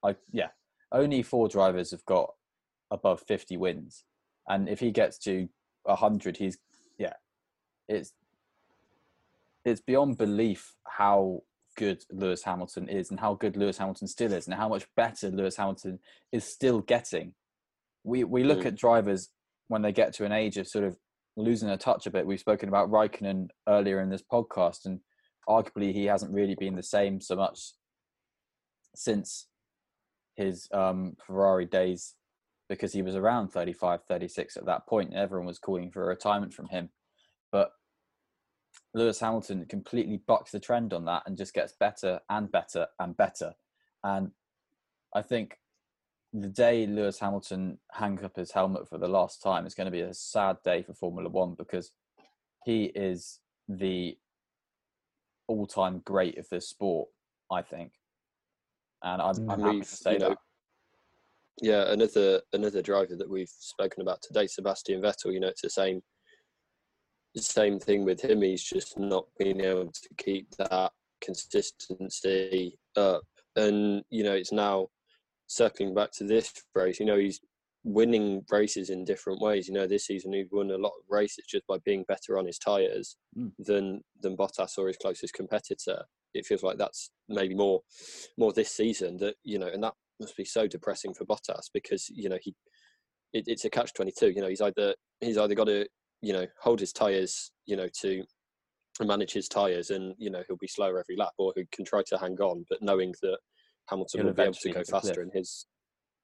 I 0.04 0.16
yeah, 0.30 0.48
only 0.92 1.22
four 1.22 1.48
drivers 1.48 1.90
have 1.90 2.04
got 2.06 2.32
above 2.90 3.22
fifty 3.26 3.56
wins, 3.56 4.04
and 4.48 4.68
if 4.68 4.80
he 4.80 4.90
gets 4.90 5.18
to 5.18 5.48
hundred, 5.86 6.36
he's 6.36 6.58
yeah, 6.98 7.14
it's 7.88 8.12
it's 9.64 9.80
beyond 9.80 10.18
belief 10.18 10.74
how 10.86 11.42
good 11.76 12.04
Lewis 12.10 12.44
Hamilton 12.44 12.88
is, 12.88 13.10
and 13.10 13.18
how 13.18 13.34
good 13.34 13.56
Lewis 13.56 13.78
Hamilton 13.78 14.06
still 14.06 14.32
is, 14.32 14.46
and 14.46 14.54
how 14.54 14.68
much 14.68 14.86
better 14.96 15.30
Lewis 15.30 15.56
Hamilton 15.56 15.98
is 16.30 16.44
still 16.44 16.80
getting. 16.80 17.34
We 18.04 18.24
we 18.24 18.44
look 18.44 18.60
Mm. 18.60 18.66
at 18.66 18.76
drivers 18.76 19.30
when 19.68 19.82
they 19.82 19.92
get 19.92 20.12
to 20.14 20.24
an 20.24 20.32
age 20.32 20.56
of 20.56 20.68
sort 20.68 20.84
of 20.84 20.96
losing 21.36 21.70
a 21.70 21.76
touch 21.76 22.06
a 22.06 22.10
bit. 22.10 22.26
We've 22.26 22.40
spoken 22.40 22.68
about 22.68 22.90
Raikkonen 22.90 23.48
earlier 23.68 24.00
in 24.00 24.10
this 24.10 24.22
podcast, 24.22 24.84
and 24.86 25.00
arguably 25.48 25.92
he 25.92 26.04
hasn't 26.04 26.32
really 26.32 26.54
been 26.54 26.76
the 26.76 26.82
same 26.82 27.20
so 27.20 27.36
much 27.36 27.72
since 28.94 29.48
his 30.36 30.68
um, 30.72 31.16
Ferrari 31.24 31.66
days 31.66 32.14
because 32.68 32.92
he 32.92 33.02
was 33.02 33.16
around 33.16 33.48
35, 33.48 34.00
36 34.08 34.56
at 34.56 34.66
that 34.66 34.86
point, 34.86 35.14
everyone 35.14 35.46
was 35.46 35.58
calling 35.58 35.90
for 35.90 36.04
a 36.04 36.06
retirement 36.06 36.54
from 36.54 36.68
him. 36.68 36.88
But 37.50 37.70
Lewis 38.94 39.20
Hamilton 39.20 39.66
completely 39.66 40.22
bucks 40.26 40.52
the 40.52 40.60
trend 40.60 40.92
on 40.92 41.04
that 41.04 41.22
and 41.26 41.36
just 41.36 41.54
gets 41.54 41.74
better 41.78 42.20
and 42.30 42.50
better 42.50 42.86
and 42.98 43.16
better. 43.16 43.52
And 44.04 44.30
I 45.14 45.22
think 45.22 45.58
the 46.32 46.48
day 46.48 46.86
Lewis 46.86 47.18
Hamilton 47.18 47.78
hangs 47.92 48.22
up 48.22 48.36
his 48.36 48.52
helmet 48.52 48.88
for 48.88 48.98
the 48.98 49.08
last 49.08 49.42
time 49.42 49.66
is 49.66 49.74
going 49.74 49.84
to 49.86 49.90
be 49.90 50.00
a 50.00 50.14
sad 50.14 50.56
day 50.64 50.82
for 50.82 50.94
Formula 50.94 51.28
One 51.28 51.54
because 51.54 51.92
he 52.64 52.84
is 52.94 53.40
the 53.68 54.16
all-time 55.46 56.00
great 56.04 56.38
of 56.38 56.48
this 56.48 56.68
sport, 56.68 57.08
I 57.50 57.60
think. 57.62 57.92
And 59.02 59.20
I'm, 59.20 59.34
mm. 59.34 59.52
I'm 59.52 59.60
happy 59.60 59.80
to 59.80 59.84
say 59.84 60.12
you 60.14 60.18
know, 60.20 60.28
that. 60.30 60.38
Yeah, 61.60 61.92
another 61.92 62.40
another 62.54 62.80
driver 62.80 63.14
that 63.14 63.28
we've 63.28 63.50
spoken 63.50 64.00
about 64.00 64.22
today, 64.22 64.46
Sebastian 64.46 65.02
Vettel. 65.02 65.34
You 65.34 65.40
know, 65.40 65.48
it's 65.48 65.60
the 65.60 65.70
same 65.70 66.00
the 67.34 67.42
same 67.42 67.78
thing 67.78 68.04
with 68.04 68.22
him. 68.22 68.40
He's 68.40 68.62
just 68.62 68.98
not 68.98 69.26
being 69.38 69.60
able 69.60 69.92
to 69.92 70.08
keep 70.16 70.50
that 70.56 70.92
consistency 71.20 72.78
up, 72.96 73.22
and 73.56 74.02
you 74.08 74.24
know, 74.24 74.32
it's 74.32 74.52
now 74.52 74.88
circling 75.52 75.94
back 75.94 76.10
to 76.12 76.24
this 76.24 76.52
race. 76.74 76.98
You 77.00 77.06
know, 77.06 77.18
he's 77.18 77.40
winning 77.84 78.44
races 78.50 78.90
in 78.90 79.04
different 79.04 79.40
ways. 79.40 79.68
You 79.68 79.74
know, 79.74 79.86
this 79.86 80.06
season 80.06 80.32
he's 80.32 80.46
won 80.50 80.70
a 80.70 80.76
lot 80.78 80.92
of 80.98 81.04
races 81.08 81.44
just 81.48 81.66
by 81.66 81.78
being 81.84 82.04
better 82.08 82.38
on 82.38 82.46
his 82.46 82.58
tyres 82.58 83.16
Mm. 83.36 83.52
than 83.58 84.02
than 84.20 84.36
Bottas 84.36 84.78
or 84.78 84.88
his 84.88 84.96
closest 84.96 85.34
competitor. 85.34 86.04
It 86.34 86.46
feels 86.46 86.62
like 86.62 86.78
that's 86.78 87.10
maybe 87.28 87.54
more 87.54 87.80
more 88.38 88.52
this 88.52 88.70
season 88.70 89.16
that 89.18 89.36
you 89.42 89.58
know, 89.58 89.68
and 89.68 89.82
that 89.82 89.94
must 90.20 90.36
be 90.36 90.44
so 90.44 90.66
depressing 90.66 91.14
for 91.14 91.24
Bottas 91.26 91.66
because 91.74 92.08
you 92.10 92.28
know 92.28 92.38
he 92.40 92.54
it, 93.32 93.44
it's 93.48 93.64
a 93.64 93.70
catch 93.70 93.92
twenty 93.94 94.12
two. 94.18 94.30
You 94.30 94.42
know, 94.42 94.48
he's 94.48 94.60
either 94.60 94.94
he's 95.20 95.38
either 95.38 95.54
got 95.54 95.66
to 95.66 95.86
you 96.22 96.32
know 96.32 96.46
hold 96.60 96.80
his 96.80 96.92
tyres 96.92 97.50
you 97.66 97.76
know 97.76 97.88
to 98.00 98.22
manage 99.00 99.32
his 99.32 99.48
tyres 99.48 99.90
and 99.90 100.14
you 100.18 100.30
know 100.30 100.42
he'll 100.46 100.56
be 100.58 100.68
slower 100.68 100.98
every 101.00 101.16
lap 101.16 101.32
or 101.38 101.52
he 101.56 101.64
can 101.72 101.84
try 101.84 102.02
to 102.06 102.18
hang 102.18 102.38
on 102.40 102.64
but 102.68 102.82
knowing 102.82 103.12
that 103.22 103.38
Hamilton 103.88 104.20
He'll 104.20 104.26
will 104.28 104.34
be 104.34 104.42
able 104.42 104.52
to 104.54 104.70
go 104.70 104.82
faster 104.84 105.14
cliff. 105.14 105.18
and 105.18 105.32
his 105.32 105.66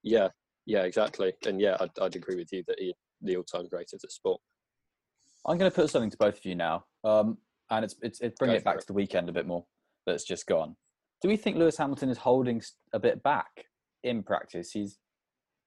yeah 0.03 0.29
yeah 0.67 0.83
exactly 0.83 1.33
and 1.47 1.61
yeah 1.61 1.77
I'd, 1.81 1.91
I'd 2.01 2.17
agree 2.17 2.37
with 2.37 2.53
you 2.53 2.63
that 2.69 2.79
he 2.79 2.95
the 3.21 3.37
all-time 3.37 3.67
great 3.69 3.91
of 3.93 4.01
the 4.01 4.09
sport 4.11 4.41
I'm 5.47 5.59
going 5.59 5.71
to 5.71 5.75
put 5.75 5.91
something 5.91 6.11
to 6.11 6.17
both 6.17 6.39
of 6.39 6.45
you 6.45 6.55
now, 6.55 6.85
um, 7.05 7.39
and 7.71 7.85
it's 7.85 7.97
it's, 8.03 8.21
it's 8.21 8.39
bringing 8.39 8.57
Go 8.57 8.59
it 8.59 8.65
back 8.65 8.77
it. 8.77 8.81
to 8.83 8.87
the 8.89 8.93
weekend 8.93 9.29
a 9.29 9.33
bit 9.33 9.47
more. 9.47 9.65
That's 10.07 10.25
just 10.25 10.47
gone. 10.47 10.77
Do 11.23 11.29
we 11.29 11.37
think 11.37 11.57
Lewis 11.57 11.77
Hamilton 11.79 12.11
is 12.11 12.19
holding 12.19 12.63
a 12.93 12.99
bit 12.99 13.23
back 13.23 13.65
in 14.03 14.23
practice? 14.23 14.73
He's 14.73 14.99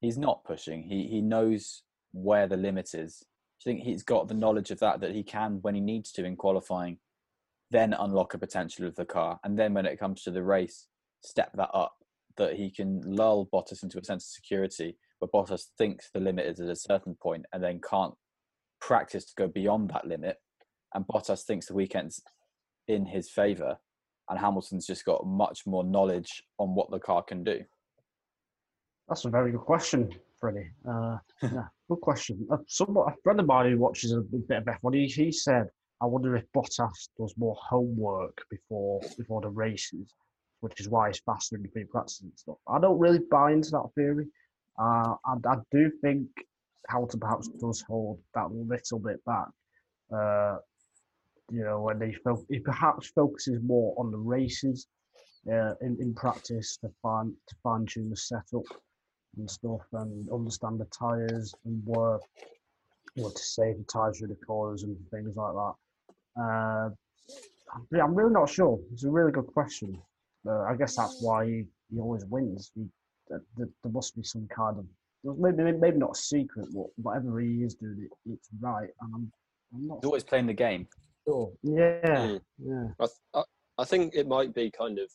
he's 0.01 0.17
not 0.17 0.43
pushing. 0.43 0.83
He 0.83 1.07
he 1.07 1.21
knows 1.21 1.83
where 2.11 2.47
the 2.47 2.57
limit 2.57 2.93
is. 2.93 3.23
Do 3.63 3.69
you 3.69 3.75
think 3.75 3.85
he's 3.85 4.03
got 4.03 4.27
the 4.27 4.33
knowledge 4.33 4.71
of 4.71 4.79
that 4.79 4.99
that 5.01 5.13
he 5.15 5.23
can, 5.23 5.59
when 5.61 5.75
he 5.75 5.81
needs 5.81 6.11
to 6.13 6.25
in 6.25 6.35
qualifying, 6.35 6.97
then 7.69 7.93
unlock 7.93 8.33
a 8.33 8.37
potential 8.37 8.85
of 8.87 8.95
the 8.95 9.05
car, 9.05 9.39
and 9.43 9.57
then 9.57 9.73
when 9.73 9.85
it 9.85 9.99
comes 9.99 10.23
to 10.23 10.31
the 10.31 10.43
race, 10.43 10.87
step 11.21 11.51
that 11.55 11.69
up. 11.73 11.95
That 12.37 12.55
he 12.55 12.71
can 12.71 13.01
lull 13.01 13.49
Bottas 13.53 13.83
into 13.83 13.99
a 13.99 14.03
sense 14.03 14.25
of 14.25 14.31
security, 14.31 14.97
where 15.19 15.29
Bottas 15.29 15.65
thinks 15.77 16.09
the 16.09 16.19
limit 16.19 16.45
is 16.45 16.59
at 16.59 16.69
a 16.69 16.75
certain 16.75 17.15
point, 17.15 17.45
and 17.51 17.63
then 17.63 17.79
can't 17.87 18.13
practice 18.79 19.25
to 19.25 19.33
go 19.37 19.47
beyond 19.47 19.89
that 19.89 20.07
limit. 20.07 20.37
And 20.93 21.05
Bottas 21.05 21.43
thinks 21.43 21.67
the 21.67 21.73
weekend's 21.73 22.21
in 22.87 23.05
his 23.05 23.29
favour, 23.29 23.77
and 24.29 24.39
Hamilton's 24.39 24.87
just 24.87 25.05
got 25.05 25.25
much 25.25 25.65
more 25.65 25.83
knowledge 25.83 26.43
on 26.57 26.73
what 26.75 26.89
the 26.89 26.99
car 26.99 27.23
can 27.23 27.43
do. 27.43 27.61
That's 29.07 29.25
a 29.25 29.29
very 29.29 29.51
good 29.51 29.61
question, 29.61 30.09
Freddie. 30.39 30.71
Uh, 30.87 31.17
yeah, 31.43 31.67
good 31.89 32.01
question. 32.01 32.47
Uh, 32.51 32.57
a 32.57 33.13
friend 33.23 33.39
of 33.39 33.45
mine 33.45 33.71
who 33.71 33.77
watches 33.77 34.13
a 34.13 34.21
bit 34.21 34.57
of 34.57 34.63
F1, 34.63 34.95
he, 34.95 35.05
he 35.07 35.31
said, 35.31 35.67
"I 36.01 36.05
wonder 36.05 36.35
if 36.35 36.45
Bottas 36.55 37.09
does 37.17 37.33
more 37.37 37.57
homework 37.59 38.41
before 38.49 39.01
before 39.17 39.41
the 39.41 39.49
races, 39.49 40.13
which 40.61 40.79
is 40.79 40.89
why 40.89 41.07
he's 41.09 41.21
faster 41.25 41.55
in 41.57 41.67
free 41.71 41.85
practice 41.85 42.21
and 42.21 42.31
stuff." 42.35 42.57
I 42.67 42.79
don't 42.79 42.99
really 42.99 43.19
buy 43.29 43.51
into 43.51 43.71
that 43.71 43.89
theory. 43.95 44.27
Uh, 44.79 45.15
I, 45.25 45.33
I 45.47 45.55
do 45.71 45.91
think 46.01 46.27
Hamilton 46.89 47.19
perhaps 47.19 47.47
does 47.49 47.81
hold 47.87 48.19
that 48.33 48.51
little 48.51 48.99
bit 48.99 49.23
back. 49.25 49.47
Uh, 50.13 50.57
you 51.51 51.63
know, 51.63 51.81
when 51.81 52.01
he, 52.01 52.13
fo- 52.23 52.45
he 52.49 52.59
perhaps 52.59 53.09
focuses 53.09 53.59
more 53.61 53.93
on 53.97 54.11
the 54.11 54.17
races 54.17 54.87
uh, 55.51 55.73
in, 55.81 55.97
in 55.99 56.13
practice 56.13 56.77
to 56.77 56.89
fine 57.01 57.33
to 57.47 57.55
fine 57.63 57.85
tune 57.85 58.09
the 58.09 58.15
setup 58.15 58.63
and 59.37 59.49
stuff 59.49 59.81
and 59.93 60.29
understand 60.31 60.79
the 60.79 60.85
tyres 60.97 61.53
and 61.65 61.81
where 61.85 62.19
what 63.15 63.35
to 63.35 63.43
save 63.43 63.77
the 63.77 63.83
tyres 63.83 64.19
through 64.19 64.27
the 64.27 64.45
corners 64.45 64.83
and 64.83 64.95
things 65.09 65.35
like 65.35 65.53
that. 65.53 66.41
Uh, 66.41 66.89
I'm 68.01 68.15
really 68.15 68.31
not 68.33 68.49
sure. 68.49 68.79
It's 68.93 69.03
a 69.03 69.09
really 69.09 69.31
good 69.31 69.47
question. 69.47 70.01
Uh, 70.47 70.61
I 70.61 70.75
guess 70.75 70.95
that's 70.95 71.21
why 71.21 71.45
he, 71.45 71.63
he 71.91 71.99
always 71.99 72.25
wins. 72.25 72.71
He, 72.75 72.81
th- 73.29 73.41
th- 73.57 73.69
there 73.83 73.91
must 73.91 74.15
be 74.15 74.23
some 74.23 74.47
kind 74.55 74.77
of 74.79 74.85
maybe 75.37 75.71
maybe 75.77 75.97
not 75.97 76.11
a 76.17 76.19
secret, 76.19 76.67
but 76.73 76.87
whatever 76.95 77.39
he 77.39 77.63
is 77.63 77.75
doing, 77.75 78.07
it, 78.09 78.31
it's 78.31 78.49
right. 78.59 78.89
And 79.01 79.13
I'm 79.13 79.31
I'm 79.73 79.87
not 79.87 79.99
He's 80.01 80.05
always 80.07 80.23
playing 80.23 80.47
the 80.47 80.53
game. 80.53 80.87
sure. 81.27 81.51
Yeah, 81.63 82.01
Mm. 82.03 82.41
yeah. 82.63 82.87
I, 82.99 83.05
th- 83.05 83.17
I, 83.35 83.43
I 83.77 83.85
think 83.85 84.15
it 84.15 84.27
might 84.27 84.53
be 84.53 84.71
kind 84.71 84.99
of 84.99 85.09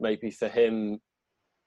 maybe 0.00 0.30
for 0.30 0.48
him, 0.48 0.98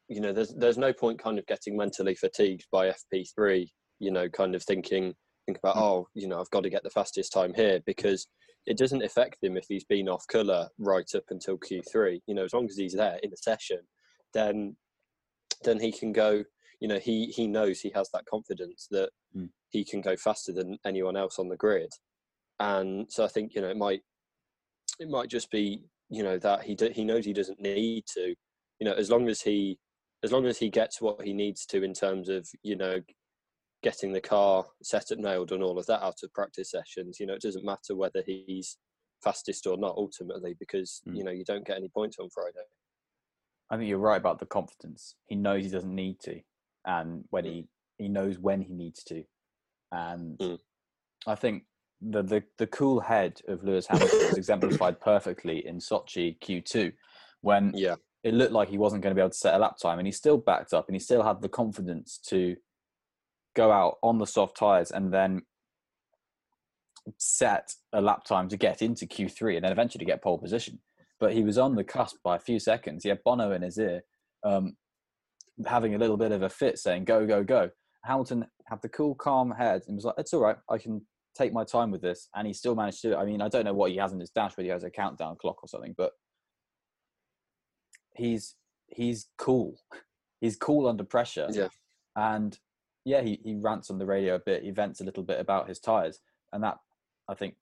you 0.08 0.22
know, 0.22 0.34
there's 0.34 0.54
there's 0.56 0.78
no 0.78 0.92
point 0.92 1.20
kind 1.22 1.38
of 1.40 1.46
getting 1.46 1.78
mentally 1.78 2.16
fatigued 2.16 2.66
by 2.72 2.92
FP3, 3.14 3.68
you 4.00 4.12
know, 4.12 4.28
kind 4.30 4.56
of 4.56 4.64
thinking 4.64 5.14
think 5.46 5.58
about 5.58 5.76
Mm. 5.76 5.82
oh, 5.82 6.08
you 6.16 6.28
know, 6.28 6.40
I've 6.40 6.50
got 6.50 6.64
to 6.64 6.70
get 6.70 6.84
the 6.84 6.90
fastest 6.90 7.32
time 7.32 7.54
here 7.54 7.80
because 7.86 8.28
it 8.66 8.78
doesn't 8.78 9.04
affect 9.04 9.44
him 9.44 9.58
if 9.58 9.66
he's 9.68 9.84
been 9.84 10.08
off 10.08 10.26
colour 10.28 10.70
right 10.78 11.10
up 11.16 11.24
until 11.30 11.58
Q3. 11.58 12.20
You 12.28 12.36
know, 12.36 12.44
as 12.44 12.54
long 12.54 12.66
as 12.66 12.78
he's 12.78 12.94
there 12.94 13.20
in 13.24 13.30
the 13.30 13.38
session, 13.38 13.80
then 14.34 14.76
then 15.64 15.80
he 15.80 15.92
can 15.92 16.12
go. 16.12 16.44
You 16.80 16.88
know, 16.88 17.00
he 17.00 17.28
he 17.28 17.48
knows 17.48 17.80
he 17.80 17.92
has 17.96 18.10
that 18.14 18.26
confidence 18.26 18.88
that 18.92 19.10
Mm. 19.36 19.50
he 19.70 19.86
can 19.86 20.02
go 20.02 20.18
faster 20.18 20.52
than 20.52 20.78
anyone 20.86 21.16
else 21.16 21.40
on 21.40 21.48
the 21.48 21.56
grid, 21.56 21.90
and 22.60 23.10
so 23.10 23.24
I 23.24 23.30
think 23.30 23.56
you 23.56 23.62
know 23.62 23.70
it 23.70 23.78
might 23.78 24.02
it 25.00 25.10
might 25.10 25.30
just 25.30 25.50
be 25.52 25.86
you 26.10 26.22
know 26.22 26.38
that 26.40 26.64
he 26.64 26.76
do, 26.76 26.90
he 26.94 27.06
knows 27.06 27.24
he 27.24 27.32
doesn't 27.32 27.62
need 27.62 28.04
to 28.08 28.36
you 28.80 28.86
know 28.86 28.92
as 28.94 29.10
long 29.10 29.30
as 29.30 29.42
he 29.42 29.80
as 30.24 30.34
long 30.34 30.46
as 30.46 30.58
he 30.58 30.70
gets 30.70 31.02
what 31.02 31.24
he 31.24 31.32
needs 31.32 31.66
to 31.68 31.82
in 31.82 31.94
terms 31.94 32.28
of 32.28 32.46
you 32.62 32.76
know 32.76 33.00
getting 33.84 34.14
the 34.14 34.22
car 34.22 34.66
set 34.84 35.12
up, 35.12 35.18
nailed, 35.18 35.52
and 35.52 35.64
all 35.64 35.80
of 35.80 35.86
that 35.88 36.04
out 36.04 36.22
of 36.24 36.34
practice 36.34 36.72
sessions. 36.72 37.20
You 37.20 37.26
know, 37.26 37.34
it 37.34 37.42
doesn't 37.42 37.66
matter 37.66 37.96
whether 37.96 38.22
he's 38.26 38.78
fastest 39.24 39.68
or 39.68 39.78
not 39.78 39.96
ultimately 39.98 40.56
because 40.60 41.02
Mm. 41.08 41.16
you 41.18 41.24
know 41.24 41.32
you 41.32 41.46
don't 41.46 41.66
get 41.66 41.78
any 41.78 41.90
points 41.90 42.18
on 42.20 42.30
Friday. 42.30 42.66
I 43.70 43.78
think 43.78 43.88
you're 43.88 44.00
right 44.00 44.18
about 44.20 44.40
the 44.40 44.46
confidence. 44.46 45.16
He 45.28 45.36
knows 45.36 45.64
he 45.64 45.70
doesn't 45.70 45.94
need 45.96 46.20
to, 46.22 46.42
and 46.86 47.26
when 47.30 47.46
Mm. 47.46 47.50
he 47.50 47.68
he 47.98 48.08
knows 48.10 48.40
when 48.40 48.62
he 48.62 48.74
needs 48.74 49.04
to, 49.06 49.24
and 49.92 50.38
Mm. 50.40 50.60
I 51.28 51.36
think 51.36 51.66
the, 52.02 52.24
the 52.24 52.44
the 52.58 52.68
cool 52.68 53.00
head 53.00 53.42
of 53.48 53.64
Lewis 53.64 53.86
Hamilton 53.88 54.26
was 54.26 54.38
exemplified 54.38 55.00
perfectly 55.02 55.66
in 55.66 55.78
Sochi 55.78 56.38
Q2, 56.40 56.94
when 57.42 57.74
Yeah, 57.76 57.96
it 58.24 58.34
looked 58.34 58.52
like 58.54 58.70
he 58.70 58.78
wasn't 58.80 59.04
going 59.04 59.12
to 59.12 59.16
be 59.16 59.22
able 59.22 59.30
to 59.30 59.38
set 59.38 59.54
a 59.56 59.60
lap 59.60 59.78
time, 59.82 60.00
and 60.00 60.08
he 60.08 60.12
still 60.12 60.38
backed 60.38 60.74
up, 60.74 60.88
and 60.88 60.96
he 60.96 61.00
still 61.00 61.24
had 61.24 61.42
the 61.42 61.50
confidence 61.50 62.18
to 62.28 62.56
go 63.56 63.72
out 63.72 63.98
on 64.02 64.18
the 64.18 64.26
soft 64.26 64.58
tires 64.58 64.92
and 64.92 65.14
then 65.14 65.42
set 67.18 67.74
a 67.94 68.02
lap 68.02 68.24
time 68.24 68.48
to 68.50 68.58
get 68.58 68.82
into 68.82 69.06
Q3 69.06 69.56
and 69.56 69.66
then 69.66 69.72
eventually 69.72 70.06
get 70.06 70.22
pole 70.22 70.38
position. 70.38 70.80
But 71.20 71.34
he 71.34 71.44
was 71.44 71.58
on 71.58 71.76
the 71.76 71.84
cusp 71.84 72.18
by 72.24 72.36
a 72.36 72.40
few 72.40 72.60
seconds. 72.60 73.04
He 73.04 73.10
had 73.10 73.24
Bono 73.24 73.52
in 73.52 73.62
his 73.62 73.78
ear, 73.78 74.02
um, 74.44 74.76
having 75.66 75.94
a 75.94 75.98
little 75.98 76.18
bit 76.18 76.32
of 76.32 76.42
a 76.42 76.50
fit, 76.50 76.80
saying 76.80 77.06
"Go, 77.06 77.28
go, 77.28 77.44
go." 77.44 77.70
Hamilton 78.04 78.46
had 78.68 78.82
the 78.82 78.90
cool, 78.90 79.14
calm 79.14 79.52
head 79.52 79.84
and 79.88 79.96
was 79.96 80.06
like, 80.06 80.16
"It's 80.18 80.34
all 80.34 80.42
right. 80.42 80.58
I 80.70 80.80
can 80.80 81.06
take 81.36 81.54
my 81.54 81.64
time 81.64 81.92
with 81.92 82.02
this." 82.02 82.28
And 82.36 82.48
he 82.48 82.54
still 82.54 82.74
managed 82.74 83.02
to. 83.02 83.10
do 83.10 83.14
it. 83.14 83.18
I 83.18 83.26
mean, 83.26 83.42
I 83.42 83.50
don't 83.50 83.66
know 83.66 83.74
what 83.74 83.92
he 83.92 83.98
has 83.98 84.14
in 84.14 84.20
his 84.20 84.32
dash, 84.32 84.58
whether 84.58 84.66
he 84.66 84.72
has 84.72 84.84
a 84.84 84.90
countdown 84.90 85.38
clock 85.40 85.64
or 85.64 85.68
something, 85.68 85.94
but 85.96 86.14
he's 88.16 88.56
he's 88.88 89.28
cool. 89.38 89.76
He's 90.42 90.56
cool 90.56 90.88
under 90.88 91.04
pressure. 91.04 91.48
Yeah. 91.52 91.68
And 92.16 92.58
yeah, 93.06 93.22
he, 93.22 93.40
he 93.44 93.56
rants 93.56 93.90
on 93.90 93.98
the 93.98 94.06
radio 94.06 94.36
a 94.36 94.40
bit. 94.40 94.64
He 94.64 94.72
vents 94.72 95.02
a 95.02 95.04
little 95.04 95.24
bit 95.24 95.40
about 95.40 95.68
his 95.68 95.80
tires, 95.80 96.20
and 96.54 96.64
that 96.64 96.78
I 97.28 97.34
think 97.34 97.56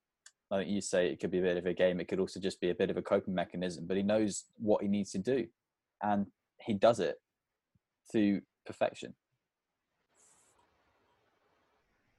I 0.50 0.58
think 0.58 0.70
you 0.70 0.80
say 0.80 1.08
it 1.08 1.20
could 1.20 1.30
be 1.30 1.38
a 1.38 1.42
bit 1.42 1.56
of 1.56 1.66
a 1.66 1.74
game. 1.74 2.00
It 2.00 2.08
could 2.08 2.20
also 2.20 2.40
just 2.40 2.60
be 2.60 2.70
a 2.70 2.74
bit 2.74 2.90
of 2.90 2.96
a 2.96 3.02
coping 3.02 3.34
mechanism. 3.34 3.86
But 3.86 3.96
he 3.96 4.02
knows 4.02 4.44
what 4.58 4.82
he 4.82 4.88
needs 4.88 5.12
to 5.12 5.18
do, 5.18 5.46
and 6.02 6.26
he 6.60 6.74
does 6.74 7.00
it 7.00 7.20
to 8.12 8.40
perfection. 8.66 9.14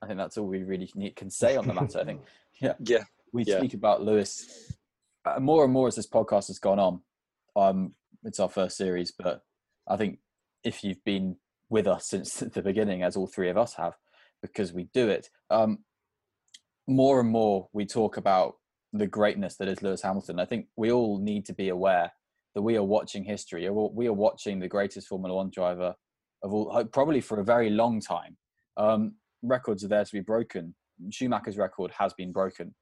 I 0.01 0.07
think 0.07 0.17
that's 0.17 0.37
all 0.37 0.47
we 0.47 0.63
really 0.63 0.89
need, 0.95 1.15
can 1.15 1.29
say 1.29 1.55
on 1.57 1.67
the 1.67 1.73
matter. 1.73 1.99
I 1.99 2.05
think 2.05 2.21
yeah, 2.59 2.73
yeah. 2.79 3.03
we 3.33 3.43
Yeah. 3.43 3.59
speak 3.59 3.75
about 3.75 4.01
Lewis 4.01 4.73
uh, 5.25 5.39
more 5.39 5.63
and 5.63 5.71
more 5.71 5.87
as 5.87 5.95
this 5.95 6.07
podcast 6.07 6.47
has 6.47 6.57
gone 6.59 6.79
on. 6.79 7.01
Um, 7.55 7.93
it's 8.23 8.39
our 8.39 8.49
first 8.49 8.77
series, 8.77 9.11
but 9.11 9.43
I 9.87 9.97
think 9.97 10.19
if 10.63 10.83
you've 10.83 11.03
been 11.03 11.35
with 11.71 11.87
us 11.87 12.05
since 12.05 12.35
the 12.53 12.61
beginning, 12.61 13.01
as 13.01 13.15
all 13.15 13.25
three 13.25 13.49
of 13.49 13.57
us 13.57 13.73
have, 13.75 13.93
because 14.43 14.71
we 14.71 14.89
do 14.93 15.09
it, 15.09 15.29
um, 15.49 15.79
more 16.87 17.19
and 17.19 17.29
more 17.29 17.69
we 17.73 17.85
talk 17.85 18.17
about 18.17 18.55
the 18.93 19.07
greatness 19.07 19.55
that 19.55 19.67
is 19.67 19.81
Lewis 19.81 20.01
Hamilton. 20.01 20.39
I 20.39 20.45
think 20.45 20.67
we 20.75 20.91
all 20.91 21.17
need 21.17 21.45
to 21.45 21.53
be 21.53 21.69
aware 21.69 22.11
that 22.53 22.61
we 22.61 22.75
are 22.75 22.83
watching 22.83 23.23
history. 23.23 23.67
We 23.69 24.07
are 24.07 24.13
watching 24.13 24.59
the 24.59 24.67
greatest 24.67 25.07
Formula 25.07 25.33
One 25.33 25.49
driver 25.49 25.95
of 26.43 26.53
all, 26.53 26.83
probably 26.91 27.21
for 27.21 27.39
a 27.39 27.45
very 27.45 27.69
long 27.69 28.01
time. 28.01 28.35
Um, 28.75 29.15
records 29.41 29.85
are 29.85 29.87
there 29.87 30.03
to 30.03 30.11
be 30.11 30.19
broken. 30.19 30.75
Schumacher's 31.09 31.57
record 31.57 31.91
has 31.97 32.13
been 32.13 32.33
broken. 32.33 32.75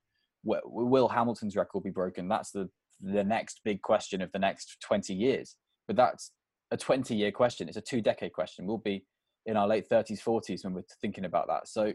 Will 0.43 1.09
Hamilton's 1.09 1.55
record 1.55 1.83
be 1.83 1.91
broken? 1.91 2.27
That's 2.27 2.51
the 2.51 2.69
the 3.01 3.23
next 3.23 3.61
big 3.63 3.81
question 3.81 4.21
of 4.21 4.31
the 4.31 4.39
next 4.39 4.77
20 4.81 5.13
years. 5.13 5.55
But 5.87 5.95
that's 5.95 6.31
a 6.71 6.77
20 6.77 7.15
year 7.15 7.31
question. 7.31 7.67
It's 7.67 7.77
a 7.77 7.81
two 7.81 8.01
decade 8.01 8.33
question. 8.33 8.65
We'll 8.65 8.77
be 8.77 9.05
in 9.45 9.57
our 9.57 9.67
late 9.67 9.89
30s, 9.89 10.21
40s 10.21 10.63
when 10.63 10.73
we're 10.73 10.83
thinking 11.01 11.25
about 11.25 11.47
that. 11.47 11.67
So 11.67 11.93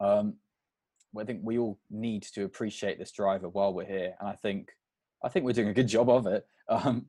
um, 0.00 0.34
I 1.18 1.24
think 1.24 1.40
we 1.42 1.58
all 1.58 1.78
need 1.90 2.22
to 2.34 2.44
appreciate 2.44 2.98
this 2.98 3.12
driver 3.12 3.48
while 3.48 3.72
we're 3.72 3.86
here. 3.86 4.14
And 4.20 4.28
I 4.28 4.34
think 4.34 4.70
I 5.24 5.28
think 5.28 5.44
we're 5.44 5.52
doing 5.52 5.68
a 5.68 5.74
good 5.74 5.88
job 5.88 6.08
of 6.08 6.26
it. 6.26 6.46
Um, 6.68 7.06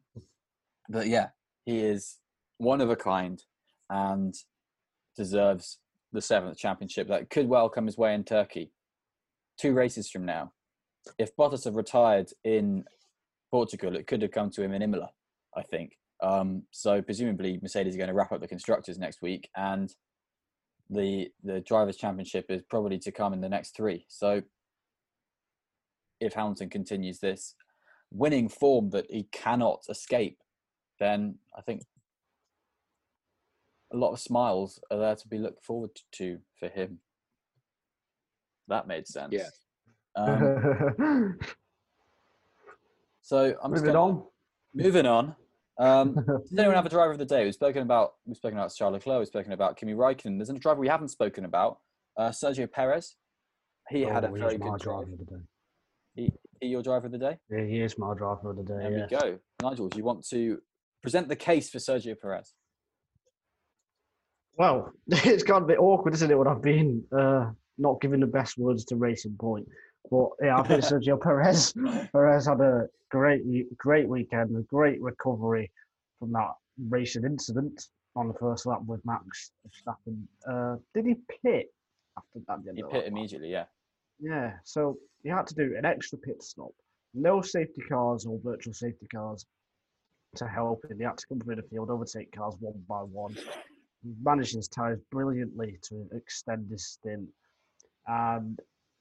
but 0.88 1.08
yeah, 1.08 1.30
he 1.66 1.80
is 1.80 2.18
one 2.60 2.80
of 2.80 2.92
a 2.92 2.96
kind 2.96 3.44
and 3.90 4.36
deserves 5.16 5.80
the 6.14 6.22
seventh 6.22 6.60
championship 6.60 7.08
that 7.08 7.32
could 7.32 7.50
well 7.50 7.68
come 7.68 7.88
his 7.88 7.98
way 7.98 8.14
in 8.14 8.24
Turkey. 8.24 8.72
Two 9.60 9.74
races 9.74 10.12
from 10.12 10.26
now. 10.26 10.54
If 11.18 11.36
Bottas 11.36 11.64
had 11.64 11.76
retired 11.76 12.30
in 12.44 12.86
Portugal, 13.50 13.96
it 13.96 14.06
could 14.06 14.22
have 14.22 14.30
come 14.30 14.52
to 14.52 14.62
him 14.62 14.74
in 14.74 14.84
Imola, 14.84 15.10
I 15.56 15.64
think. 15.64 15.98
Um, 16.22 16.64
so 16.72 17.02
presumably 17.02 17.60
Mercedes 17.62 17.94
are 17.96 17.98
going 17.98 18.08
to 18.10 18.14
wrap 18.14 18.32
up 18.32 18.42
the 18.42 18.48
constructors 18.48 18.98
next 18.98 19.22
week, 19.22 19.50
and 19.56 19.94
the 20.90 21.30
the 21.44 21.62
drivers' 21.62 21.98
championship 21.98 22.46
is 22.50 22.62
probably 22.64 22.98
to 23.00 23.12
come 23.12 23.34
in 23.34 23.42
the 23.42 23.50
next 23.50 23.76
three. 23.76 24.06
So 24.08 24.42
if 26.20 26.34
Hamilton 26.34 26.70
continues 26.70 27.20
this 27.20 27.54
winning 28.12 28.50
form 28.50 28.90
that 28.92 29.06
he 29.10 29.24
cannot 29.32 29.84
escape, 29.90 30.40
then 31.00 31.36
I 31.56 31.62
think 31.62 31.84
a 33.94 33.98
lot 33.98 34.12
of 34.14 34.20
smiles 34.20 34.80
are 34.90 34.98
there 34.98 35.16
to 35.16 35.28
be 35.28 35.38
looked 35.38 35.64
forward 35.64 35.92
to 36.14 36.40
for 36.60 36.68
him. 36.70 37.00
That 38.68 38.88
made 38.88 39.08
sense. 39.08 39.34
Yeah. 39.34 39.50
Um, 40.16 41.38
so 43.22 43.56
I'm 43.62 43.72
just 43.72 43.84
Moving 43.84 43.94
gonna- 43.94 44.00
on. 44.18 44.24
Moving 44.74 45.06
on. 45.06 45.36
Um, 45.80 46.14
does 46.16 46.58
anyone 46.58 46.76
have 46.76 46.86
a 46.86 46.90
driver 46.90 47.12
of 47.12 47.20
the 47.20 47.26
day? 47.26 47.44
We've 47.46 47.54
spoken 47.54 47.82
about 47.82 48.14
we've 48.26 48.38
spoken 48.38 48.58
about 48.58 48.74
Charles 48.74 48.94
Leclerc. 48.94 49.20
We've 49.20 49.28
spoken 49.28 49.52
about 49.54 49.78
Kimi 49.78 49.94
Raikkonen. 49.94 50.38
There's 50.38 50.50
a 50.50 50.54
driver 50.54 50.80
we 50.80 50.88
haven't 50.88 51.10
spoken 51.10 51.46
about. 51.46 51.80
Uh, 52.18 52.30
Sergio 52.30 52.72
Perez. 52.72 53.16
He 53.90 54.02
had 54.02 54.24
a 54.24 54.30
Oh, 54.30 54.34
very 54.34 54.58
good 54.58 54.80
driver 54.80 55.04
of 55.14 55.20
the 55.20 55.26
day. 55.26 55.42
He, 56.16 56.32
he 56.60 56.68
your 56.68 56.82
driver 56.82 57.06
of 57.06 57.12
the 57.12 57.18
day. 57.20 57.38
Yeah, 57.50 57.64
he 57.64 57.80
is 57.80 57.98
my 57.98 58.14
driver 58.16 58.50
of 58.50 58.58
the 58.58 58.64
day. 58.64 58.78
There 58.80 58.92
yeah. 58.92 59.08
we 59.10 59.18
go. 59.18 59.40
Nigel, 59.62 59.88
do 59.88 59.98
you 59.98 60.04
want 60.04 60.28
to 60.30 60.60
present 61.04 61.30
the 61.30 61.36
case 61.36 61.70
for 61.70 61.78
Sergio 61.78 62.20
Perez? 62.20 62.54
Well, 64.58 64.92
it's 65.08 65.44
got 65.44 65.62
a 65.62 65.66
bit 65.66 65.80
awkward, 65.80 66.16
isn't 66.16 66.32
it, 66.32 66.38
when 66.38 66.48
I've 66.48 66.62
been 66.62 67.04
uh, 67.18 67.52
not 67.78 68.02
giving 68.02 68.20
the 68.20 68.28
best 68.28 68.58
words 68.58 68.84
to 68.86 68.96
Racing 68.96 69.36
Point. 69.40 69.68
But 70.10 70.30
yeah, 70.42 70.60
I 70.60 70.64
think 70.64 70.84
Sergio 70.84 71.22
Perez 71.22 71.74
Perez 72.12 72.46
had 72.46 72.62
a 72.62 72.88
great 73.10 73.44
great 73.78 74.08
weekend, 74.08 74.56
a 74.56 74.62
great 74.62 75.02
recovery 75.02 75.72
from 76.20 76.32
that 76.34 76.52
racing 76.90 77.26
incident 77.26 77.90
on 78.16 78.28
the 78.28 78.34
first 78.36 78.66
lap 78.66 78.80
with 78.86 79.06
Max 79.06 79.52
Verstappen. 79.66 80.24
Uh, 80.50 80.78
did 80.94 81.06
he 81.06 81.16
pit 81.44 81.68
after 82.18 82.40
that? 82.48 82.76
He 82.76 82.84
pit 82.84 83.06
immediately. 83.06 83.52
Yeah. 83.52 83.66
Yeah, 84.20 84.54
so 84.64 84.98
he 85.22 85.30
had 85.30 85.46
to 85.48 85.56
do 85.56 85.76
an 85.78 85.86
extra 85.86 86.18
pit 86.18 86.42
stop. 86.42 86.72
No 87.14 87.42
safety 87.42 87.82
cars 87.88 88.26
or 88.26 88.40
virtual 88.44 88.74
safety 88.74 89.08
cars 89.14 89.46
to 90.36 90.48
help 90.48 90.84
him. 90.90 90.98
He 90.98 91.04
had 91.04 91.18
to 91.18 91.28
come 91.28 91.40
through 91.40 91.58
the 91.58 91.64
field, 91.64 91.92
overtake 91.92 92.32
cars 92.32 92.56
one 92.60 92.82
by 92.88 93.02
one. 93.02 93.36
He 94.04 94.14
managed 94.24 94.56
his 94.56 94.68
tyres 94.68 95.00
brilliantly 95.12 95.78
to 95.84 96.08
extend 96.14 96.70
his 96.72 96.88
stint 96.88 97.30
and 98.08 98.60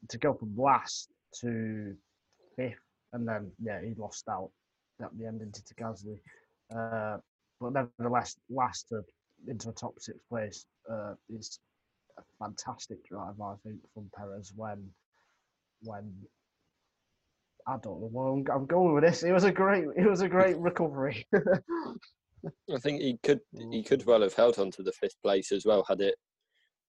to 0.08 0.18
go 0.18 0.34
from 0.34 0.56
last 0.56 1.10
to 1.40 1.94
fifth. 2.56 2.74
And 3.12 3.26
then, 3.26 3.50
yeah, 3.62 3.80
he 3.80 3.94
lost 3.96 4.28
out 4.28 4.50
at 5.02 5.16
the 5.18 5.26
end 5.26 5.42
into 5.42 5.62
Gasly. 5.74 6.18
Uh, 6.74 7.18
but 7.60 7.72
nevertheless, 7.72 8.36
last 8.50 8.88
to, 8.88 9.02
into 9.48 9.68
a 9.68 9.72
top 9.72 9.94
six 9.98 10.18
place 10.28 10.66
uh, 10.90 11.14
is 11.28 11.58
a 12.18 12.22
fantastic 12.44 13.04
drive, 13.06 13.40
I 13.40 13.54
think, 13.64 13.78
from 13.94 14.10
Perez 14.16 14.52
when 14.54 14.88
when 15.82 16.12
I 17.66 17.76
don't 17.82 18.00
know 18.00 18.44
I'm, 18.48 18.54
I'm 18.54 18.66
going 18.66 18.94
with 18.94 19.04
this. 19.04 19.22
It 19.22 19.32
was 19.32 19.44
a 19.44 19.52
great 19.52 19.84
it 19.96 20.08
was 20.08 20.22
a 20.22 20.28
great 20.28 20.56
recovery. 20.58 21.26
I 21.34 22.78
think 22.78 23.00
he 23.00 23.18
could 23.22 23.40
he 23.70 23.82
could 23.82 24.04
well 24.06 24.22
have 24.22 24.34
held 24.34 24.58
on 24.58 24.70
to 24.72 24.82
the 24.82 24.92
fifth 24.92 25.16
place 25.22 25.52
as 25.52 25.64
well 25.64 25.84
had 25.88 26.00
it. 26.00 26.16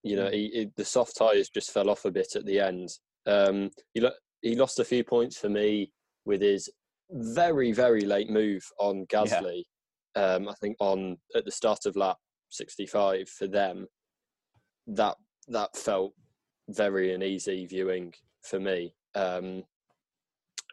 You 0.03 0.15
know, 0.15 0.29
he, 0.29 0.49
he, 0.53 0.67
the 0.75 0.85
soft 0.85 1.17
tires 1.17 1.49
just 1.49 1.71
fell 1.71 1.89
off 1.89 2.05
a 2.05 2.11
bit 2.11 2.35
at 2.35 2.45
the 2.45 2.59
end. 2.59 2.89
Um, 3.25 3.71
he 3.93 4.01
lo- 4.01 4.11
he 4.41 4.55
lost 4.55 4.79
a 4.79 4.85
few 4.85 5.03
points 5.03 5.37
for 5.37 5.49
me 5.49 5.91
with 6.25 6.41
his 6.41 6.69
very 7.09 7.71
very 7.71 8.01
late 8.01 8.29
move 8.29 8.63
on 8.79 9.05
Gasly. 9.07 9.63
Um, 10.15 10.47
I 10.47 10.53
think 10.61 10.77
on 10.79 11.17
at 11.35 11.45
the 11.45 11.51
start 11.51 11.85
of 11.85 11.95
lap 11.95 12.17
65 12.49 13.29
for 13.29 13.47
them. 13.47 13.87
That 14.87 15.15
that 15.47 15.75
felt 15.75 16.13
very 16.69 17.13
uneasy 17.13 17.65
viewing 17.65 18.13
for 18.43 18.59
me. 18.59 18.93
Um, 19.15 19.63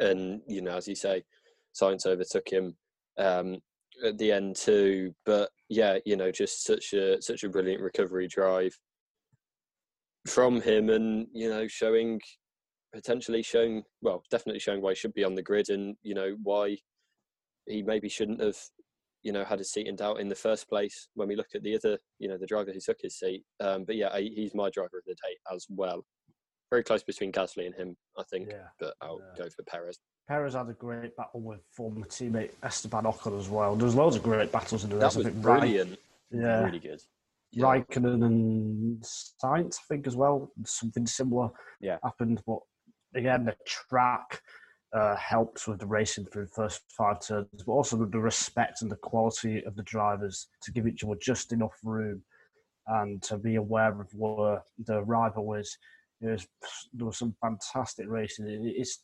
and 0.00 0.40
you 0.46 0.62
know, 0.62 0.76
as 0.76 0.88
you 0.88 0.94
say, 0.94 1.24
Sainz 1.74 2.06
overtook 2.06 2.48
him 2.48 2.76
um, 3.18 3.58
at 4.04 4.18
the 4.18 4.32
end 4.32 4.56
too. 4.56 5.14
But 5.24 5.50
yeah, 5.68 5.98
you 6.04 6.16
know, 6.16 6.30
just 6.30 6.64
such 6.64 6.92
a 6.92 7.20
such 7.20 7.44
a 7.44 7.48
brilliant 7.48 7.82
recovery 7.82 8.28
drive 8.28 8.76
from 10.26 10.60
him, 10.60 10.90
and 10.90 11.26
you 11.32 11.48
know, 11.48 11.66
showing 11.68 12.20
potentially 12.92 13.42
showing 13.42 13.82
well, 14.02 14.22
definitely 14.30 14.60
showing 14.60 14.80
why 14.80 14.90
he 14.90 14.96
should 14.96 15.14
be 15.14 15.24
on 15.24 15.34
the 15.34 15.42
grid, 15.42 15.68
and 15.68 15.96
you 16.02 16.14
know 16.14 16.36
why 16.42 16.76
he 17.66 17.82
maybe 17.82 18.08
shouldn't 18.08 18.40
have 18.40 18.56
you 19.24 19.32
know, 19.32 19.42
had 19.42 19.58
his 19.58 19.72
seat 19.72 19.86
in 19.86 19.96
doubt 19.96 20.20
in 20.20 20.28
the 20.28 20.34
first 20.34 20.68
place 20.68 21.08
when 21.14 21.26
we 21.26 21.34
look 21.34 21.48
at 21.54 21.62
the 21.62 21.74
other, 21.74 21.98
you 22.18 22.28
know, 22.28 22.36
the 22.36 22.46
driver 22.46 22.70
who 22.70 22.78
took 22.78 22.98
his 23.00 23.18
seat. 23.18 23.42
Um, 23.58 23.84
but 23.84 23.96
yeah, 23.96 24.16
he's 24.18 24.54
my 24.54 24.68
driver 24.70 24.98
of 24.98 25.04
the 25.06 25.14
day 25.14 25.36
as 25.52 25.66
well. 25.70 26.04
Very 26.70 26.84
close 26.84 27.02
between 27.02 27.32
Gasly 27.32 27.66
and 27.66 27.74
him, 27.74 27.96
I 28.18 28.22
think, 28.30 28.50
Yeah, 28.50 28.66
but 28.78 28.94
I'll 29.00 29.20
yeah. 29.20 29.44
go 29.44 29.50
for 29.50 29.62
Perez. 29.64 29.98
Perez 30.28 30.54
had 30.54 30.68
a 30.68 30.74
great 30.74 31.16
battle 31.16 31.40
with 31.40 31.60
former 31.74 32.04
teammate 32.06 32.50
Esteban 32.62 33.04
Ocon 33.04 33.38
as 33.38 33.48
well. 33.48 33.76
There's 33.76 33.94
loads 33.94 34.16
of 34.16 34.22
great 34.22 34.52
battles 34.52 34.84
in 34.84 34.90
the 34.90 34.96
race. 34.96 35.14
That 35.14 35.18
was 35.18 35.26
I 35.26 35.30
brilliant. 35.30 35.98
yeah, 36.30 36.62
Really 36.62 36.78
good. 36.78 37.00
Yeah. 37.56 37.64
Raikkonen 37.64 38.24
and 38.24 39.02
Sainz, 39.02 39.76
I 39.78 39.82
think, 39.88 40.06
as 40.06 40.16
well. 40.16 40.50
Something 40.64 41.06
similar 41.06 41.50
Yeah. 41.80 41.98
happened, 42.02 42.42
but 42.46 42.58
again, 43.14 43.44
the 43.44 43.56
track 43.66 44.42
uh, 44.92 45.16
helps 45.16 45.66
with 45.66 45.80
the 45.80 45.86
racing 45.86 46.26
through 46.26 46.46
the 46.46 46.52
first 46.52 46.82
five 46.96 47.20
turns, 47.20 47.48
but 47.66 47.72
also 47.72 47.96
the 48.04 48.18
respect 48.18 48.82
and 48.82 48.90
the 48.90 48.96
quality 48.96 49.62
of 49.64 49.74
the 49.74 49.82
drivers 49.82 50.48
to 50.62 50.70
give 50.72 50.86
each 50.86 51.02
other 51.02 51.16
just 51.20 51.52
enough 51.52 51.76
room 51.82 52.22
and 52.86 53.22
to 53.22 53.36
be 53.36 53.56
aware 53.56 54.00
of 54.00 54.08
where 54.14 54.62
the 54.86 55.02
rival 55.02 55.54
is. 55.54 55.76
It 56.20 56.28
was, 56.28 56.46
there 56.92 57.06
was 57.06 57.18
some 57.18 57.34
fantastic 57.40 58.06
racing. 58.08 58.46
It's 58.76 59.02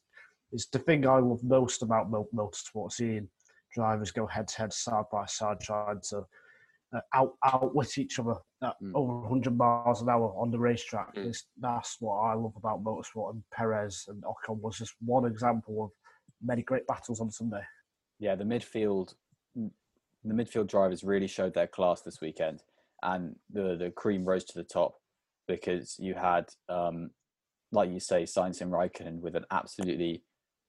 it's 0.53 0.66
the 0.66 0.78
thing 0.80 1.07
I 1.07 1.18
love 1.18 1.44
most 1.44 1.82
about 1.82 2.11
motorsport, 2.11 2.92
seeing 2.92 3.28
drivers 3.72 4.11
go 4.11 4.26
head 4.26 4.48
to 4.48 4.59
head, 4.59 4.72
side 4.72 5.05
by 5.12 5.26
side, 5.26 5.61
trying 5.61 6.01
to 6.11 6.24
uh, 6.93 7.01
out 7.14 7.34
outwit 7.45 7.99
each 7.99 8.18
other 8.18 8.36
at 8.62 8.74
Mm. 8.82 8.93
over 8.95 9.20
100 9.20 9.57
miles 9.57 10.03
an 10.03 10.09
hour 10.09 10.34
on 10.36 10.51
the 10.51 10.59
racetrack. 10.59 11.14
Mm. 11.14 11.34
That's 11.59 11.97
what 12.01 12.16
I 12.16 12.34
love 12.34 12.55
about 12.57 12.82
motorsport. 12.84 13.32
And 13.32 13.43
Perez 13.53 14.05
and 14.09 14.22
Ocon 14.24 14.61
was 14.61 14.76
just 14.78 14.95
one 15.01 15.24
example 15.24 15.84
of 15.84 15.91
many 16.43 16.62
great 16.62 16.86
battles 16.86 17.20
on 17.20 17.30
Sunday. 17.30 17.62
yeah, 18.18 18.34
the 18.34 18.45
midfield, 18.45 19.14
the 19.55 20.34
midfield 20.34 20.66
drivers 20.66 21.03
really 21.05 21.26
showed 21.26 21.55
their 21.55 21.66
class 21.66 22.03
this 22.03 22.20
weekend, 22.20 22.62
and 23.03 23.36
the 23.51 23.76
the 23.76 23.91
cream 23.91 24.24
rose 24.24 24.45
to 24.45 24.59
the 24.59 24.64
top 24.64 24.97
because 25.49 25.97
you 25.99 26.14
had, 26.14 26.47
um, 26.68 27.11
like 27.72 27.91
you 27.91 27.99
say, 28.01 28.24
Sainz 28.24 28.61
and 28.61 28.70
Raikkonen 28.72 29.20
with 29.20 29.34
an 29.36 29.47
absolutely 29.51 30.22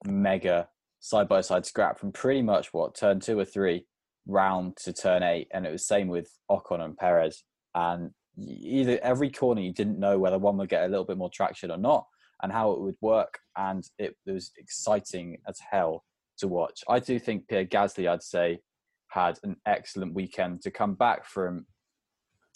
mega 0.05 0.69
side 0.99 1.27
by 1.27 1.41
side 1.41 1.65
scrap 1.65 1.99
from 1.99 2.11
pretty 2.11 2.41
much 2.41 2.73
what 2.73 2.95
turn 2.95 3.19
two 3.19 3.37
or 3.37 3.45
three 3.45 3.85
round 4.27 4.77
to 4.77 4.93
turn 4.93 5.23
eight, 5.23 5.47
and 5.53 5.65
it 5.65 5.71
was 5.71 5.87
same 5.87 6.07
with 6.07 6.29
Ocon 6.49 6.81
and 6.81 6.97
Perez, 6.97 7.43
and 7.75 8.11
either 8.37 8.99
every 9.03 9.29
corner 9.29 9.61
you 9.61 9.73
didn't 9.73 9.99
know 9.99 10.17
whether 10.17 10.37
one 10.37 10.57
would 10.57 10.69
get 10.69 10.85
a 10.85 10.87
little 10.87 11.05
bit 11.05 11.17
more 11.17 11.29
traction 11.33 11.71
or 11.71 11.77
not, 11.77 12.05
and 12.41 12.51
how 12.51 12.71
it 12.71 12.81
would 12.81 12.95
work, 13.01 13.39
and 13.57 13.83
it 13.97 14.15
was 14.25 14.51
exciting 14.57 15.37
as 15.47 15.59
hell 15.71 16.03
to 16.37 16.47
watch. 16.47 16.81
I 16.87 16.99
do 16.99 17.19
think 17.19 17.47
Pierre 17.47 17.65
Gasly, 17.65 18.09
I'd 18.09 18.23
say, 18.23 18.59
had 19.09 19.37
an 19.43 19.57
excellent 19.65 20.13
weekend 20.13 20.61
to 20.61 20.71
come 20.71 20.95
back 20.95 21.25
from 21.25 21.65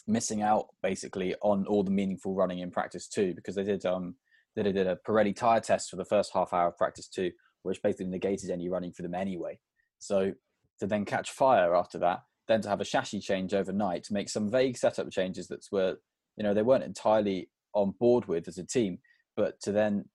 missing 0.07 0.41
out 0.41 0.68
basically 0.84 1.36
on 1.41 1.66
all 1.68 1.84
the 1.84 1.91
meaningful 1.91 2.36
running 2.36 2.59
in 2.59 2.70
practice 2.70 3.07
two 3.07 3.34
because 3.34 3.55
they 3.55 3.63
did 3.63 3.84
um 3.88 4.16
they 4.55 4.63
did 4.63 4.88
a 4.88 4.97
Pirelli 5.07 5.36
tire 5.36 5.59
test 5.59 5.89
for 5.89 5.95
the 5.97 6.05
first 6.05 6.32
half 6.34 6.53
hour 6.53 6.68
of 6.70 6.78
practice 6.78 7.07
two, 7.07 7.32
which 7.63 7.82
basically 7.82 8.05
negated 8.05 8.49
any 8.49 8.70
running 8.70 8.93
for 8.93 9.01
them 9.01 9.13
anyway. 9.13 9.59
So 9.99 10.32
to 10.80 10.88
then 10.88 11.05
catch 11.05 11.32
fire 11.32 11.76
after 11.76 11.97
that, 11.99 12.23
then 12.47 12.61
to 12.61 12.69
have 12.69 12.82
a 12.82 12.86
chassis 12.86 13.19
change 13.19 13.53
overnight, 13.53 14.03
to 14.05 14.13
make 14.13 14.30
some 14.30 14.49
vague 14.49 14.78
setup 14.78 15.11
changes 15.11 15.47
that 15.47 15.65
were 15.71 15.97
you 16.38 16.43
know 16.43 16.53
they 16.53 16.61
weren't 16.61 16.84
entirely 16.84 17.49
on 17.73 17.93
board 17.99 18.28
with 18.28 18.47
as 18.47 18.57
a 18.57 18.65
team, 18.65 18.99
but 19.36 19.59
to 19.61 19.71
then 19.71 20.05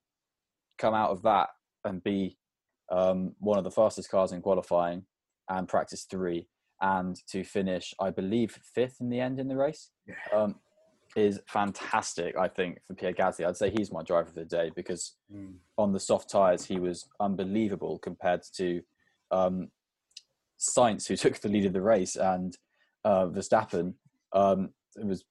come 0.78 0.94
out 0.94 1.10
of 1.10 1.22
that 1.22 1.48
and 1.84 2.02
be 2.02 2.36
um, 2.90 3.34
one 3.38 3.58
of 3.58 3.64
the 3.64 3.70
fastest 3.70 4.10
cars 4.10 4.32
in 4.32 4.40
qualifying 4.40 5.04
and 5.48 5.68
practice 5.68 6.04
three, 6.10 6.48
and 6.80 7.16
to 7.30 7.44
finish, 7.44 7.94
I 8.00 8.10
believe, 8.10 8.58
fifth 8.74 8.96
in 9.00 9.10
the 9.10 9.20
end 9.20 9.38
in 9.38 9.48
the 9.48 9.56
race, 9.56 9.90
um, 10.34 10.56
is 11.16 11.40
fantastic. 11.48 12.36
I 12.36 12.48
think 12.48 12.78
for 12.86 12.94
Pierre 12.94 13.12
Gasly, 13.12 13.46
I'd 13.46 13.56
say 13.56 13.70
he's 13.70 13.92
my 13.92 14.02
driver 14.02 14.28
of 14.28 14.34
the 14.34 14.44
day 14.44 14.70
because 14.74 15.16
on 15.76 15.92
the 15.92 16.00
soft 16.00 16.30
tires 16.30 16.64
he 16.64 16.78
was 16.78 17.08
unbelievable 17.18 17.98
compared 17.98 18.42
to 18.56 18.80
um, 19.32 19.68
Sainz, 20.60 21.06
who 21.08 21.16
took 21.24 21.38
the 21.40 21.48
lead 21.48 21.66
of 21.66 21.72
the 21.72 21.82
race, 21.82 22.16
and 22.16 22.56
uh, 23.04 23.26
Verstappen, 23.26 23.94
um, 24.32 24.70
it 24.96 25.06
was 25.06 25.24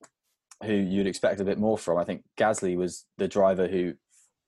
who 0.64 0.74
you'd 0.74 1.08
expect 1.08 1.40
a 1.40 1.46
bit 1.46 1.58
more 1.60 1.78
from. 1.78 1.98
I 1.98 2.04
think 2.04 2.24
Gasly 2.38 2.76
was 2.76 3.06
the 3.18 3.28
driver 3.28 3.68
who 3.68 3.94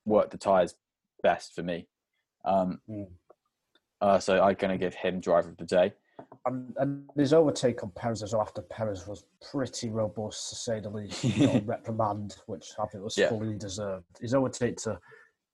worked 0.06 0.32
the 0.32 0.38
tires 0.38 0.76
best 1.24 1.54
for 1.54 1.64
me. 1.64 1.88
Um, 2.44 2.82
Mm. 2.90 3.08
uh, 4.02 4.20
so 4.20 4.42
I'm 4.42 4.56
going 4.56 4.72
to 4.72 4.78
give 4.78 4.96
him 4.96 5.20
driver 5.22 5.50
of 5.50 5.58
the 5.58 5.66
day. 5.66 5.94
And, 6.46 6.74
and 6.78 7.10
his 7.16 7.34
overtake 7.34 7.84
on 7.84 7.92
Perez 7.92 8.24
as 8.24 8.34
well 8.34 8.42
after 8.42 8.62
Perez 8.64 9.08
was 9.08 9.26
pretty 9.52 9.90
robust, 9.90 10.50
to 10.50 10.56
say 10.56 10.80
the 10.80 10.90
least. 10.90 11.22
Got 11.24 11.56
a 11.56 11.60
reprimand, 11.66 12.36
which 12.48 12.72
I 12.80 12.86
think 12.88 13.04
was 13.04 13.18
Yeah. 13.18 13.30
fully 13.30 13.58
deserved. 13.58 14.06
His 14.20 14.34
overtake 14.34 14.78
to 14.78 15.00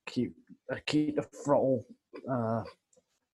keep 0.07 0.33
uh, 0.71 0.77
keep 0.85 1.17
the 1.17 1.23
throttle 1.23 1.85
uh, 2.29 2.63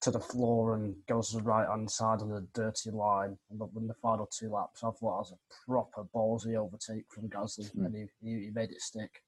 to 0.03 0.11
the 0.11 0.19
floor 0.19 0.75
and 0.75 0.95
goes 1.07 1.29
to 1.29 1.37
the 1.37 1.43
right 1.43 1.67
hand 1.67 1.89
side 1.89 2.21
on 2.21 2.29
the 2.29 2.45
dirty 2.53 2.91
line 2.91 3.37
and 3.49 3.59
the- 3.59 3.69
in 3.79 3.87
the 3.87 3.93
final 3.95 4.25
two 4.27 4.49
laps. 4.49 4.83
I 4.83 4.87
thought 4.91 4.99
that 4.99 5.05
was 5.05 5.31
a 5.33 5.65
proper 5.65 6.03
ballsy 6.13 6.55
overtake 6.55 7.05
from 7.09 7.29
Gasly, 7.29 7.71
Mm. 7.71 7.85
and 7.85 7.95
he, 7.95 8.07
he, 8.21 8.43
he 8.45 8.49
made 8.51 8.71
it 8.71 8.81
stick. 8.81 9.23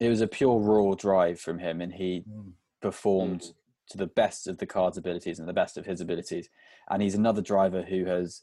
It 0.00 0.08
was 0.08 0.22
a 0.22 0.26
pure 0.26 0.58
raw 0.58 0.94
drive 0.94 1.38
from 1.38 1.58
him, 1.58 1.80
and 1.82 1.92
he 1.92 2.22
Mm. 2.22 2.54
performed 2.80 3.42
Mm. 3.42 3.54
to 3.90 3.98
the 3.98 4.06
best 4.06 4.46
of 4.46 4.56
the 4.58 4.66
card's 4.66 4.96
abilities 4.96 5.38
and 5.38 5.46
the 5.48 5.52
best 5.52 5.76
of 5.76 5.84
his 5.84 6.00
abilities. 6.00 6.48
And 6.88 7.02
he's 7.02 7.14
another 7.14 7.42
driver 7.42 7.82
who 7.82 8.06
has 8.06 8.42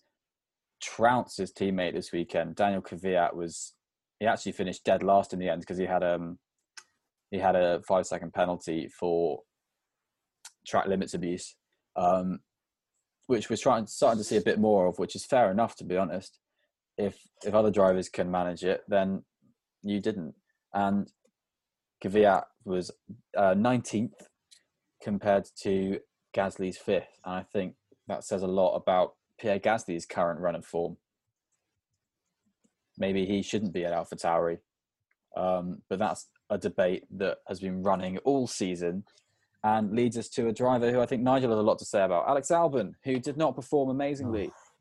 trounced 0.79 1.37
his 1.37 1.51
teammate 1.51 1.93
this 1.93 2.11
weekend. 2.11 2.55
Daniel 2.55 2.81
Kvyat 2.81 3.33
was 3.35 3.73
he 4.19 4.27
actually 4.27 4.51
finished 4.51 4.83
dead 4.83 5.01
last 5.01 5.33
in 5.33 5.39
the 5.39 5.49
end 5.49 5.61
because 5.61 5.77
he 5.79 5.85
had 5.85 6.03
um 6.03 6.39
he 7.31 7.37
had 7.39 7.55
a 7.55 7.81
five 7.83 8.05
second 8.05 8.33
penalty 8.33 8.87
for 8.87 9.41
track 10.65 10.87
limits 10.87 11.13
abuse, 11.13 11.55
um, 11.95 12.39
which 13.27 13.49
we're 13.49 13.55
trying 13.57 13.87
starting 13.87 14.19
to 14.19 14.23
see 14.23 14.37
a 14.37 14.41
bit 14.41 14.59
more 14.59 14.87
of, 14.87 14.99
which 14.99 15.15
is 15.15 15.25
fair 15.25 15.51
enough 15.51 15.75
to 15.77 15.83
be 15.83 15.97
honest. 15.97 16.39
If 16.97 17.17
if 17.43 17.53
other 17.53 17.71
drivers 17.71 18.09
can 18.09 18.29
manage 18.29 18.63
it, 18.63 18.81
then 18.87 19.23
you 19.83 19.99
didn't. 19.99 20.35
And 20.73 21.11
Kvyat 22.03 22.43
was 22.65 22.91
uh, 23.37 23.53
19th 23.55 24.13
compared 25.01 25.47
to 25.63 25.99
Gasly's 26.35 26.77
fifth. 26.77 27.19
And 27.25 27.35
I 27.35 27.43
think 27.43 27.75
that 28.07 28.23
says 28.23 28.41
a 28.41 28.47
lot 28.47 28.75
about 28.75 29.13
Pierre 29.39 29.59
Gasly's 29.59 30.05
current 30.05 30.39
run 30.39 30.55
of 30.55 30.65
form. 30.65 30.97
Maybe 32.97 33.25
he 33.25 33.41
shouldn't 33.41 33.73
be 33.73 33.85
at 33.85 33.93
Alpha 33.93 34.15
Tauri. 34.15 34.59
Um, 35.35 35.81
but 35.89 35.99
that's 35.99 36.27
a 36.49 36.57
debate 36.57 37.05
that 37.17 37.37
has 37.47 37.59
been 37.59 37.83
running 37.83 38.17
all 38.19 38.47
season 38.47 39.05
and 39.63 39.95
leads 39.95 40.17
us 40.17 40.27
to 40.29 40.47
a 40.47 40.51
driver 40.51 40.91
who 40.91 40.99
I 40.99 41.05
think 41.05 41.21
Nigel 41.21 41.51
has 41.51 41.59
a 41.59 41.61
lot 41.61 41.79
to 41.79 41.85
say 41.85 42.03
about, 42.03 42.27
Alex 42.27 42.49
Albon, 42.49 42.93
who 43.03 43.19
did 43.19 43.37
not 43.37 43.55
perform 43.55 43.89
amazingly. 43.89 44.49
Oh. 44.51 44.71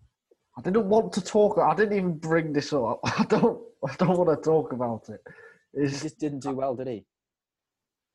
I 0.59 0.63
didn't 0.63 0.89
want 0.89 1.13
to 1.15 1.25
talk. 1.25 1.59
I 1.59 1.75
didn't 1.75 1.97
even 1.97 2.15
bring 2.15 2.53
this 2.53 2.73
up. 2.73 3.01
I 3.05 3.25
don't. 3.29 3.61
I 3.89 3.95
don't 3.97 4.19
want 4.19 4.29
to 4.29 4.45
talk 4.45 4.73
about 4.73 5.09
it. 5.09 5.21
He 5.75 5.87
just 5.87 6.19
didn't 6.19 6.41
do 6.41 6.51
well, 6.51 6.75
did 6.75 6.89
he? 6.89 7.05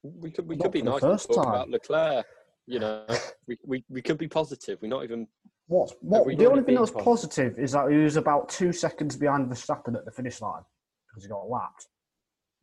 We 0.03 0.30
could 0.30 0.47
we 0.47 0.55
Not 0.55 0.63
could 0.66 0.72
be 0.74 0.80
for 0.82 0.99
the 0.99 1.07
nice 1.07 1.26
and 1.26 1.36
talk 1.36 1.45
time. 1.45 1.53
about 1.53 1.70
Leclerc. 1.70 2.26
You 2.68 2.80
know, 2.80 3.05
we, 3.47 3.57
we, 3.66 3.84
we 3.89 4.01
could 4.01 4.18
be 4.18 4.28
positive. 4.28 4.80
We're 4.82 4.89
not 4.89 5.03
even. 5.03 5.28
What's 5.68 5.93
what? 6.01 6.26
The 6.26 6.45
already 6.45 6.45
only 6.45 6.57
thing 6.57 6.66
been 6.66 6.76
that 6.76 6.82
was 6.82 6.91
positive? 6.91 7.53
positive 7.53 7.59
is 7.63 7.72
that 7.72 7.89
he 7.89 7.97
was 7.97 8.18
about 8.18 8.49
two 8.49 8.72
seconds 8.72 9.16
behind 9.16 9.49
Verstappen 9.49 9.95
at 9.95 10.05
the 10.05 10.11
finish 10.11 10.41
line 10.41 10.61
because 11.09 11.24
he 11.24 11.30
got 11.30 11.49
lapped. 11.49 11.88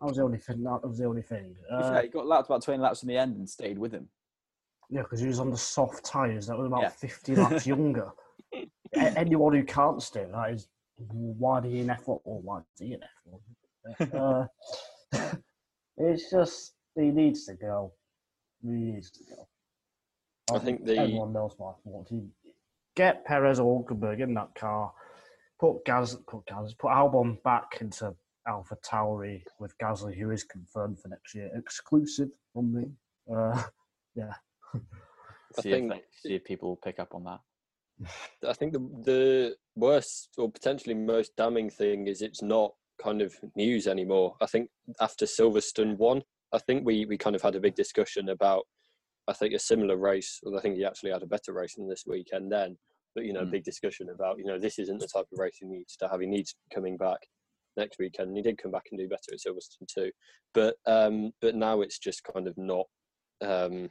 That 0.03 0.09
was 0.09 0.17
the 0.17 0.25
only 0.25 0.39
thing. 0.39 0.65
That 0.65 0.83
was 0.83 0.99
the 0.99 1.05
only 1.05 1.23
thing. 1.23 1.55
Uh, 1.71 1.93
fair, 1.93 2.03
he 2.03 2.09
got 2.09 2.27
lapped 2.27 2.47
about 2.47 2.63
20 2.63 2.81
laps 2.83 3.03
in 3.05 3.09
the 3.09 3.17
end 3.17 3.37
and 3.37 3.49
stayed 3.49 3.79
with 3.79 3.93
him. 3.93 4.09
yeah, 4.91 5.03
because 5.03 5.21
he 5.21 5.29
was 5.29 5.39
on 5.39 5.51
the 5.51 5.57
soft 5.57 6.05
tyres. 6.05 6.49
That 6.49 6.59
was 6.59 6.67
about 6.67 6.83
Yeah. 6.83 6.89
fifty 6.89 7.37
laps 7.37 7.67
younger. 7.73 8.11
A- 8.53 8.69
Anyone 8.97 9.55
who 9.55 9.63
can't 9.65 10.03
stay, 10.03 10.27
that 10.33 10.51
is 10.51 10.67
why 10.99 11.61
are 11.61 11.67
you 11.67 11.83
in 11.83 11.87
F1 11.87 12.21
or 12.25 12.41
why 12.43 12.59
is 12.59 12.65
he 12.81 12.95
in 12.95 13.01
F1? 13.01 14.09
Uh, 14.13 14.47
it's 15.97 16.31
just 16.31 16.75
he 16.97 17.11
needs 17.11 17.47
to 17.47 17.55
go. 17.55 17.93
He 18.63 18.69
needs 18.71 19.11
to 19.13 19.21
go. 19.25 20.57
I 20.57 20.59
think 20.59 20.85
the- 20.85 20.99
everyone 20.99 21.33
knows 21.33 21.55
my 21.61 21.73
thoughts. 21.85 22.11
He- 22.11 22.29
Get 22.97 23.25
Perez 23.25 23.59
or 23.61 23.83
Hulkenberg 23.85 24.21
in 24.21 24.35
that 24.35 24.55
car. 24.57 24.93
Put 25.61 25.85
Gaz, 25.87 26.17
put 26.29 26.45
Gaz, 26.47 26.75
put 26.75 26.91
Albon 26.91 27.43
back 27.45 27.79
into 27.81 28.15
Alpha 28.47 28.76
Tauri 28.84 29.43
with 29.59 29.76
Gasly, 29.78 30.16
who 30.18 30.30
is 30.30 30.45
confirmed 30.45 30.99
for 31.01 31.09
next 31.09 31.34
year, 31.34 31.51
exclusive 31.55 32.28
from 32.53 32.72
me. 32.74 32.84
Uh, 33.32 33.62
yeah, 34.14 34.34
I 34.74 35.61
See, 35.62 35.70
think- 35.70 35.93
if, 35.93 36.03
see 36.22 36.34
if 36.34 36.45
people 36.45 36.76
pick 36.82 36.99
up 36.99 37.14
on 37.14 37.24
that. 37.24 37.40
I 38.49 38.53
think 38.55 38.72
the 38.72 38.80
the 39.05 39.57
worst 39.76 40.30
or 40.38 40.51
potentially 40.51 40.95
most 40.95 41.36
damning 41.36 41.70
thing 41.70 42.07
is 42.09 42.20
it's 42.22 42.43
not 42.43 42.72
kind 43.03 43.22
of 43.22 43.34
news 43.55 43.86
anymore. 43.86 44.34
I 44.40 44.47
think 44.47 44.70
after 45.01 45.24
Silverstone 45.26 45.97
one, 45.99 46.22
I 46.53 46.59
think 46.59 46.84
we 46.84 47.05
we 47.07 47.16
kind 47.18 47.36
of 47.36 47.43
had 47.43 47.55
a 47.55 47.61
big 47.61 47.74
discussion 47.76 48.30
about 48.30 48.64
I 49.28 49.32
think 49.34 49.55
a 49.55 49.59
similar 49.59 49.97
race. 49.97 50.40
Well, 50.43 50.59
I 50.59 50.62
think 50.62 50.76
he 50.76 50.84
actually 50.84 51.12
had 51.12 51.22
a 51.22 51.26
better 51.26 51.53
race 51.53 51.74
than 51.76 51.88
this 51.88 52.05
weekend 52.07 52.51
then 52.51 52.76
but 53.14 53.26
you 53.26 53.32
know, 53.34 53.43
Mm. 53.45 53.51
big 53.51 53.64
discussion 53.64 54.09
about 54.09 54.38
you 54.38 54.47
know 54.47 54.59
this 54.59 54.78
isn't 54.78 54.99
the 54.99 55.07
type 55.07 55.26
of 55.30 55.38
race 55.38 55.59
he 55.61 55.66
needs 55.66 55.97
to 55.99 56.09
have. 56.09 56.20
He 56.20 56.26
needs 56.26 56.55
coming 56.74 56.97
back 56.97 57.18
next 57.77 57.99
weekend, 57.99 58.29
and 58.29 58.37
he 58.37 58.43
did 58.43 58.59
come 58.59 58.70
back 58.70 58.87
and 58.91 58.99
do 58.99 59.09
better 59.09 59.33
at 59.33 59.39
Silverstone 59.39 59.87
too. 59.93 60.11
But 60.55 60.77
um, 60.87 61.33
but 61.41 61.55
now 61.55 61.81
it's 61.81 61.99
just 61.99 62.23
kind 62.25 62.47
of 62.47 62.57
not. 62.57 62.87
Um, 63.41 63.91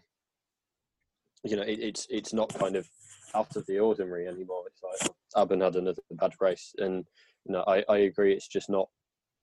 you 1.44 1.56
know, 1.56 1.64
it, 1.64 1.80
it's 1.80 2.08
it's 2.10 2.34
not 2.34 2.54
kind 2.54 2.76
of 2.76 2.88
out 3.34 3.56
of 3.56 3.66
the 3.66 3.80
ordinary 3.80 4.28
anymore. 4.28 4.64
It's 4.68 4.82
like 4.84 5.12
Albon 5.36 5.64
had 5.64 5.76
another 5.76 6.02
bad 6.12 6.34
race, 6.40 6.74
and 6.78 7.06
you 7.46 7.54
know, 7.54 7.64
I, 7.68 7.84
I 7.90 7.98
agree. 8.00 8.34
It's 8.34 8.48
just 8.48 8.70
not 8.70 8.88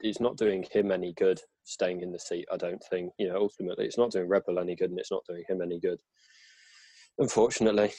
it's 0.00 0.20
not 0.20 0.36
doing 0.36 0.64
him 0.70 0.92
any 0.92 1.12
good 1.14 1.40
staying 1.64 2.02
in 2.02 2.12
the 2.12 2.18
seat. 2.20 2.46
I 2.52 2.56
don't 2.56 2.82
think 2.90 3.12
you 3.18 3.28
know. 3.28 3.36
Ultimately, 3.36 3.86
it's 3.86 3.98
not 3.98 4.12
doing 4.12 4.28
Red 4.28 4.44
Bull 4.46 4.58
any 4.58 4.76
good, 4.76 4.90
and 4.90 4.98
it's 4.98 5.10
not 5.10 5.24
doing 5.28 5.44
him 5.48 5.60
any 5.60 5.80
good. 5.80 6.00
Unfortunately, 7.18 7.92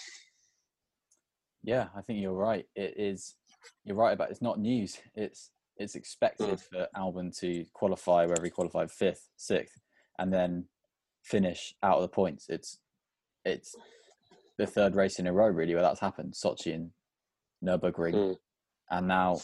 Yeah, 1.64 1.88
I 1.96 2.02
think 2.02 2.22
you're 2.22 2.34
right. 2.34 2.66
It 2.76 2.94
is. 2.98 3.36
You're 3.84 3.98
right 3.98 4.14
about 4.14 4.32
it's 4.32 4.42
not 4.42 4.60
news. 4.60 4.98
It's 5.16 5.52
it's 5.80 5.96
expected 5.96 6.50
Mm. 6.50 6.60
for 6.62 6.88
Albon 6.96 7.38
to 7.40 7.66
qualify 7.74 8.26
wherever 8.26 8.44
he 8.44 8.50
qualified 8.52 8.92
fifth, 8.92 9.30
sixth, 9.38 9.82
and 10.20 10.32
then 10.34 10.68
finish 11.24 11.74
out 11.82 11.96
of 11.98 12.02
the 12.04 12.10
points. 12.10 12.48
It's 12.50 12.80
it's 13.46 13.76
the 14.58 14.68
third 14.68 14.94
race 14.96 15.18
in 15.20 15.26
a 15.28 15.34
row 15.34 15.48
really 15.48 15.74
where 15.74 15.82
that's 15.84 16.02
happened. 16.02 16.34
Sochi 16.34 16.76
and 16.76 16.92
Nurburgring, 17.64 18.14
Mm. 18.14 18.38
and 18.92 19.08
now 19.08 19.38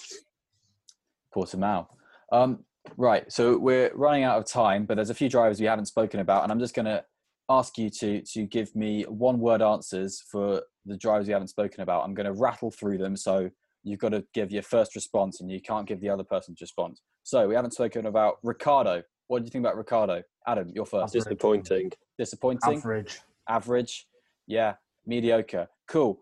Portimao. 1.33 1.87
Um, 2.31 2.65
right, 2.97 3.31
so 3.31 3.57
we're 3.57 3.91
running 3.95 4.23
out 4.23 4.37
of 4.37 4.45
time, 4.45 4.85
but 4.85 4.95
there's 4.95 5.09
a 5.09 5.13
few 5.15 5.29
drivers 5.29 5.59
we 5.59 5.65
haven't 5.67 5.85
spoken 5.87 6.19
about, 6.19 6.43
and 6.43 6.51
I'm 6.51 6.59
just 6.59 6.75
going 6.75 6.85
to 6.85 7.03
ask 7.49 7.77
you 7.77 7.89
to 7.91 8.21
to 8.21 8.43
give 8.45 8.75
me 8.75 9.03
one 9.03 9.39
word 9.39 9.61
answers 9.61 10.21
for 10.21 10.63
the 10.85 10.97
drivers 10.97 11.27
we 11.27 11.33
haven't 11.33 11.47
spoken 11.49 11.81
about. 11.81 12.03
I'm 12.03 12.13
going 12.13 12.25
to 12.25 12.33
rattle 12.41 12.71
through 12.71 12.97
them, 12.97 13.15
so 13.15 13.49
you've 13.85 13.99
got 13.99 14.09
to 14.09 14.25
give 14.33 14.51
your 14.51 14.63
first 14.63 14.95
response, 14.95 15.39
and 15.39 15.49
you 15.49 15.61
can't 15.61 15.87
give 15.87 16.01
the 16.01 16.09
other 16.09 16.23
person's 16.25 16.59
response. 16.59 17.01
So 17.23 17.47
we 17.47 17.55
haven't 17.55 17.71
spoken 17.71 18.05
about 18.07 18.39
Ricciardo. 18.43 19.03
What 19.27 19.39
do 19.39 19.45
you 19.45 19.51
think 19.51 19.63
about 19.63 19.77
Ricciardo? 19.77 20.21
Adam, 20.45 20.69
you're 20.73 20.85
first. 20.85 21.15
Average. 21.15 21.23
disappointing. 21.23 21.91
Disappointing, 22.19 22.77
Average. 22.77 23.19
average, 23.47 24.07
yeah, 24.47 24.73
mediocre, 25.05 25.67
cool. 25.87 26.19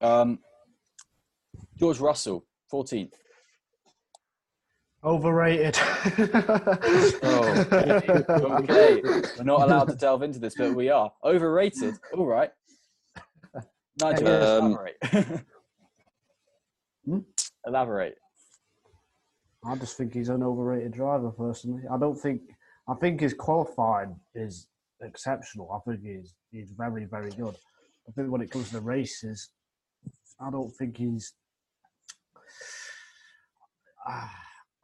Um, 0.00 0.40
George 1.78 2.00
Russell, 2.00 2.44
14th. 2.72 3.12
Overrated. 5.04 5.76
Oh, 7.22 7.66
okay. 7.72 9.00
We're 9.36 9.44
not 9.44 9.62
allowed 9.62 9.88
to 9.88 9.94
delve 9.94 10.22
into 10.22 10.38
this, 10.40 10.54
but 10.58 10.74
we 10.74 10.88
are. 10.90 11.12
Overrated. 11.24 11.94
All 12.16 12.26
right. 12.26 12.50
Nigel, 14.00 14.28
Um, 14.28 14.66
elaborate. 14.72 14.96
Hmm? 17.08 17.20
elaborate. 17.66 18.16
I 19.64 19.76
just 19.76 19.96
think 19.96 20.12
he's 20.12 20.28
an 20.28 20.42
overrated 20.42 20.92
driver 20.92 21.30
personally. 21.30 21.82
I 21.90 21.98
don't 21.98 22.18
think 22.18 22.42
I 22.88 22.94
think 22.94 23.20
his 23.20 23.34
qualifying 23.34 24.16
is 24.34 24.68
exceptional. 25.02 25.70
I 25.72 25.78
think 25.88 26.02
he's 26.04 26.34
he's 26.50 26.70
very, 26.70 27.04
very 27.04 27.30
good. 27.30 27.56
I 28.08 28.12
think 28.12 28.30
when 28.30 28.40
it 28.40 28.50
comes 28.50 28.68
to 28.68 28.74
the 28.74 28.80
races, 28.80 29.50
I 30.40 30.50
don't 30.50 30.74
think 30.74 30.96
he's 30.96 31.32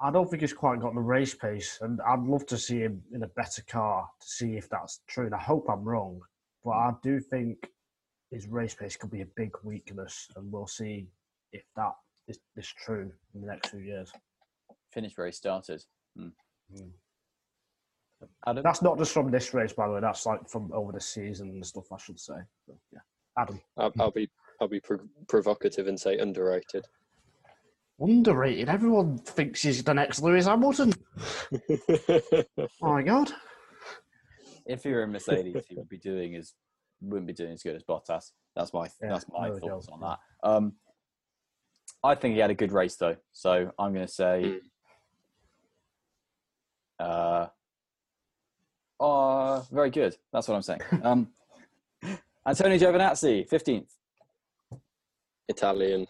I 0.00 0.10
don't 0.10 0.28
think 0.28 0.42
he's 0.42 0.52
quite 0.52 0.80
got 0.80 0.94
the 0.94 1.00
race 1.00 1.34
pace 1.34 1.78
and 1.80 2.00
I'd 2.02 2.20
love 2.20 2.46
to 2.46 2.58
see 2.58 2.80
him 2.80 3.02
in 3.12 3.22
a 3.22 3.28
better 3.28 3.62
car 3.62 4.08
to 4.20 4.26
see 4.26 4.56
if 4.56 4.68
that's 4.68 5.00
true. 5.06 5.26
And 5.26 5.34
I 5.34 5.38
hope 5.38 5.66
I'm 5.68 5.84
wrong. 5.84 6.20
But 6.64 6.72
I 6.72 6.92
do 7.02 7.20
think 7.20 7.70
his 8.30 8.48
race 8.48 8.74
pace 8.74 8.96
could 8.96 9.10
be 9.10 9.22
a 9.22 9.36
big 9.36 9.52
weakness 9.62 10.28
and 10.36 10.50
we'll 10.50 10.66
see 10.66 11.08
if 11.52 11.62
that 11.76 11.92
is, 12.28 12.38
is 12.56 12.72
true 12.84 13.10
in 13.34 13.40
the 13.40 13.46
next 13.46 13.70
few 13.70 13.80
years. 13.80 14.10
Finished 14.92 15.16
where 15.18 15.26
he 15.26 15.32
started. 15.32 15.82
Hmm. 16.16 16.28
Hmm. 16.74 16.88
Adam? 18.46 18.62
That's 18.62 18.82
not 18.82 18.98
just 18.98 19.12
from 19.12 19.30
this 19.30 19.52
race, 19.52 19.72
by 19.72 19.86
the 19.86 19.94
way. 19.94 20.00
That's 20.00 20.24
like 20.24 20.48
from 20.48 20.72
over 20.72 20.92
the 20.92 21.00
season 21.00 21.48
and 21.50 21.66
stuff. 21.66 21.92
I 21.92 21.98
should 21.98 22.18
say. 22.18 22.34
So, 22.66 22.78
yeah, 22.92 23.00
Adam, 23.38 23.60
I'll, 23.76 23.92
I'll 23.98 24.10
be 24.10 24.30
I'll 24.60 24.68
be 24.68 24.80
prov- 24.80 25.08
provocative 25.28 25.88
and 25.88 26.00
say 26.00 26.16
underrated. 26.18 26.86
underrated. 28.00 28.68
Everyone 28.68 29.18
thinks 29.18 29.62
he's 29.62 29.82
the 29.82 29.92
next 29.92 30.22
Lewis 30.22 30.46
Hamilton. 30.46 30.94
Oh 31.52 32.42
my 32.82 33.02
god. 33.02 33.32
If 34.66 34.84
he 34.84 34.90
were 34.90 35.02
in 35.02 35.12
Mercedes, 35.12 35.64
he 35.68 35.74
would 35.76 35.88
be 35.88 35.98
doing 35.98 36.32
his 36.32 36.54
wouldn't 37.02 37.26
be 37.26 37.34
doing 37.34 37.52
as 37.52 37.62
good 37.62 37.76
as 37.76 37.82
Bottas. 37.82 38.30
That's 38.56 38.72
my 38.72 38.84
Yeah, 39.02 39.10
that's 39.10 39.26
my 39.30 39.48
no 39.48 39.58
thoughts 39.58 39.86
doubt, 39.86 39.92
on 39.92 40.00
that. 40.00 40.18
Um, 40.48 40.72
I 42.04 42.14
think 42.14 42.34
he 42.34 42.40
had 42.40 42.50
a 42.50 42.54
good 42.54 42.70
race 42.70 42.96
though, 42.96 43.16
so 43.32 43.72
I'm 43.78 43.94
going 43.94 44.06
to 44.06 44.12
say. 44.12 44.60
Hmm. 47.00 47.06
Uh, 47.06 47.46
uh, 49.00 49.60
very 49.72 49.90
good. 49.90 50.14
That's 50.32 50.46
what 50.46 50.54
I'm 50.54 50.62
saying. 50.62 50.80
Um, 51.02 51.28
Antonio 52.46 52.76
Giovinazzi, 52.76 53.48
15th. 53.48 53.88
Italian. 55.48 56.06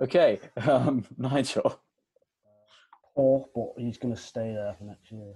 Okay, 0.00 0.40
um, 0.68 1.04
Nigel. 1.16 1.80
Poor, 3.14 3.46
but 3.54 3.68
he's 3.76 3.96
going 3.96 4.14
to 4.14 4.20
stay 4.20 4.52
there 4.52 4.74
for 4.76 4.84
next 4.84 5.12
year. 5.12 5.34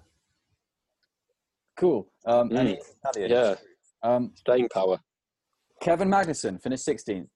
Cool. 1.77 2.09
Um, 2.27 2.51
mm. 2.51 2.77
Italian. 3.05 3.31
Yeah. 3.31 3.55
Um, 4.03 4.33
Staying 4.35 4.69
power. 4.69 4.99
Kevin 5.81 6.09
Magnussen 6.09 6.61
finished 6.61 6.87
16th. 6.87 7.29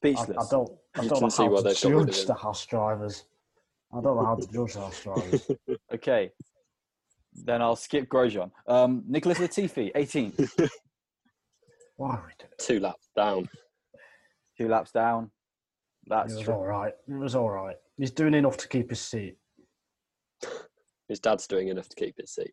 Speechless. 0.00 0.36
I 0.38 0.50
don't. 0.50 0.72
I 0.96 1.02
You 1.02 1.08
don't 1.10 1.22
know 1.22 1.28
see 1.28 1.42
how 1.44 1.56
to 1.56 1.62
they've 1.62 1.80
got 1.82 1.92
rid 1.92 2.08
of 2.08 2.14
judge 2.14 2.26
the 2.26 2.34
Haas 2.34 2.66
drivers. 2.66 3.24
I 3.92 4.00
don't 4.00 4.16
know 4.16 4.24
how 4.24 4.34
to 4.36 4.46
judge 4.46 4.72
the 4.74 4.80
Haas 4.80 5.02
drivers. 5.02 5.50
Okay. 5.94 6.30
Then 7.32 7.62
I'll 7.62 7.76
skip 7.76 8.08
Grosjean. 8.08 8.50
Um, 8.66 9.04
Nicholas 9.06 9.38
Latifi, 9.38 9.92
18. 9.94 10.32
Why 11.96 12.08
are 12.16 12.24
we 12.26 12.32
doing 12.38 12.50
it? 12.52 12.58
Two 12.58 12.80
laps 12.80 13.08
down. 13.14 13.48
Two 14.58 14.68
laps 14.68 14.90
down. 14.90 15.24
It 15.24 15.30
That's 16.08 16.34
was 16.34 16.44
true. 16.44 16.54
all 16.54 16.66
right. 16.66 16.92
It 17.08 17.12
was 17.14 17.34
all 17.36 17.50
right. 17.50 17.76
He's 17.98 18.10
doing 18.10 18.34
enough 18.34 18.56
to 18.58 18.68
keep 18.68 18.90
his 18.90 19.00
seat. 19.00 19.36
His 21.08 21.18
dad's 21.20 21.46
doing 21.48 21.68
enough 21.68 21.88
to 21.88 21.96
keep 21.96 22.14
his 22.20 22.30
seat. 22.32 22.52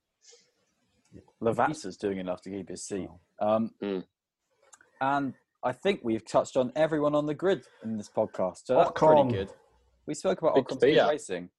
Lavazza's 1.43 1.95
doing 1.95 2.17
enough 2.17 2.41
to 2.41 2.49
keep 2.49 2.69
his 2.69 2.83
seat. 2.83 3.07
Um, 3.39 3.69
Mm. 3.83 4.03
And 4.99 5.33
I 5.63 5.71
think 5.71 6.01
we've 6.03 6.25
touched 6.25 6.55
on 6.57 6.71
everyone 6.75 7.15
on 7.15 7.25
the 7.25 7.33
grid 7.33 7.63
in 7.83 7.97
this 7.97 8.09
podcast. 8.09 8.61
So 8.65 8.75
that's 8.75 8.91
pretty 8.95 9.29
good. 9.31 9.49
We 10.05 10.13
spoke 10.13 10.41
about 10.41 10.55
Big 10.55 10.65
Ocon's 10.65 10.81
good 10.81 11.07
racing. 11.09 11.49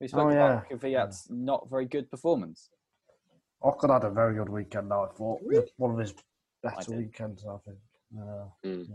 We 0.00 0.08
spoke 0.08 0.26
Oh, 0.26 0.30
about 0.30 0.64
yeah. 0.70 0.76
Kvyat's 0.76 1.26
not 1.28 1.68
very 1.68 1.84
good 1.86 2.10
performance. 2.10 2.70
Ocon 3.62 3.92
had 3.92 4.04
a 4.04 4.10
very 4.10 4.34
good 4.36 4.48
weekend. 4.48 4.92
I 4.92 5.06
thought 5.16 5.40
Really? 5.44 5.66
one 5.76 5.90
of 5.90 5.98
his 5.98 6.14
better 6.62 6.76
did. 6.92 6.98
weekends. 6.98 7.44
I 7.44 7.56
think. 7.64 7.78
Uh, 8.16 8.94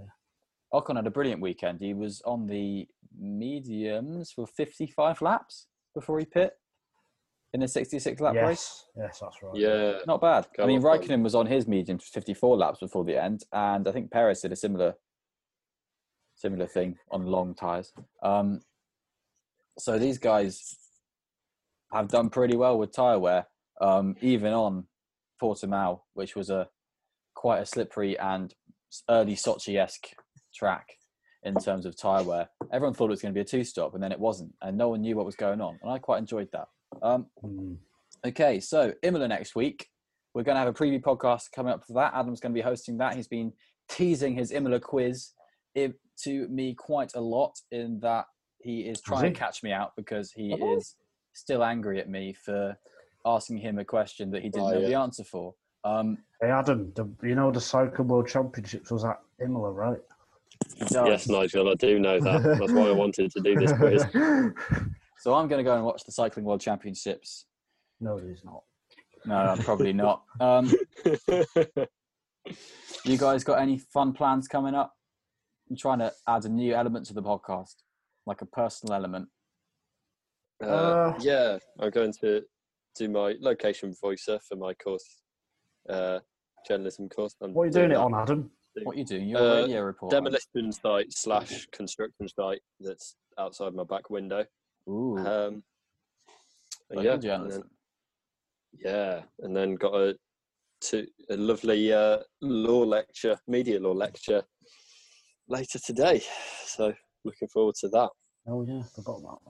Ocon 0.74 0.96
had 0.96 1.06
a 1.06 1.12
brilliant 1.12 1.42
weekend. 1.42 1.82
He 1.82 1.94
was 1.94 2.22
on 2.26 2.48
the 2.48 2.88
mediums 3.20 4.32
for 4.32 4.48
55 4.48 5.22
laps 5.22 5.68
before 5.94 6.18
he 6.20 6.26
pit 6.26 6.54
in 7.54 7.62
a 7.62 7.68
66 7.68 8.20
lap 8.20 8.36
race. 8.36 8.86
yes, 8.98 9.06
yes, 9.06 9.20
that's 9.20 9.44
right. 9.44 9.56
Yeah, 9.56 10.00
Not 10.08 10.22
bad. 10.22 10.48
I 10.60 10.66
mean, 10.66 10.82
Ocon. 10.82 11.02
Raikkonen 11.02 11.24
was 11.24 11.36
on 11.36 11.46
his 11.46 11.68
medium 11.68 12.00
54 12.00 12.58
laps 12.58 12.80
before 12.80 13.04
the 13.06 13.22
end, 13.22 13.44
and 13.52 13.88
I 13.88 13.92
think 13.92 14.12
Perez 14.12 14.42
did 14.42 14.52
a 14.52 14.56
similar 14.56 14.96
similar 16.36 16.66
thing 16.66 16.98
on 17.12 17.28
long 17.28 17.54
tires. 17.54 17.94
Um, 18.24 18.62
so 19.78 20.00
these 20.00 20.18
guys 20.18 20.76
have 21.94 22.08
done 22.08 22.30
pretty 22.30 22.58
well 22.58 22.78
with 22.78 22.92
tire 22.92 23.20
wear, 23.20 23.46
um, 23.80 24.16
even 24.20 24.52
on 24.52 24.88
Portimao, 25.42 26.02
which 26.16 26.36
was 26.36 26.50
a 26.50 26.68
quite 27.36 27.60
a 27.60 27.66
slippery 27.66 28.18
and 28.18 28.54
early 29.10 29.36
Sochi-esque 29.36 30.08
track 30.56 30.88
in 31.44 31.56
terms 31.56 31.86
of 31.86 31.96
tire 31.96 32.24
wear. 32.24 32.50
Everyone 32.72 32.96
thought 32.96 33.06
it 33.06 33.10
was 33.10 33.22
going 33.22 33.34
to 33.34 33.38
be 33.38 33.42
a 33.42 33.46
two-stop, 33.46 33.94
and 33.94 34.02
then 34.04 34.12
it 34.12 34.20
wasn't, 34.20 34.54
and 34.62 34.78
no 34.78 34.90
one 34.90 35.02
knew 35.02 35.16
what 35.16 35.26
was 35.26 35.36
going 35.36 35.62
on, 35.62 35.78
and 35.84 35.92
I 35.92 36.00
quite 36.00 36.18
enjoyed 36.20 36.50
that. 36.54 36.68
Um, 37.02 37.26
Mm. 37.44 37.78
Okay, 38.26 38.60
so 38.62 38.94
Imola 39.04 39.28
next 39.28 39.54
week. 39.56 39.88
We're 40.34 40.44
going 40.44 40.56
to 40.56 40.60
have 40.60 40.68
a 40.70 40.74
preview 40.74 41.02
podcast 41.02 41.52
coming 41.52 41.74
up 41.74 41.86
for 41.86 41.94
that. 41.94 42.14
Adam's 42.16 42.40
going 42.40 42.54
to 42.54 42.58
be 42.58 42.62
hosting 42.64 42.98
that. 42.98 43.16
He's 43.16 43.28
been 43.28 43.52
teasing 43.90 44.34
his 44.34 44.52
Imola 44.52 44.80
quiz 44.80 45.32
to 45.76 46.48
me 46.48 46.74
quite 46.74 47.12
a 47.16 47.20
lot 47.22 47.54
in 47.72 48.00
that 48.00 48.26
he 48.60 48.82
is 48.82 49.02
trying 49.02 49.26
he? 49.26 49.32
to 49.34 49.38
catch 49.40 49.62
me 49.64 49.72
out 49.72 49.92
because 49.98 50.32
he 50.32 50.54
Oh. 50.60 50.78
is 50.78 50.96
still 51.34 51.64
angry 51.64 52.00
at 52.00 52.10
me 52.10 52.34
for 52.34 52.78
asking 53.26 53.58
him 53.58 53.78
a 53.80 53.86
question 53.86 54.32
that 54.32 54.42
he 54.42 54.50
didn't 54.50 54.68
Oh, 54.68 54.72
know 54.74 54.88
the 54.88 54.94
answer 54.96 55.24
for. 55.24 55.54
Um, 55.84 56.18
Hey 56.42 56.50
Adam, 56.50 56.92
the, 56.96 57.08
you 57.24 57.36
know 57.36 57.52
the 57.52 57.60
Cycle 57.62 58.06
World 58.06 58.28
Championships 58.28 58.90
was 58.92 59.04
at 59.06 59.20
Imola, 59.42 59.72
right? 59.72 60.00
yes, 60.92 61.28
Nigel, 61.28 61.70
I 61.70 61.76
do 61.76 62.00
know 62.00 62.20
that. 62.20 62.44
That's 62.60 62.72
why 62.72 62.88
I 62.88 62.92
wanted 62.92 63.32
to 63.32 63.40
do 63.42 63.56
this 63.56 63.74
quiz. 63.78 64.06
So 65.24 65.34
I'm 65.36 65.48
going 65.48 65.60
to 65.60 65.64
go 65.64 65.74
and 65.78 65.86
watch 65.86 66.04
the 66.04 66.12
Cycling 66.12 66.44
World 66.46 66.60
Championships. 66.60 67.46
no, 68.02 68.18
he's 68.18 68.44
not. 68.44 68.62
No, 69.26 69.36
I'm 69.36 69.58
probably 69.60 69.94
not. 70.04 70.24
Um, 70.42 70.70
You 73.06 73.18
guys 73.18 73.46
got 73.46 73.60
any 73.60 73.78
fun 73.78 74.12
plans 74.12 74.50
coming 74.50 74.76
up? 74.76 74.92
I'm 75.70 75.78
trying 75.78 76.00
to 76.00 76.12
add 76.28 76.44
a 76.44 76.50
new 76.50 76.74
element 76.74 77.06
to 77.06 77.14
the 77.14 77.24
podcast, 77.24 77.76
like 78.26 78.42
a 78.42 78.46
personal 78.46 78.96
element. 78.96 79.30
Uh, 80.62 80.68
Uh, 80.68 81.18
yeah, 81.22 81.58
I'm 81.80 81.90
going 81.90 82.12
to 82.20 82.42
do 82.98 83.08
my 83.08 83.36
location 83.40 83.94
voicer 84.02 84.40
for 84.48 84.58
my 84.58 84.74
course, 84.74 85.22
uh, 85.90 86.20
journalism 86.68 87.08
course. 87.08 87.34
I'm 87.42 87.54
What 87.54 87.64
are 87.64 87.66
you 87.68 87.72
doing 87.72 87.92
it 87.92 87.98
on, 87.98 88.14
Adam? 88.14 88.52
What 88.84 88.98
are 88.98 89.00
you 89.00 89.06
doing? 89.06 89.30
Your 89.30 89.40
Uh, 89.40 89.62
radio 89.62 89.82
report. 89.84 90.12
Demolition 90.12 90.72
site 90.74 91.14
slash 91.14 91.66
construction 91.72 92.28
site 92.28 92.60
that's 92.82 93.16
outside 93.38 93.74
my 93.74 93.86
back 93.86 94.10
window. 94.10 94.46
Ooh, 94.90 95.18
Um, 95.18 95.64
and 96.90 97.04
yeah, 97.04 97.14
and 97.14 97.52
then, 97.52 97.64
yeah, 98.74 99.22
and 99.40 99.56
then 99.56 99.76
got 99.76 99.94
a 99.96 100.16
to 100.82 101.08
a 101.30 101.38
lovely 101.38 101.94
uh, 101.94 102.18
law 102.42 102.82
lecture, 102.84 103.40
media 103.48 103.80
law 103.80 103.94
lecture 103.94 104.44
later 105.48 105.80
today. 105.80 106.22
So 106.66 106.94
looking 107.24 107.48
forward 107.48 107.76
to 107.76 107.88
that. 107.90 108.10
Oh 108.48 108.64
yeah, 108.64 108.84
forgot 108.96 109.20
about 109.22 109.42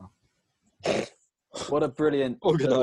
that. 0.83 1.11
What 1.69 1.83
a 1.83 1.87
brilliant 1.87 2.39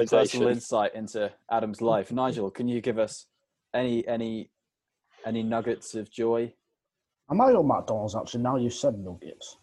personal 0.08 0.48
insight 0.48 0.94
into 0.94 1.32
Adam's 1.50 1.80
life. 1.80 2.12
Nigel, 2.12 2.50
can 2.52 2.68
you 2.68 2.80
give 2.80 3.00
us 3.00 3.26
any 3.74 4.06
any 4.06 4.50
any 5.26 5.42
nuggets 5.42 5.94
of 5.96 6.10
joy? 6.10 6.52
Am 7.30 7.40
I 7.40 7.46
might 7.46 7.52
go 7.52 7.62
McDonald's 7.62 8.14
actually. 8.14 8.42
Now 8.42 8.56
you 8.56 8.70
said 8.70 8.96
nuggets. 8.98 9.56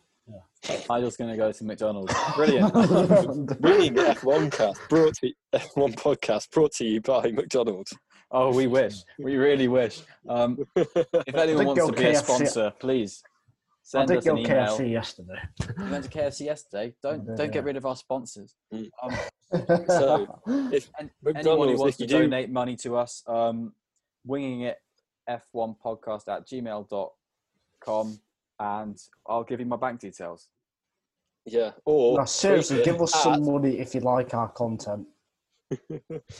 Nigel's 0.89 1.15
going 1.17 1.29
to 1.31 1.37
go 1.37 1.51
to 1.51 1.63
McDonald's. 1.63 2.13
Brilliant. 2.35 2.73
Winning 3.61 3.95
F1 3.95 4.51
cast 4.51 4.79
brought 4.89 5.13
to 5.15 5.31
F1 5.53 5.95
podcast 5.95 6.51
brought 6.51 6.71
to 6.73 6.85
you 6.85 7.01
by 7.01 7.31
McDonald's. 7.31 7.93
oh, 8.31 8.53
we 8.53 8.67
wish. 8.67 8.95
We 9.19 9.35
really 9.37 9.67
wish. 9.67 10.01
Um, 10.27 10.57
if 10.75 11.35
anyone 11.35 11.67
wants 11.67 11.85
to 11.85 11.91
be 11.93 12.03
a 12.03 12.13
KFC. 12.13 12.23
sponsor, 12.23 12.73
please 12.79 13.21
I 13.25 13.29
send 13.83 14.07
did 14.09 14.17
us 14.17 14.25
go 14.25 14.31
an 14.33 14.37
email. 14.39 14.77
KFC 14.77 14.91
yesterday. 14.91 15.39
We 15.77 15.89
went 15.89 16.03
to 16.03 16.09
KFC 16.09 16.45
yesterday. 16.45 16.93
Don't 17.01 17.25
Yeah. 17.25 17.35
don't 17.35 17.51
get 17.53 17.63
rid 17.63 17.77
of 17.77 17.85
our 17.85 17.95
sponsors. 17.95 18.55
Mm. 18.73 18.89
Um, 19.01 19.15
So, 19.87 20.41
if 20.73 20.89
and 20.99 21.09
anyone 21.09 21.09
who 21.23 21.33
McDonald's, 21.33 21.79
wants 21.79 22.01
if 22.01 22.07
to 22.07 22.13
do, 22.13 22.19
donate 22.23 22.49
money 22.49 22.75
to 22.77 22.97
us, 22.97 23.23
um, 23.27 23.73
winging 24.25 24.61
it 24.61 24.77
f1 25.29 25.77
podcast 25.81 26.27
at 26.27 26.45
gmail.com 26.45 28.19
and 28.59 28.97
I'll 29.27 29.43
give 29.43 29.59
you 29.59 29.65
my 29.65 29.75
bank 29.77 29.99
details. 29.99 30.47
yeah, 31.45 31.71
or 31.85 32.17
no, 32.19 32.25
seriously, 32.25 32.83
give 32.83 33.01
us 33.01 33.15
at- 33.15 33.21
some 33.23 33.45
money 33.45 33.77
if 33.79 33.93
you 33.95 34.01
like 34.01 34.33
our 34.33 34.49
content. 34.49 35.07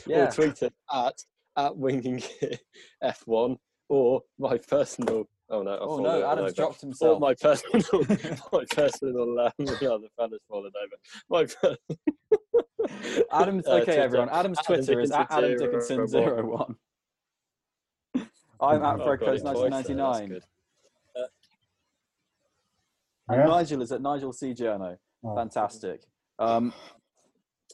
Yeah. 0.06 0.28
or 0.28 0.30
tweet 0.32 0.62
it 0.62 0.72
at 0.92 1.14
at 1.56 1.76
winging 1.76 2.22
F1 3.04 3.58
or 3.88 4.22
my 4.38 4.56
personal. 4.58 5.28
Oh 5.50 5.62
no! 5.62 5.70
I 5.70 5.78
Oh 5.78 5.86
fallen 5.86 6.02
no, 6.04 6.10
over. 6.10 6.26
Adam's 6.26 6.54
dropped 6.54 6.82
Or 6.82 6.86
himself. 6.86 7.20
my 7.20 7.34
personal, 7.34 7.82
my 8.52 8.64
personal. 8.70 9.40
Um, 9.40 9.52
yeah, 9.58 9.96
the 9.96 10.08
fan 10.18 10.30
has 10.30 10.40
fallen 10.48 10.72
over. 10.82 10.96
My 11.30 11.44
per- 11.46 11.76
Adam's 13.32 13.66
uh, 13.66 13.70
okay, 13.72 13.84
Twitter, 13.84 14.00
everyone. 14.02 14.28
Adam's 14.30 14.58
Adam 14.58 14.76
Twitter 14.84 15.00
is 15.00 15.10
at 15.10 15.26
Adam 15.30 15.50
Dickinson 15.58 15.96
Dickinson 15.96 16.06
zero 16.08 16.24
zero 16.36 16.46
one. 16.56 16.76
I'm 18.60 18.82
at 18.82 19.00
Oh, 19.00 19.04
Fred 19.04 19.20
got 19.20 19.26
Coast 19.26 19.44
it 19.44 19.52
twice 19.52 19.60
there, 19.60 19.70
that's 19.70 19.88
1999. 19.88 20.28
good. 20.28 20.44
And 23.28 23.40
Yeah? 23.40 23.46
Nigel 23.46 23.82
is 23.82 23.92
at 23.92 24.00
Nigel 24.00 24.32
C. 24.32 24.52
Journo. 24.52 24.96
Oh. 25.24 25.34
Fantastic. 25.34 26.02
Um, 26.38 26.72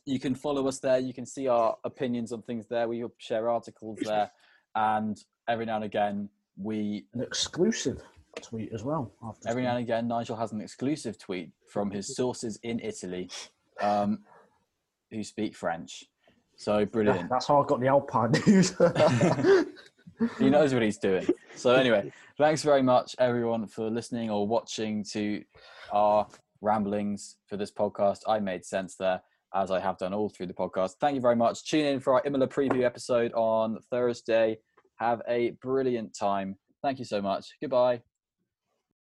you 0.06 0.18
can 0.18 0.34
follow 0.34 0.66
us 0.66 0.80
there. 0.80 0.98
You 0.98 1.14
can 1.14 1.26
see 1.26 1.48
our 1.48 1.76
opinions 1.84 2.32
on 2.32 2.42
things 2.42 2.66
there. 2.68 2.88
We 2.88 3.04
share 3.18 3.48
articles 3.48 3.98
there. 4.02 4.30
And 4.74 5.16
every 5.48 5.66
now 5.66 5.76
and 5.76 5.84
again, 5.84 6.28
we 6.56 7.06
An 7.14 7.22
exclusive 7.22 8.02
tweet 8.42 8.72
as 8.72 8.82
well. 8.82 9.12
After 9.22 9.48
every 9.48 9.62
now 9.62 9.76
and 9.76 9.84
again, 9.84 10.08
Nigel 10.08 10.36
has 10.36 10.52
an 10.52 10.60
exclusive 10.60 11.18
tweet 11.18 11.50
from 11.68 11.90
his 11.90 12.14
sources 12.14 12.58
in 12.62 12.80
Italy 12.80 13.30
um, 13.80 14.20
who 15.10 15.22
speak 15.22 15.54
French. 15.54 16.04
So 16.56 16.84
brilliant. 16.84 17.30
that's 17.30 17.46
how 17.46 17.62
I 17.62 17.66
got 17.66 17.80
the 17.80 17.88
Alpine 17.88 18.32
news. 18.46 18.74
he 20.38 20.50
knows 20.50 20.72
what 20.72 20.82
he's 20.82 20.98
doing. 20.98 21.26
So 21.56 21.74
anyway, 21.74 22.12
thanks 22.38 22.62
very 22.62 22.82
much 22.82 23.14
everyone 23.18 23.66
for 23.66 23.90
listening 23.90 24.30
or 24.30 24.46
watching 24.46 25.04
to 25.12 25.42
our 25.92 26.26
ramblings 26.60 27.36
for 27.46 27.56
this 27.56 27.70
podcast. 27.70 28.20
I 28.26 28.40
made 28.40 28.64
sense 28.64 28.96
there 28.96 29.22
as 29.54 29.70
I 29.70 29.80
have 29.80 29.98
done 29.98 30.12
all 30.12 30.28
through 30.28 30.46
the 30.46 30.54
podcast. 30.54 30.94
Thank 31.00 31.14
you 31.14 31.20
very 31.20 31.36
much. 31.36 31.64
Tune 31.64 31.86
in 31.86 32.00
for 32.00 32.14
our 32.14 32.22
Imola 32.24 32.48
preview 32.48 32.82
episode 32.82 33.32
on 33.34 33.78
Thursday. 33.90 34.58
Have 34.96 35.22
a 35.28 35.50
brilliant 35.62 36.16
time. 36.16 36.56
Thank 36.82 36.98
you 36.98 37.04
so 37.04 37.22
much. 37.22 37.46
Goodbye. 37.60 38.02